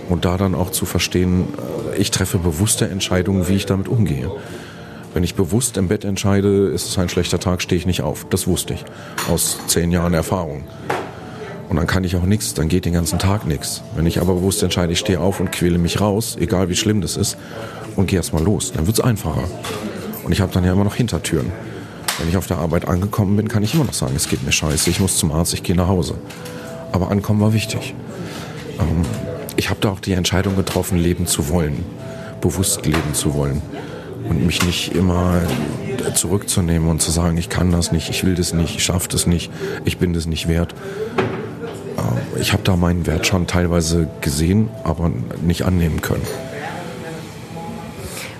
Und 0.07 0.23
da 0.23 0.37
dann 0.37 0.55
auch 0.55 0.71
zu 0.71 0.85
verstehen, 0.85 1.49
äh, 1.91 1.97
ich 1.97 2.09
treffe 2.11 2.37
bewusste 2.37 2.89
Entscheidungen, 2.89 3.49
wie 3.49 3.55
ich 3.55 3.65
damit 3.65 3.89
umgehe. 3.89 4.31
Wenn 5.13 5.25
ich 5.25 5.35
bewusst 5.35 5.75
im 5.75 5.89
Bett 5.89 6.05
entscheide, 6.05 6.67
ist 6.67 6.87
es 6.87 6.97
ein 6.97 7.09
schlechter 7.09 7.39
Tag, 7.39 7.61
stehe 7.61 7.77
ich 7.77 7.85
nicht 7.85 8.01
auf. 8.01 8.25
Das 8.29 8.47
wusste 8.47 8.75
ich 8.75 8.85
aus 9.29 9.59
zehn 9.67 9.91
Jahren 9.91 10.13
Erfahrung. 10.13 10.63
Und 11.67 11.75
dann 11.75 11.87
kann 11.87 12.05
ich 12.05 12.15
auch 12.15 12.23
nichts, 12.23 12.53
dann 12.53 12.69
geht 12.69 12.85
den 12.85 12.93
ganzen 12.93 13.19
Tag 13.19 13.45
nichts. 13.45 13.81
Wenn 13.93 14.05
ich 14.05 14.21
aber 14.21 14.35
bewusst 14.35 14.63
entscheide, 14.63 14.93
ich 14.93 14.99
stehe 14.99 15.19
auf 15.19 15.41
und 15.41 15.51
quäle 15.51 15.77
mich 15.77 15.99
raus, 15.99 16.37
egal 16.39 16.69
wie 16.69 16.77
schlimm 16.77 17.01
das 17.01 17.17
ist, 17.17 17.35
und 17.97 18.07
gehe 18.07 18.17
erstmal 18.19 18.43
los, 18.43 18.71
dann 18.71 18.87
wird 18.87 18.99
es 18.99 19.03
einfacher. 19.03 19.43
Und 20.27 20.33
ich 20.33 20.41
habe 20.41 20.51
dann 20.51 20.65
ja 20.65 20.73
immer 20.73 20.83
noch 20.83 20.95
Hintertüren. 20.95 21.53
Wenn 22.19 22.27
ich 22.27 22.35
auf 22.35 22.47
der 22.47 22.57
Arbeit 22.57 22.85
angekommen 22.85 23.37
bin, 23.37 23.47
kann 23.47 23.63
ich 23.63 23.73
immer 23.73 23.85
noch 23.85 23.93
sagen, 23.93 24.13
es 24.13 24.27
geht 24.27 24.43
mir 24.43 24.51
scheiße, 24.51 24.89
ich 24.89 24.99
muss 24.99 25.15
zum 25.15 25.31
Arzt, 25.31 25.53
ich 25.53 25.63
gehe 25.63 25.73
nach 25.73 25.87
Hause. 25.87 26.15
Aber 26.91 27.11
ankommen 27.11 27.39
war 27.39 27.53
wichtig. 27.53 27.95
Ähm, 28.77 29.05
ich 29.55 29.69
habe 29.69 29.79
da 29.79 29.89
auch 29.89 30.01
die 30.01 30.11
Entscheidung 30.11 30.57
getroffen, 30.57 30.97
leben 30.97 31.27
zu 31.27 31.47
wollen, 31.47 31.85
bewusst 32.41 32.85
leben 32.85 33.13
zu 33.13 33.35
wollen 33.35 33.61
und 34.27 34.45
mich 34.45 34.65
nicht 34.65 34.93
immer 34.95 35.43
zurückzunehmen 36.13 36.89
und 36.89 37.01
zu 37.01 37.09
sagen, 37.09 37.37
ich 37.37 37.47
kann 37.47 37.71
das 37.71 37.93
nicht, 37.93 38.09
ich 38.09 38.25
will 38.25 38.35
das 38.35 38.51
nicht, 38.51 38.75
ich 38.75 38.83
schaffe 38.83 39.07
das 39.07 39.27
nicht, 39.27 39.49
ich 39.85 39.97
bin 39.97 40.11
das 40.11 40.25
nicht 40.25 40.49
wert. 40.49 40.75
Ähm, 41.97 42.41
ich 42.41 42.51
habe 42.51 42.63
da 42.63 42.75
meinen 42.75 43.07
Wert 43.07 43.25
schon 43.27 43.47
teilweise 43.47 44.09
gesehen, 44.19 44.67
aber 44.83 45.09
nicht 45.41 45.63
annehmen 45.63 46.01
können. 46.01 46.27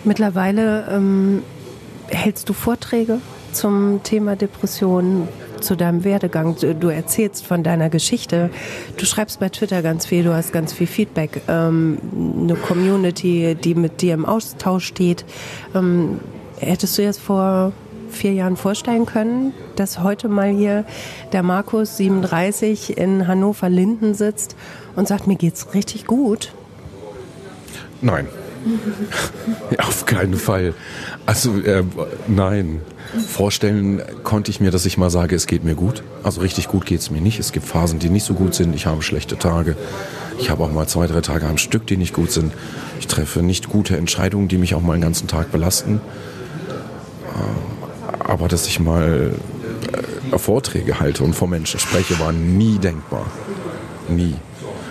Mittlerweile 0.03 0.89
ähm, 0.91 1.43
hältst 2.09 2.49
du 2.49 2.53
Vorträge 2.53 3.19
zum 3.51 4.01
Thema 4.03 4.35
Depressionen, 4.35 5.27
zu 5.61 5.75
deinem 5.75 6.03
Werdegang. 6.03 6.55
Du 6.79 6.87
erzählst 6.89 7.45
von 7.45 7.63
deiner 7.63 7.89
Geschichte. 7.89 8.49
Du 8.97 9.05
schreibst 9.05 9.39
bei 9.39 9.49
Twitter 9.49 9.81
ganz 9.81 10.05
viel, 10.05 10.23
du 10.23 10.33
hast 10.33 10.53
ganz 10.53 10.73
viel 10.73 10.87
Feedback. 10.87 11.41
Ähm, 11.47 11.97
eine 12.13 12.55
Community, 12.55 13.55
die 13.55 13.75
mit 13.75 14.01
dir 14.01 14.13
im 14.13 14.25
Austausch 14.25 14.85
steht. 14.85 15.25
Ähm, 15.75 16.19
hättest 16.59 16.97
du 16.97 17.03
jetzt 17.03 17.19
vor 17.19 17.73
vier 18.09 18.33
Jahren 18.33 18.55
vorstellen 18.55 19.05
können, 19.05 19.53
dass 19.75 20.01
heute 20.01 20.29
mal 20.29 20.49
hier 20.49 20.85
der 21.33 21.43
Markus 21.43 21.97
37 21.97 22.97
in 22.97 23.27
Hannover 23.27 23.69
Linden 23.69 24.13
sitzt 24.13 24.55
und 24.95 25.07
sagt, 25.07 25.27
mir 25.27 25.35
geht's 25.35 25.73
richtig 25.73 26.05
gut? 26.05 26.53
Nein. 28.01 28.27
Auf 29.77 30.05
keinen 30.05 30.35
Fall. 30.35 30.73
Also 31.25 31.59
äh, 31.59 31.83
nein. 32.27 32.81
Vorstellen 33.27 34.01
konnte 34.23 34.51
ich 34.51 34.59
mir, 34.59 34.69
dass 34.69 34.85
ich 34.85 34.97
mal 34.97 35.09
sage, 35.09 35.35
es 35.35 35.47
geht 35.47 35.63
mir 35.63 35.75
gut. 35.75 36.03
Also 36.23 36.41
richtig 36.41 36.67
gut 36.67 36.85
geht 36.85 36.99
es 36.99 37.09
mir 37.09 37.21
nicht. 37.21 37.39
Es 37.39 37.51
gibt 37.51 37.65
Phasen, 37.65 37.99
die 37.99 38.09
nicht 38.09 38.25
so 38.25 38.33
gut 38.33 38.53
sind. 38.53 38.75
Ich 38.75 38.85
habe 38.85 39.01
schlechte 39.01 39.37
Tage. 39.37 39.77
Ich 40.39 40.49
habe 40.49 40.63
auch 40.63 40.71
mal 40.71 40.87
zwei, 40.87 41.07
drei 41.07 41.21
Tage 41.21 41.47
am 41.47 41.57
Stück, 41.57 41.87
die 41.87 41.97
nicht 41.97 42.13
gut 42.13 42.31
sind. 42.31 42.53
Ich 42.99 43.07
treffe 43.07 43.41
nicht 43.41 43.69
gute 43.69 43.95
Entscheidungen, 43.97 44.47
die 44.47 44.57
mich 44.57 44.75
auch 44.75 44.81
mal 44.81 44.93
einen 44.93 45.01
ganzen 45.01 45.27
Tag 45.27 45.51
belasten. 45.51 46.01
Äh, 47.33 48.19
aber 48.19 48.47
dass 48.47 48.67
ich 48.67 48.79
mal 48.79 49.33
äh, 50.31 50.37
Vorträge 50.37 50.99
halte 50.99 51.23
und 51.23 51.33
vor 51.33 51.47
Menschen 51.47 51.79
spreche, 51.79 52.19
war 52.19 52.33
nie 52.33 52.77
denkbar. 52.77 53.25
Nie. 54.09 54.35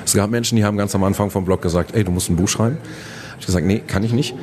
Es 0.05 0.15
gab 0.15 0.31
Menschen, 0.31 0.57
die 0.57 0.65
haben 0.65 0.77
ganz 0.77 0.95
am 0.95 1.05
Anfang 1.05 1.31
vom 1.31 1.45
Blog 1.45 1.63
gesagt, 1.63 1.95
ey, 1.95 2.05
du 2.05 2.13
musst 2.13 2.31
ein 2.31 2.37
Buch 2.37 2.49
schreiben. 2.49 2.79
Ich 3.39 3.45
habe 3.45 3.47
gesagt, 3.47 3.67
nee, 3.67 3.83
kann 3.87 4.03
ich 4.03 4.13
nicht. 4.13 4.35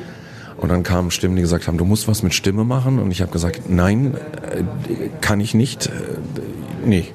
Und 0.56 0.68
dann 0.70 0.82
kamen 0.82 1.10
Stimmen, 1.10 1.36
die 1.36 1.42
gesagt 1.42 1.66
haben, 1.66 1.78
du 1.78 1.84
musst 1.84 2.08
was 2.08 2.22
mit 2.22 2.32
Stimme 2.32 2.64
machen. 2.64 2.98
Und 2.98 3.10
ich 3.10 3.20
habe 3.20 3.32
gesagt, 3.32 3.68
nein, 3.68 4.14
äh, 4.14 5.08
kann 5.20 5.40
ich 5.40 5.54
nicht. 5.54 5.86
Äh, 5.86 5.90
nee. 6.84 7.06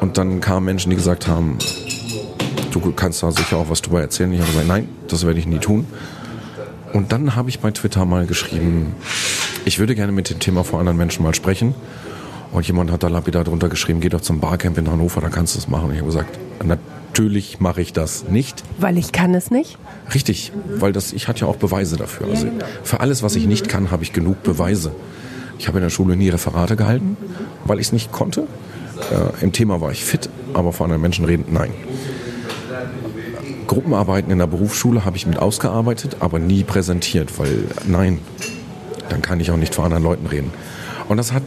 Und 0.00 0.18
dann 0.18 0.40
kamen 0.40 0.66
Menschen, 0.66 0.90
die 0.90 0.96
gesagt 0.96 1.26
haben, 1.26 1.58
du 2.70 2.92
kannst 2.92 3.22
da 3.22 3.30
sicher 3.30 3.56
auch 3.56 3.70
was 3.70 3.82
drüber 3.82 4.00
erzählen. 4.00 4.32
Ich 4.32 4.40
habe 4.40 4.50
gesagt, 4.50 4.68
nein, 4.68 4.88
das 5.08 5.26
werde 5.26 5.38
ich 5.38 5.46
nie 5.46 5.58
tun. 5.58 5.86
Und 6.92 7.10
dann 7.10 7.34
habe 7.34 7.48
ich 7.48 7.58
bei 7.58 7.70
Twitter 7.72 8.04
mal 8.04 8.26
geschrieben, 8.26 8.94
ich 9.64 9.78
würde 9.78 9.94
gerne 9.94 10.12
mit 10.12 10.30
dem 10.30 10.38
Thema 10.38 10.62
vor 10.62 10.78
anderen 10.78 10.96
Menschen 10.96 11.24
mal 11.24 11.34
sprechen. 11.34 11.74
Und 12.52 12.66
jemand 12.68 12.92
hat 12.92 13.02
da 13.02 13.08
lapidar 13.08 13.42
drunter 13.42 13.68
geschrieben, 13.68 14.00
geh 14.00 14.08
doch 14.08 14.20
zum 14.20 14.38
Barcamp 14.38 14.78
in 14.78 14.88
Hannover, 14.88 15.20
da 15.20 15.28
kannst 15.28 15.56
du 15.56 15.58
es 15.58 15.66
machen. 15.66 15.86
Und 15.86 15.92
ich 15.92 15.98
habe 15.98 16.06
gesagt, 16.06 16.38
natürlich 17.14 17.60
mache 17.60 17.80
ich 17.80 17.92
das 17.92 18.24
nicht. 18.28 18.64
Weil 18.78 18.98
ich 18.98 19.12
kann 19.12 19.34
es 19.34 19.52
nicht? 19.52 19.78
Richtig, 20.12 20.50
weil 20.66 20.92
das, 20.92 21.12
ich 21.12 21.28
hatte 21.28 21.42
ja 21.42 21.46
auch 21.46 21.54
Beweise 21.54 21.96
dafür. 21.96 22.26
Also 22.26 22.48
für 22.82 22.98
alles, 22.98 23.22
was 23.22 23.36
ich 23.36 23.46
nicht 23.46 23.68
kann, 23.68 23.92
habe 23.92 24.02
ich 24.02 24.12
genug 24.12 24.42
Beweise. 24.42 24.90
Ich 25.60 25.68
habe 25.68 25.78
in 25.78 25.84
der 25.84 25.90
Schule 25.90 26.16
nie 26.16 26.28
Referate 26.28 26.74
gehalten, 26.74 27.16
weil 27.64 27.78
ich 27.78 27.86
es 27.86 27.92
nicht 27.92 28.10
konnte. 28.10 28.48
Äh, 29.12 29.44
Im 29.44 29.52
Thema 29.52 29.80
war 29.80 29.92
ich 29.92 30.04
fit, 30.04 30.28
aber 30.54 30.72
vor 30.72 30.86
anderen 30.86 31.02
Menschen 31.02 31.24
reden, 31.24 31.44
nein. 31.52 31.70
Gruppenarbeiten 33.68 34.32
in 34.32 34.38
der 34.38 34.48
Berufsschule 34.48 35.04
habe 35.04 35.16
ich 35.16 35.24
mit 35.24 35.38
ausgearbeitet, 35.38 36.16
aber 36.18 36.40
nie 36.40 36.64
präsentiert, 36.64 37.38
weil 37.38 37.64
nein, 37.86 38.18
dann 39.08 39.22
kann 39.22 39.38
ich 39.38 39.52
auch 39.52 39.56
nicht 39.56 39.72
vor 39.72 39.84
anderen 39.84 40.02
Leuten 40.02 40.26
reden. 40.26 40.50
Und 41.08 41.18
das 41.18 41.32
hat 41.32 41.44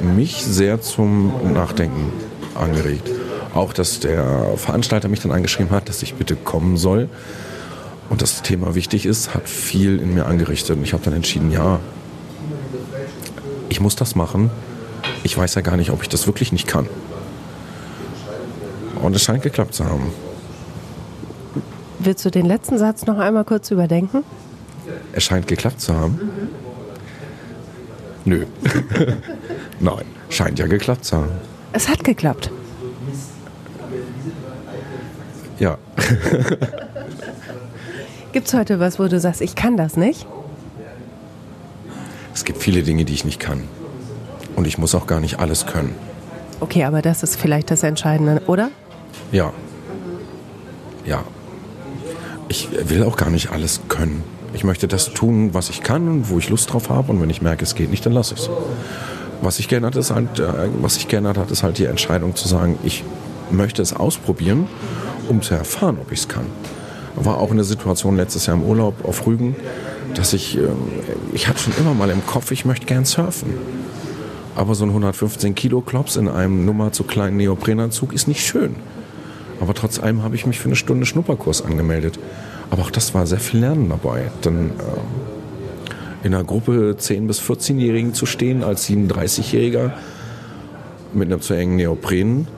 mich 0.00 0.42
sehr 0.42 0.80
zum 0.80 1.52
Nachdenken 1.54 2.10
angeregt. 2.56 3.08
Auch, 3.56 3.72
dass 3.72 4.00
der 4.00 4.56
Veranstalter 4.56 5.08
mich 5.08 5.20
dann 5.20 5.32
angeschrieben 5.32 5.70
hat, 5.70 5.88
dass 5.88 6.02
ich 6.02 6.14
bitte 6.14 6.36
kommen 6.36 6.76
soll 6.76 7.08
und 8.10 8.22
das 8.22 8.42
Thema 8.42 8.74
wichtig 8.74 9.06
ist, 9.06 9.34
hat 9.34 9.48
viel 9.48 9.98
in 9.98 10.14
mir 10.14 10.26
angerichtet. 10.26 10.76
Und 10.76 10.84
ich 10.84 10.92
habe 10.92 11.02
dann 11.02 11.14
entschieden, 11.14 11.50
ja, 11.50 11.80
ich 13.70 13.80
muss 13.80 13.96
das 13.96 14.14
machen. 14.14 14.50
Ich 15.22 15.36
weiß 15.36 15.54
ja 15.54 15.62
gar 15.62 15.76
nicht, 15.76 15.90
ob 15.90 16.02
ich 16.02 16.08
das 16.08 16.26
wirklich 16.26 16.52
nicht 16.52 16.68
kann. 16.68 16.86
Und 19.02 19.16
es 19.16 19.22
scheint 19.22 19.42
geklappt 19.42 19.74
zu 19.74 19.86
haben. 19.86 20.12
Willst 21.98 22.24
du 22.24 22.30
den 22.30 22.46
letzten 22.46 22.78
Satz 22.78 23.06
noch 23.06 23.18
einmal 23.18 23.44
kurz 23.44 23.70
überdenken? 23.70 24.22
Es 25.12 25.24
scheint 25.24 25.48
geklappt 25.48 25.80
zu 25.80 25.96
haben. 25.96 26.20
Nö. 28.24 28.44
Nein, 29.80 30.04
scheint 30.28 30.58
ja 30.58 30.66
geklappt 30.66 31.06
zu 31.06 31.16
haben. 31.16 31.32
Es 31.72 31.88
hat 31.88 32.04
geklappt. 32.04 32.50
Ja. 35.58 35.78
Gibt 38.32 38.48
es 38.48 38.54
heute 38.54 38.78
was, 38.80 38.98
wo 38.98 39.08
du 39.08 39.18
sagst, 39.18 39.40
ich 39.40 39.54
kann 39.54 39.76
das 39.76 39.96
nicht? 39.96 40.26
Es 42.34 42.44
gibt 42.44 42.62
viele 42.62 42.82
Dinge, 42.82 43.06
die 43.06 43.14
ich 43.14 43.24
nicht 43.24 43.40
kann. 43.40 43.62
Und 44.56 44.66
ich 44.66 44.76
muss 44.76 44.94
auch 44.94 45.06
gar 45.06 45.20
nicht 45.20 45.38
alles 45.38 45.64
können. 45.66 45.94
Okay, 46.60 46.84
aber 46.84 47.00
das 47.02 47.22
ist 47.22 47.36
vielleicht 47.36 47.70
das 47.70 47.82
Entscheidende, 47.82 48.42
oder? 48.46 48.70
Ja. 49.32 49.52
Ja. 51.06 51.24
Ich 52.48 52.68
will 52.88 53.02
auch 53.02 53.16
gar 53.16 53.30
nicht 53.30 53.50
alles 53.50 53.80
können. 53.88 54.22
Ich 54.52 54.64
möchte 54.64 54.88
das 54.88 55.12
tun, 55.12 55.54
was 55.54 55.70
ich 55.70 55.82
kann 55.82 56.08
und 56.08 56.30
wo 56.30 56.38
ich 56.38 56.48
Lust 56.48 56.72
drauf 56.72 56.90
habe. 56.90 57.12
Und 57.12 57.20
wenn 57.20 57.30
ich 57.30 57.42
merke, 57.42 57.64
es 57.64 57.74
geht 57.74 57.90
nicht, 57.90 58.04
dann 58.06 58.12
lasse 58.12 58.34
ich 58.34 58.40
es. 58.40 58.50
Was 59.42 59.56
sich 59.56 59.68
geändert 59.68 59.96
ist 59.96 60.10
halt, 60.10 60.38
äh, 60.38 60.68
was 60.80 60.94
sich 60.94 61.08
geändert 61.08 61.36
hat, 61.36 61.50
ist 61.50 61.62
halt 61.62 61.78
die 61.78 61.84
Entscheidung 61.84 62.36
zu 62.36 62.48
sagen, 62.48 62.78
ich 62.84 63.04
möchte 63.50 63.82
es 63.82 63.92
ausprobieren, 63.94 64.66
um 65.28 65.42
zu 65.42 65.54
erfahren, 65.54 65.98
ob 66.00 66.12
ich 66.12 66.20
es 66.20 66.28
kann. 66.28 66.46
War 67.16 67.38
auch 67.38 67.50
eine 67.50 67.64
Situation 67.64 68.16
letztes 68.16 68.46
Jahr 68.46 68.56
im 68.56 68.62
Urlaub 68.62 69.04
auf 69.04 69.26
Rügen, 69.26 69.56
dass 70.14 70.32
ich, 70.32 70.58
ähm, 70.58 70.76
ich 71.32 71.48
hatte 71.48 71.60
schon 71.60 71.72
immer 71.78 71.94
mal 71.94 72.10
im 72.10 72.24
Kopf, 72.26 72.50
ich 72.50 72.64
möchte 72.64 72.86
gern 72.86 73.04
surfen. 73.04 73.54
Aber 74.54 74.74
so 74.74 74.84
ein 74.84 74.90
115 74.90 75.54
Kilo 75.54 75.80
Klops 75.80 76.16
in 76.16 76.28
einem 76.28 76.64
Nummer 76.64 76.92
zu 76.92 77.04
kleinen 77.04 77.36
Neoprenanzug 77.36 78.12
ist 78.12 78.26
nicht 78.26 78.46
schön. 78.46 78.76
Aber 79.60 79.74
trotz 79.74 79.98
allem 79.98 80.22
habe 80.22 80.34
ich 80.34 80.46
mich 80.46 80.58
für 80.58 80.66
eine 80.66 80.76
Stunde 80.76 81.06
Schnupperkurs 81.06 81.62
angemeldet. 81.62 82.18
Aber 82.70 82.82
auch 82.82 82.90
das 82.90 83.14
war 83.14 83.26
sehr 83.26 83.38
viel 83.38 83.60
Lernen 83.60 83.88
dabei. 83.88 84.30
Dann 84.42 84.70
äh, 84.70 86.26
in 86.26 86.34
einer 86.34 86.44
Gruppe 86.44 86.96
10- 86.98 87.26
bis 87.26 87.40
14-Jährigen 87.40 88.14
zu 88.14 88.26
stehen 88.26 88.62
als 88.62 88.88
37-Jähriger 88.88 89.92
mit 91.12 91.30
einem 91.30 91.40
zu 91.40 91.54
engen 91.54 91.76
Neopren 91.76 92.48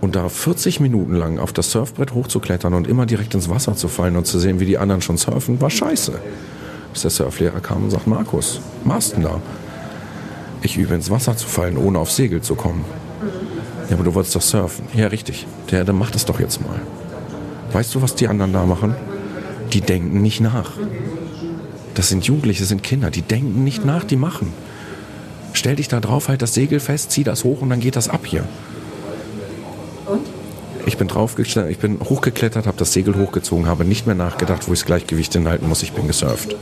und 0.00 0.16
da 0.16 0.28
40 0.28 0.80
Minuten 0.80 1.14
lang 1.14 1.38
auf 1.38 1.52
das 1.52 1.72
Surfbrett 1.72 2.14
hochzuklettern 2.14 2.74
und 2.74 2.86
immer 2.86 3.06
direkt 3.06 3.34
ins 3.34 3.48
Wasser 3.48 3.74
zu 3.74 3.88
fallen 3.88 4.16
und 4.16 4.26
zu 4.26 4.38
sehen, 4.38 4.60
wie 4.60 4.66
die 4.66 4.78
anderen 4.78 5.02
schon 5.02 5.16
surfen, 5.16 5.60
war 5.60 5.70
scheiße. 5.70 6.12
Bis 6.92 7.02
der 7.02 7.10
Surflehrer 7.10 7.60
kam 7.60 7.84
und 7.84 7.90
sagt, 7.90 8.06
Markus, 8.06 8.60
machst 8.84 9.16
du 9.16 9.22
da? 9.22 9.40
Ich 10.62 10.76
übe 10.76 10.94
ins 10.94 11.10
Wasser 11.10 11.36
zu 11.36 11.46
fallen, 11.46 11.76
ohne 11.76 11.98
aufs 11.98 12.16
Segel 12.16 12.42
zu 12.42 12.54
kommen. 12.54 12.84
Ja, 13.88 13.96
aber 13.96 14.04
du 14.04 14.14
wolltest 14.14 14.36
doch 14.36 14.42
surfen. 14.42 14.86
Ja, 14.94 15.08
richtig. 15.08 15.46
Der, 15.70 15.84
der 15.84 15.94
macht 15.94 16.14
es 16.14 16.24
doch 16.24 16.40
jetzt 16.40 16.60
mal. 16.60 16.80
Weißt 17.72 17.94
du, 17.94 18.02
was 18.02 18.14
die 18.14 18.28
anderen 18.28 18.52
da 18.52 18.64
machen? 18.66 18.94
Die 19.72 19.80
denken 19.80 20.22
nicht 20.22 20.40
nach. 20.40 20.72
Das 21.94 22.08
sind 22.08 22.24
Jugendliche, 22.24 22.60
das 22.60 22.68
sind 22.68 22.82
Kinder, 22.82 23.10
die 23.10 23.22
denken 23.22 23.64
nicht 23.64 23.84
nach, 23.84 24.04
die 24.04 24.16
machen. 24.16 24.52
Stell 25.52 25.76
dich 25.76 25.88
da 25.88 26.00
drauf, 26.00 26.28
halt 26.28 26.42
das 26.42 26.54
Segel 26.54 26.80
fest, 26.80 27.10
zieh 27.10 27.24
das 27.24 27.44
hoch 27.44 27.60
und 27.60 27.70
dann 27.70 27.80
geht 27.80 27.96
das 27.96 28.08
ab 28.08 28.24
hier. 28.24 28.44
Ich 30.88 30.96
bin 30.96 31.06
draufgeklettert, 31.06 31.70
ich 31.70 31.78
bin 31.78 32.00
hochgeklettert, 32.00 32.66
habe 32.66 32.78
das 32.78 32.94
Segel 32.94 33.14
hochgezogen, 33.14 33.66
habe 33.66 33.84
nicht 33.84 34.06
mehr 34.06 34.14
nachgedacht, 34.14 34.68
wo 34.68 34.72
ich 34.72 34.78
das 34.78 34.86
Gleichgewicht 34.86 35.34
hinhalten 35.34 35.68
muss. 35.68 35.82
Ich 35.82 35.92
bin 35.92 36.06
gesurft. 36.06 36.56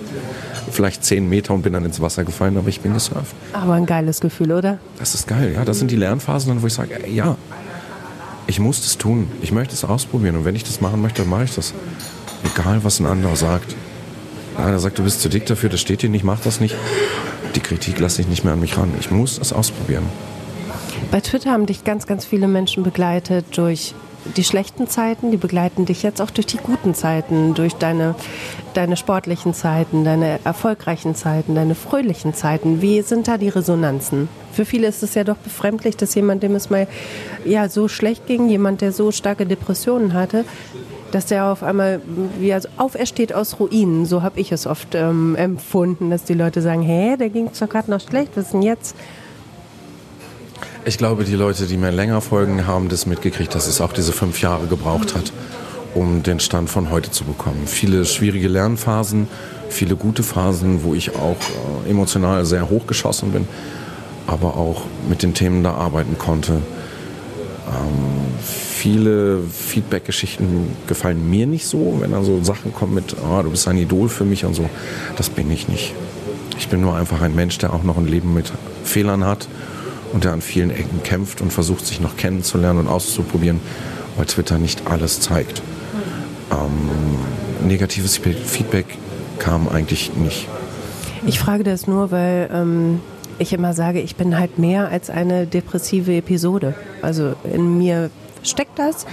Vielleicht 0.72 1.04
zehn 1.04 1.28
Meter 1.28 1.54
und 1.54 1.62
bin 1.62 1.72
dann 1.72 1.84
ins 1.84 2.00
Wasser 2.00 2.24
gefallen, 2.24 2.56
aber 2.56 2.68
ich 2.68 2.80
bin 2.80 2.92
gesurft. 2.92 3.36
Aber 3.52 3.74
ein 3.74 3.86
geiles 3.86 4.20
Gefühl, 4.20 4.50
oder? 4.50 4.78
Das 4.98 5.14
ist 5.14 5.28
geil, 5.28 5.52
ja. 5.54 5.64
Das 5.64 5.78
sind 5.78 5.92
die 5.92 5.96
Lernphasen, 5.96 6.60
wo 6.60 6.66
ich 6.66 6.74
sage, 6.74 7.04
ey, 7.04 7.14
ja, 7.14 7.36
ich 8.48 8.58
muss 8.58 8.82
das 8.82 8.98
tun. 8.98 9.28
Ich 9.42 9.52
möchte 9.52 9.74
es 9.74 9.84
ausprobieren. 9.84 10.38
Und 10.38 10.44
wenn 10.44 10.56
ich 10.56 10.64
das 10.64 10.80
machen 10.80 11.00
möchte, 11.00 11.22
dann 11.22 11.30
mache 11.30 11.44
ich 11.44 11.54
das. 11.54 11.72
Egal, 12.52 12.82
was 12.82 12.98
ein 12.98 13.06
anderer 13.06 13.36
sagt. 13.36 13.76
Einer 14.56 14.80
sagt, 14.80 14.98
du 14.98 15.04
bist 15.04 15.22
zu 15.22 15.28
dick 15.28 15.46
dafür, 15.46 15.68
das 15.68 15.80
steht 15.80 16.02
dir 16.02 16.10
nicht, 16.10 16.24
mach 16.24 16.40
das 16.40 16.60
nicht. 16.60 16.74
Die 17.54 17.60
Kritik 17.60 18.00
lasse 18.00 18.22
ich 18.22 18.26
nicht 18.26 18.42
mehr 18.42 18.54
an 18.54 18.60
mich 18.60 18.76
ran. 18.76 18.90
Ich 18.98 19.12
muss 19.12 19.38
es 19.38 19.52
ausprobieren. 19.52 20.02
Bei 21.12 21.20
Twitter 21.20 21.52
haben 21.52 21.66
dich 21.66 21.84
ganz, 21.84 22.08
ganz 22.08 22.24
viele 22.24 22.48
Menschen 22.48 22.82
begleitet 22.82 23.56
durch 23.56 23.94
die 24.36 24.44
schlechten 24.44 24.88
Zeiten, 24.88 25.30
die 25.30 25.36
begleiten 25.36 25.84
dich 25.86 26.02
jetzt 26.02 26.20
auch 26.20 26.30
durch 26.30 26.46
die 26.46 26.58
guten 26.58 26.94
Zeiten, 26.94 27.54
durch 27.54 27.74
deine, 27.74 28.14
deine 28.74 28.96
sportlichen 28.96 29.54
Zeiten, 29.54 30.04
deine 30.04 30.38
erfolgreichen 30.44 31.14
Zeiten, 31.14 31.54
deine 31.54 31.74
fröhlichen 31.74 32.34
Zeiten. 32.34 32.82
Wie 32.82 33.02
sind 33.02 33.28
da 33.28 33.38
die 33.38 33.48
Resonanzen? 33.48 34.28
Für 34.52 34.64
viele 34.64 34.86
ist 34.86 35.02
es 35.02 35.14
ja 35.14 35.24
doch 35.24 35.36
befremdlich, 35.36 35.96
dass 35.96 36.14
jemand, 36.14 36.42
dem 36.42 36.54
es 36.54 36.70
mal 36.70 36.88
ja, 37.44 37.68
so 37.68 37.88
schlecht 37.88 38.26
ging, 38.26 38.48
jemand, 38.48 38.80
der 38.80 38.92
so 38.92 39.12
starke 39.12 39.46
Depressionen 39.46 40.14
hatte, 40.14 40.44
dass 41.12 41.26
der 41.26 41.46
auf 41.46 41.62
einmal 41.62 42.00
wie 42.40 42.52
also 42.52 42.68
aufersteht 42.76 43.32
aus 43.32 43.60
Ruinen. 43.60 44.06
So 44.06 44.22
habe 44.22 44.40
ich 44.40 44.52
es 44.52 44.66
oft 44.66 44.94
ähm, 44.94 45.36
empfunden, 45.36 46.10
dass 46.10 46.24
die 46.24 46.34
Leute 46.34 46.62
sagen, 46.62 46.82
hä, 46.82 47.16
der 47.16 47.30
ging 47.30 47.48
es 47.52 47.58
doch 47.58 47.68
gerade 47.68 47.90
noch 47.90 48.00
schlecht, 48.00 48.32
was 48.34 48.46
ist 48.46 48.54
denn 48.54 48.62
jetzt? 48.62 48.96
Ich 50.88 50.98
glaube, 50.98 51.24
die 51.24 51.34
Leute, 51.34 51.66
die 51.66 51.78
mir 51.78 51.90
länger 51.90 52.20
folgen, 52.20 52.68
haben 52.68 52.88
das 52.88 53.06
mitgekriegt, 53.06 53.52
dass 53.56 53.66
es 53.66 53.80
auch 53.80 53.92
diese 53.92 54.12
fünf 54.12 54.40
Jahre 54.40 54.68
gebraucht 54.68 55.16
hat, 55.16 55.32
um 55.96 56.22
den 56.22 56.38
Stand 56.38 56.70
von 56.70 56.92
heute 56.92 57.10
zu 57.10 57.24
bekommen. 57.24 57.66
Viele 57.66 58.04
schwierige 58.04 58.46
Lernphasen, 58.46 59.26
viele 59.68 59.96
gute 59.96 60.22
Phasen, 60.22 60.84
wo 60.84 60.94
ich 60.94 61.16
auch 61.16 61.38
äh, 61.84 61.90
emotional 61.90 62.46
sehr 62.46 62.70
hochgeschossen 62.70 63.32
bin, 63.32 63.48
aber 64.28 64.56
auch 64.56 64.82
mit 65.08 65.24
den 65.24 65.34
Themen 65.34 65.64
da 65.64 65.72
arbeiten 65.72 66.18
konnte. 66.18 66.52
Ähm, 66.52 68.36
viele 68.40 69.40
Feedback-Geschichten 69.42 70.68
gefallen 70.86 71.28
mir 71.28 71.48
nicht 71.48 71.66
so, 71.66 71.96
wenn 71.98 72.12
dann 72.12 72.24
so 72.24 72.44
Sachen 72.44 72.72
kommen 72.72 72.94
mit, 72.94 73.16
oh, 73.28 73.42
du 73.42 73.50
bist 73.50 73.66
ein 73.66 73.76
Idol 73.76 74.08
für 74.08 74.24
mich 74.24 74.44
und 74.44 74.54
so. 74.54 74.70
Das 75.16 75.30
bin 75.30 75.50
ich 75.50 75.66
nicht. 75.66 75.94
Ich 76.60 76.68
bin 76.68 76.80
nur 76.80 76.94
einfach 76.94 77.22
ein 77.22 77.34
Mensch, 77.34 77.58
der 77.58 77.72
auch 77.72 77.82
noch 77.82 77.96
ein 77.96 78.06
Leben 78.06 78.34
mit 78.34 78.52
Fehlern 78.84 79.24
hat 79.24 79.48
und 80.12 80.24
der 80.24 80.32
an 80.32 80.40
vielen 80.40 80.70
Ecken 80.70 81.02
kämpft 81.02 81.40
und 81.40 81.52
versucht, 81.52 81.86
sich 81.86 82.00
noch 82.00 82.16
kennenzulernen 82.16 82.80
und 82.80 82.88
auszuprobieren, 82.88 83.60
weil 84.16 84.26
Twitter 84.26 84.58
nicht 84.58 84.86
alles 84.86 85.20
zeigt. 85.20 85.62
Ähm, 86.50 87.66
negatives 87.66 88.16
Feedback 88.16 88.86
kam 89.38 89.68
eigentlich 89.68 90.14
nicht. 90.14 90.48
Ich 91.26 91.38
frage 91.38 91.64
das 91.64 91.86
nur, 91.86 92.10
weil 92.10 92.48
ähm, 92.52 93.00
ich 93.38 93.52
immer 93.52 93.74
sage, 93.74 94.00
ich 94.00 94.16
bin 94.16 94.38
halt 94.38 94.58
mehr 94.58 94.88
als 94.88 95.10
eine 95.10 95.46
depressive 95.46 96.14
Episode. 96.16 96.74
Also 97.02 97.34
in 97.52 97.78
mir 97.78 98.10
steckt 98.42 98.78
das. 98.78 99.06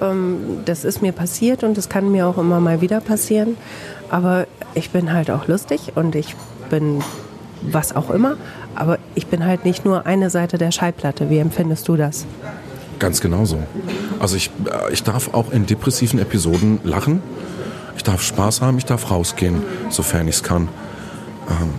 Ähm, 0.00 0.60
das 0.64 0.84
ist 0.84 1.02
mir 1.02 1.12
passiert 1.12 1.64
und 1.64 1.76
das 1.76 1.88
kann 1.88 2.10
mir 2.10 2.26
auch 2.26 2.38
immer 2.38 2.60
mal 2.60 2.80
wieder 2.80 3.00
passieren. 3.00 3.56
Aber 4.10 4.46
ich 4.74 4.90
bin 4.90 5.12
halt 5.12 5.30
auch 5.30 5.48
lustig 5.48 5.92
und 5.96 6.14
ich 6.14 6.36
bin 6.70 7.02
was 7.62 7.94
auch 7.96 8.10
immer. 8.10 8.36
Aber 8.76 8.98
ich 9.14 9.26
bin 9.26 9.44
halt 9.44 9.64
nicht 9.64 9.84
nur 9.84 10.06
eine 10.06 10.30
Seite 10.30 10.58
der 10.58 10.70
Schallplatte. 10.70 11.30
Wie 11.30 11.38
empfindest 11.38 11.88
du 11.88 11.96
das? 11.96 12.26
Ganz 12.98 13.20
genauso. 13.20 13.58
Also 14.20 14.36
ich, 14.36 14.50
äh, 14.66 14.92
ich 14.92 15.02
darf 15.02 15.34
auch 15.34 15.50
in 15.50 15.66
depressiven 15.66 16.18
Episoden 16.18 16.80
lachen. 16.84 17.22
Ich 17.96 18.04
darf 18.04 18.22
Spaß 18.22 18.60
haben, 18.60 18.78
ich 18.78 18.84
darf 18.84 19.10
rausgehen, 19.10 19.62
sofern 19.90 20.28
ich 20.28 20.36
es 20.36 20.42
kann. 20.42 20.68
Ähm, 21.48 21.70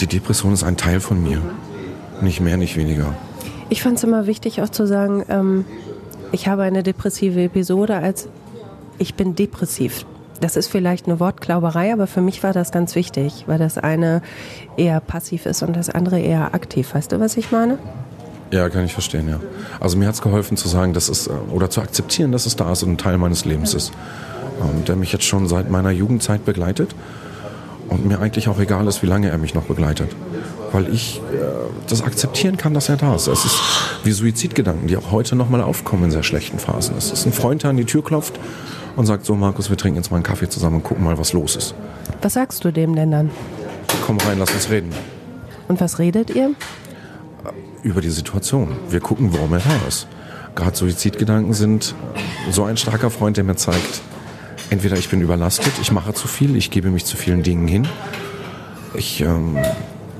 die 0.00 0.06
Depression 0.06 0.52
ist 0.52 0.64
ein 0.64 0.76
Teil 0.76 1.00
von 1.00 1.22
mir. 1.22 1.40
Nicht 2.20 2.40
mehr, 2.40 2.56
nicht 2.56 2.76
weniger. 2.76 3.14
Ich 3.68 3.82
fand 3.82 3.98
es 3.98 4.04
immer 4.04 4.26
wichtig 4.26 4.60
auch 4.62 4.68
zu 4.68 4.86
sagen, 4.86 5.24
ähm, 5.28 5.64
ich 6.32 6.48
habe 6.48 6.62
eine 6.62 6.82
depressive 6.82 7.42
Episode 7.42 7.96
als 7.96 8.28
ich 8.98 9.14
bin 9.14 9.34
depressiv. 9.34 10.04
Das 10.40 10.56
ist 10.56 10.68
vielleicht 10.68 11.06
eine 11.06 11.20
Wortklauberei, 11.20 11.92
aber 11.92 12.06
für 12.06 12.20
mich 12.20 12.42
war 12.42 12.52
das 12.52 12.72
ganz 12.72 12.94
wichtig, 12.94 13.44
weil 13.46 13.58
das 13.58 13.78
eine 13.78 14.22
eher 14.76 15.00
passiv 15.00 15.46
ist 15.46 15.62
und 15.62 15.76
das 15.76 15.90
andere 15.90 16.20
eher 16.20 16.54
aktiv. 16.54 16.94
Weißt 16.94 17.12
du, 17.12 17.20
was 17.20 17.36
ich 17.36 17.50
meine? 17.52 17.78
Ja, 18.50 18.68
kann 18.68 18.84
ich 18.84 18.92
verstehen, 18.92 19.28
ja. 19.28 19.40
Also 19.80 19.96
mir 19.96 20.06
hat 20.06 20.14
es 20.14 20.22
geholfen 20.22 20.56
zu 20.56 20.68
sagen, 20.68 20.92
dass 20.92 21.08
es, 21.08 21.26
äh, 21.26 21.30
oder 21.52 21.70
zu 21.70 21.80
akzeptieren, 21.80 22.30
dass 22.32 22.46
es 22.46 22.56
da 22.56 22.70
ist 22.72 22.82
und 22.82 22.92
ein 22.92 22.98
Teil 22.98 23.18
meines 23.18 23.44
Lebens 23.44 23.74
ist. 23.74 23.92
Ähm, 24.60 24.84
der 24.84 24.96
mich 24.96 25.12
jetzt 25.12 25.24
schon 25.24 25.48
seit 25.48 25.70
meiner 25.70 25.90
Jugendzeit 25.90 26.44
begleitet 26.44 26.94
und 27.88 28.06
mir 28.06 28.20
eigentlich 28.20 28.48
auch 28.48 28.60
egal 28.60 28.86
ist, 28.86 29.02
wie 29.02 29.06
lange 29.06 29.30
er 29.30 29.38
mich 29.38 29.54
noch 29.54 29.64
begleitet 29.64 30.10
weil 30.74 30.92
ich 30.92 31.18
äh, 31.32 31.44
das 31.88 32.02
akzeptieren 32.02 32.56
kann, 32.56 32.74
dass 32.74 32.88
er 32.88 32.96
da 32.96 33.14
ist. 33.14 33.28
Es 33.28 33.44
ist 33.44 33.60
wie 34.02 34.10
Suizidgedanken, 34.10 34.88
die 34.88 34.96
auch 34.96 35.12
heute 35.12 35.36
nochmal 35.36 35.62
aufkommen 35.62 36.04
in 36.04 36.10
sehr 36.10 36.24
schlechten 36.24 36.58
Phasen. 36.58 36.96
Es 36.98 37.12
ist 37.12 37.24
ein 37.26 37.32
Freund, 37.32 37.62
der 37.62 37.70
an 37.70 37.76
die 37.76 37.84
Tür 37.84 38.02
klopft 38.02 38.40
und 38.96 39.06
sagt, 39.06 39.24
so 39.24 39.34
Markus, 39.34 39.70
wir 39.70 39.76
trinken 39.76 39.96
jetzt 39.96 40.10
mal 40.10 40.16
einen 40.16 40.24
Kaffee 40.24 40.48
zusammen 40.48 40.76
und 40.76 40.82
gucken 40.84 41.04
mal, 41.04 41.18
was 41.18 41.32
los 41.32 41.56
ist. 41.56 41.74
Was 42.22 42.34
sagst 42.34 42.64
du 42.64 42.70
dem 42.70 42.94
denn 42.94 43.10
dann? 43.10 43.30
Komm 44.06 44.18
rein, 44.18 44.38
lass 44.38 44.52
uns 44.52 44.70
reden. 44.70 44.90
Und 45.68 45.80
was 45.80 45.98
redet 45.98 46.30
ihr? 46.30 46.54
Über 47.82 48.00
die 48.00 48.10
Situation. 48.10 48.76
Wir 48.88 49.00
gucken, 49.00 49.32
warum 49.32 49.52
er 49.52 49.60
da 49.60 49.88
ist. 49.88 50.06
Gerade 50.54 50.76
Suizidgedanken 50.76 51.52
sind 51.52 51.94
so 52.50 52.64
ein 52.64 52.76
starker 52.76 53.10
Freund, 53.10 53.36
der 53.36 53.44
mir 53.44 53.56
zeigt, 53.56 54.02
entweder 54.70 54.96
ich 54.96 55.08
bin 55.08 55.20
überlastet, 55.20 55.72
ich 55.80 55.90
mache 55.90 56.14
zu 56.14 56.28
viel, 56.28 56.56
ich 56.56 56.70
gebe 56.70 56.90
mich 56.90 57.04
zu 57.04 57.16
vielen 57.16 57.42
Dingen 57.42 57.66
hin. 57.66 57.88
Ich 58.94 59.20
ähm, 59.20 59.56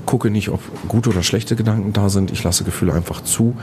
gucke 0.07 0.31
nicht, 0.31 0.49
ob 0.49 0.61
gute 0.89 1.11
oder 1.11 1.23
schlechte 1.23 1.57
Gedanken 1.57 1.93
da 1.93 2.09
sind. 2.09 2.33
Ich 2.33 2.43
lasse 2.43 2.65
Gefühle 2.65 2.93
einfach 2.93 3.23
zu. 3.23 3.55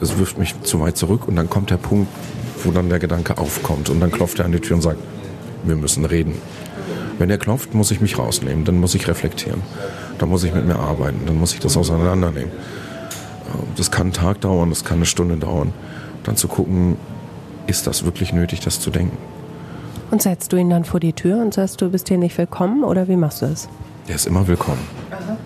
Es 0.00 0.18
wirft 0.18 0.38
mich 0.38 0.54
zu 0.62 0.80
weit 0.80 0.96
zurück 0.96 1.26
und 1.26 1.36
dann 1.36 1.50
kommt 1.50 1.70
der 1.70 1.76
Punkt, 1.76 2.08
wo 2.64 2.70
dann 2.70 2.88
der 2.88 2.98
Gedanke 2.98 3.38
aufkommt 3.38 3.90
und 3.90 4.00
dann 4.00 4.10
klopft 4.10 4.38
er 4.38 4.44
an 4.44 4.52
die 4.52 4.60
Tür 4.60 4.76
und 4.76 4.82
sagt, 4.82 4.98
wir 5.64 5.76
müssen 5.76 6.04
reden. 6.04 6.34
Wenn 7.18 7.30
er 7.30 7.38
klopft, 7.38 7.74
muss 7.74 7.90
ich 7.90 8.00
mich 8.00 8.18
rausnehmen, 8.18 8.64
dann 8.64 8.78
muss 8.78 8.94
ich 8.94 9.06
reflektieren, 9.08 9.62
dann 10.18 10.28
muss 10.28 10.44
ich 10.44 10.54
mit 10.54 10.66
mir 10.66 10.78
arbeiten, 10.78 11.20
dann 11.26 11.38
muss 11.38 11.52
ich 11.52 11.60
das 11.60 11.76
auseinandernehmen. 11.76 12.50
Das 13.76 13.90
kann 13.90 14.08
einen 14.08 14.12
Tag 14.12 14.40
dauern, 14.40 14.70
das 14.70 14.84
kann 14.84 14.98
eine 14.98 15.06
Stunde 15.06 15.36
dauern. 15.36 15.72
Dann 16.24 16.36
zu 16.36 16.48
gucken, 16.48 16.96
ist 17.66 17.86
das 17.86 18.04
wirklich 18.04 18.32
nötig, 18.32 18.60
das 18.60 18.80
zu 18.80 18.90
denken. 18.90 19.16
Und 20.10 20.22
setzt 20.22 20.52
du 20.52 20.56
ihn 20.56 20.70
dann 20.70 20.84
vor 20.84 21.00
die 21.00 21.12
Tür 21.12 21.40
und 21.40 21.54
sagst, 21.54 21.80
du 21.80 21.90
bist 21.90 22.08
hier 22.08 22.18
nicht 22.18 22.36
willkommen 22.38 22.84
oder 22.84 23.06
wie 23.08 23.16
machst 23.16 23.42
du 23.42 23.46
das? 23.46 23.68
Er 24.08 24.16
ist 24.16 24.26
immer 24.26 24.46
willkommen. 24.48 24.80
Aha 25.10 25.36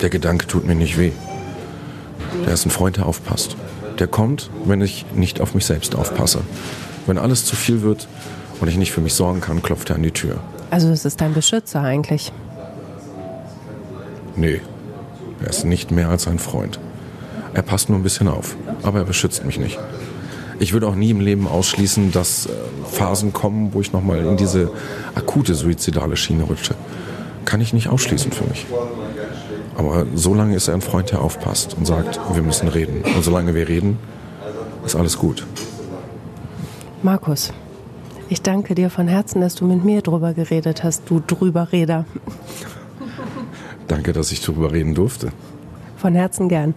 der 0.00 0.10
Gedanke 0.10 0.46
tut 0.46 0.66
mir 0.66 0.74
nicht 0.74 0.98
weh. 0.98 1.12
Der 2.46 2.54
ist 2.54 2.66
ein 2.66 2.70
Freund, 2.70 2.96
der 2.96 3.06
aufpasst. 3.06 3.56
Der 3.98 4.06
kommt, 4.06 4.50
wenn 4.64 4.80
ich 4.80 5.06
nicht 5.14 5.40
auf 5.40 5.54
mich 5.54 5.66
selbst 5.66 5.94
aufpasse. 5.94 6.40
Wenn 7.06 7.18
alles 7.18 7.44
zu 7.44 7.54
viel 7.56 7.82
wird 7.82 8.08
und 8.60 8.68
ich 8.68 8.76
nicht 8.76 8.92
für 8.92 9.00
mich 9.00 9.14
sorgen 9.14 9.40
kann, 9.40 9.62
klopft 9.62 9.90
er 9.90 9.96
an 9.96 10.02
die 10.02 10.10
Tür. 10.10 10.38
Also 10.70 10.88
das 10.88 11.04
ist 11.04 11.20
dein 11.20 11.34
Beschützer 11.34 11.82
eigentlich? 11.82 12.32
Nee, 14.36 14.60
er 15.40 15.48
ist 15.48 15.64
nicht 15.64 15.90
mehr 15.90 16.08
als 16.08 16.26
ein 16.26 16.38
Freund. 16.38 16.80
Er 17.52 17.62
passt 17.62 17.88
nur 17.88 17.98
ein 17.98 18.02
bisschen 18.02 18.26
auf, 18.26 18.56
aber 18.82 18.98
er 19.00 19.04
beschützt 19.04 19.44
mich 19.44 19.58
nicht. 19.58 19.78
Ich 20.58 20.72
würde 20.72 20.88
auch 20.88 20.94
nie 20.94 21.10
im 21.10 21.20
Leben 21.20 21.46
ausschließen, 21.46 22.12
dass 22.12 22.46
äh, 22.46 22.50
Phasen 22.90 23.32
kommen, 23.32 23.74
wo 23.74 23.80
ich 23.80 23.92
nochmal 23.92 24.18
in 24.20 24.36
diese 24.36 24.70
akute 25.14 25.54
suizidale 25.54 26.16
Schiene 26.16 26.44
rutsche. 26.44 26.74
Kann 27.44 27.60
ich 27.60 27.72
nicht 27.72 27.88
ausschließen 27.88 28.32
für 28.32 28.44
mich. 28.44 28.66
Aber 29.76 30.06
solange 30.14 30.54
ist 30.54 30.68
er 30.68 30.74
ein 30.74 30.80
Freund, 30.80 31.10
der 31.10 31.20
aufpasst 31.20 31.76
und 31.76 31.86
sagt, 31.86 32.20
wir 32.32 32.42
müssen 32.42 32.68
reden. 32.68 33.02
Und 33.16 33.24
solange 33.24 33.54
wir 33.54 33.68
reden, 33.68 33.98
ist 34.84 34.94
alles 34.96 35.18
gut. 35.18 35.46
Markus, 37.02 37.52
ich 38.28 38.40
danke 38.42 38.74
dir 38.74 38.88
von 38.88 39.08
Herzen, 39.08 39.40
dass 39.40 39.54
du 39.54 39.66
mit 39.66 39.84
mir 39.84 40.00
drüber 40.00 40.32
geredet 40.32 40.84
hast, 40.84 41.02
du 41.10 41.20
Drüberreder. 41.20 42.06
danke, 43.88 44.12
dass 44.12 44.32
ich 44.32 44.40
drüber 44.40 44.72
reden 44.72 44.94
durfte. 44.94 45.30
Von 45.96 46.14
Herzen 46.14 46.48
gern. 46.48 46.74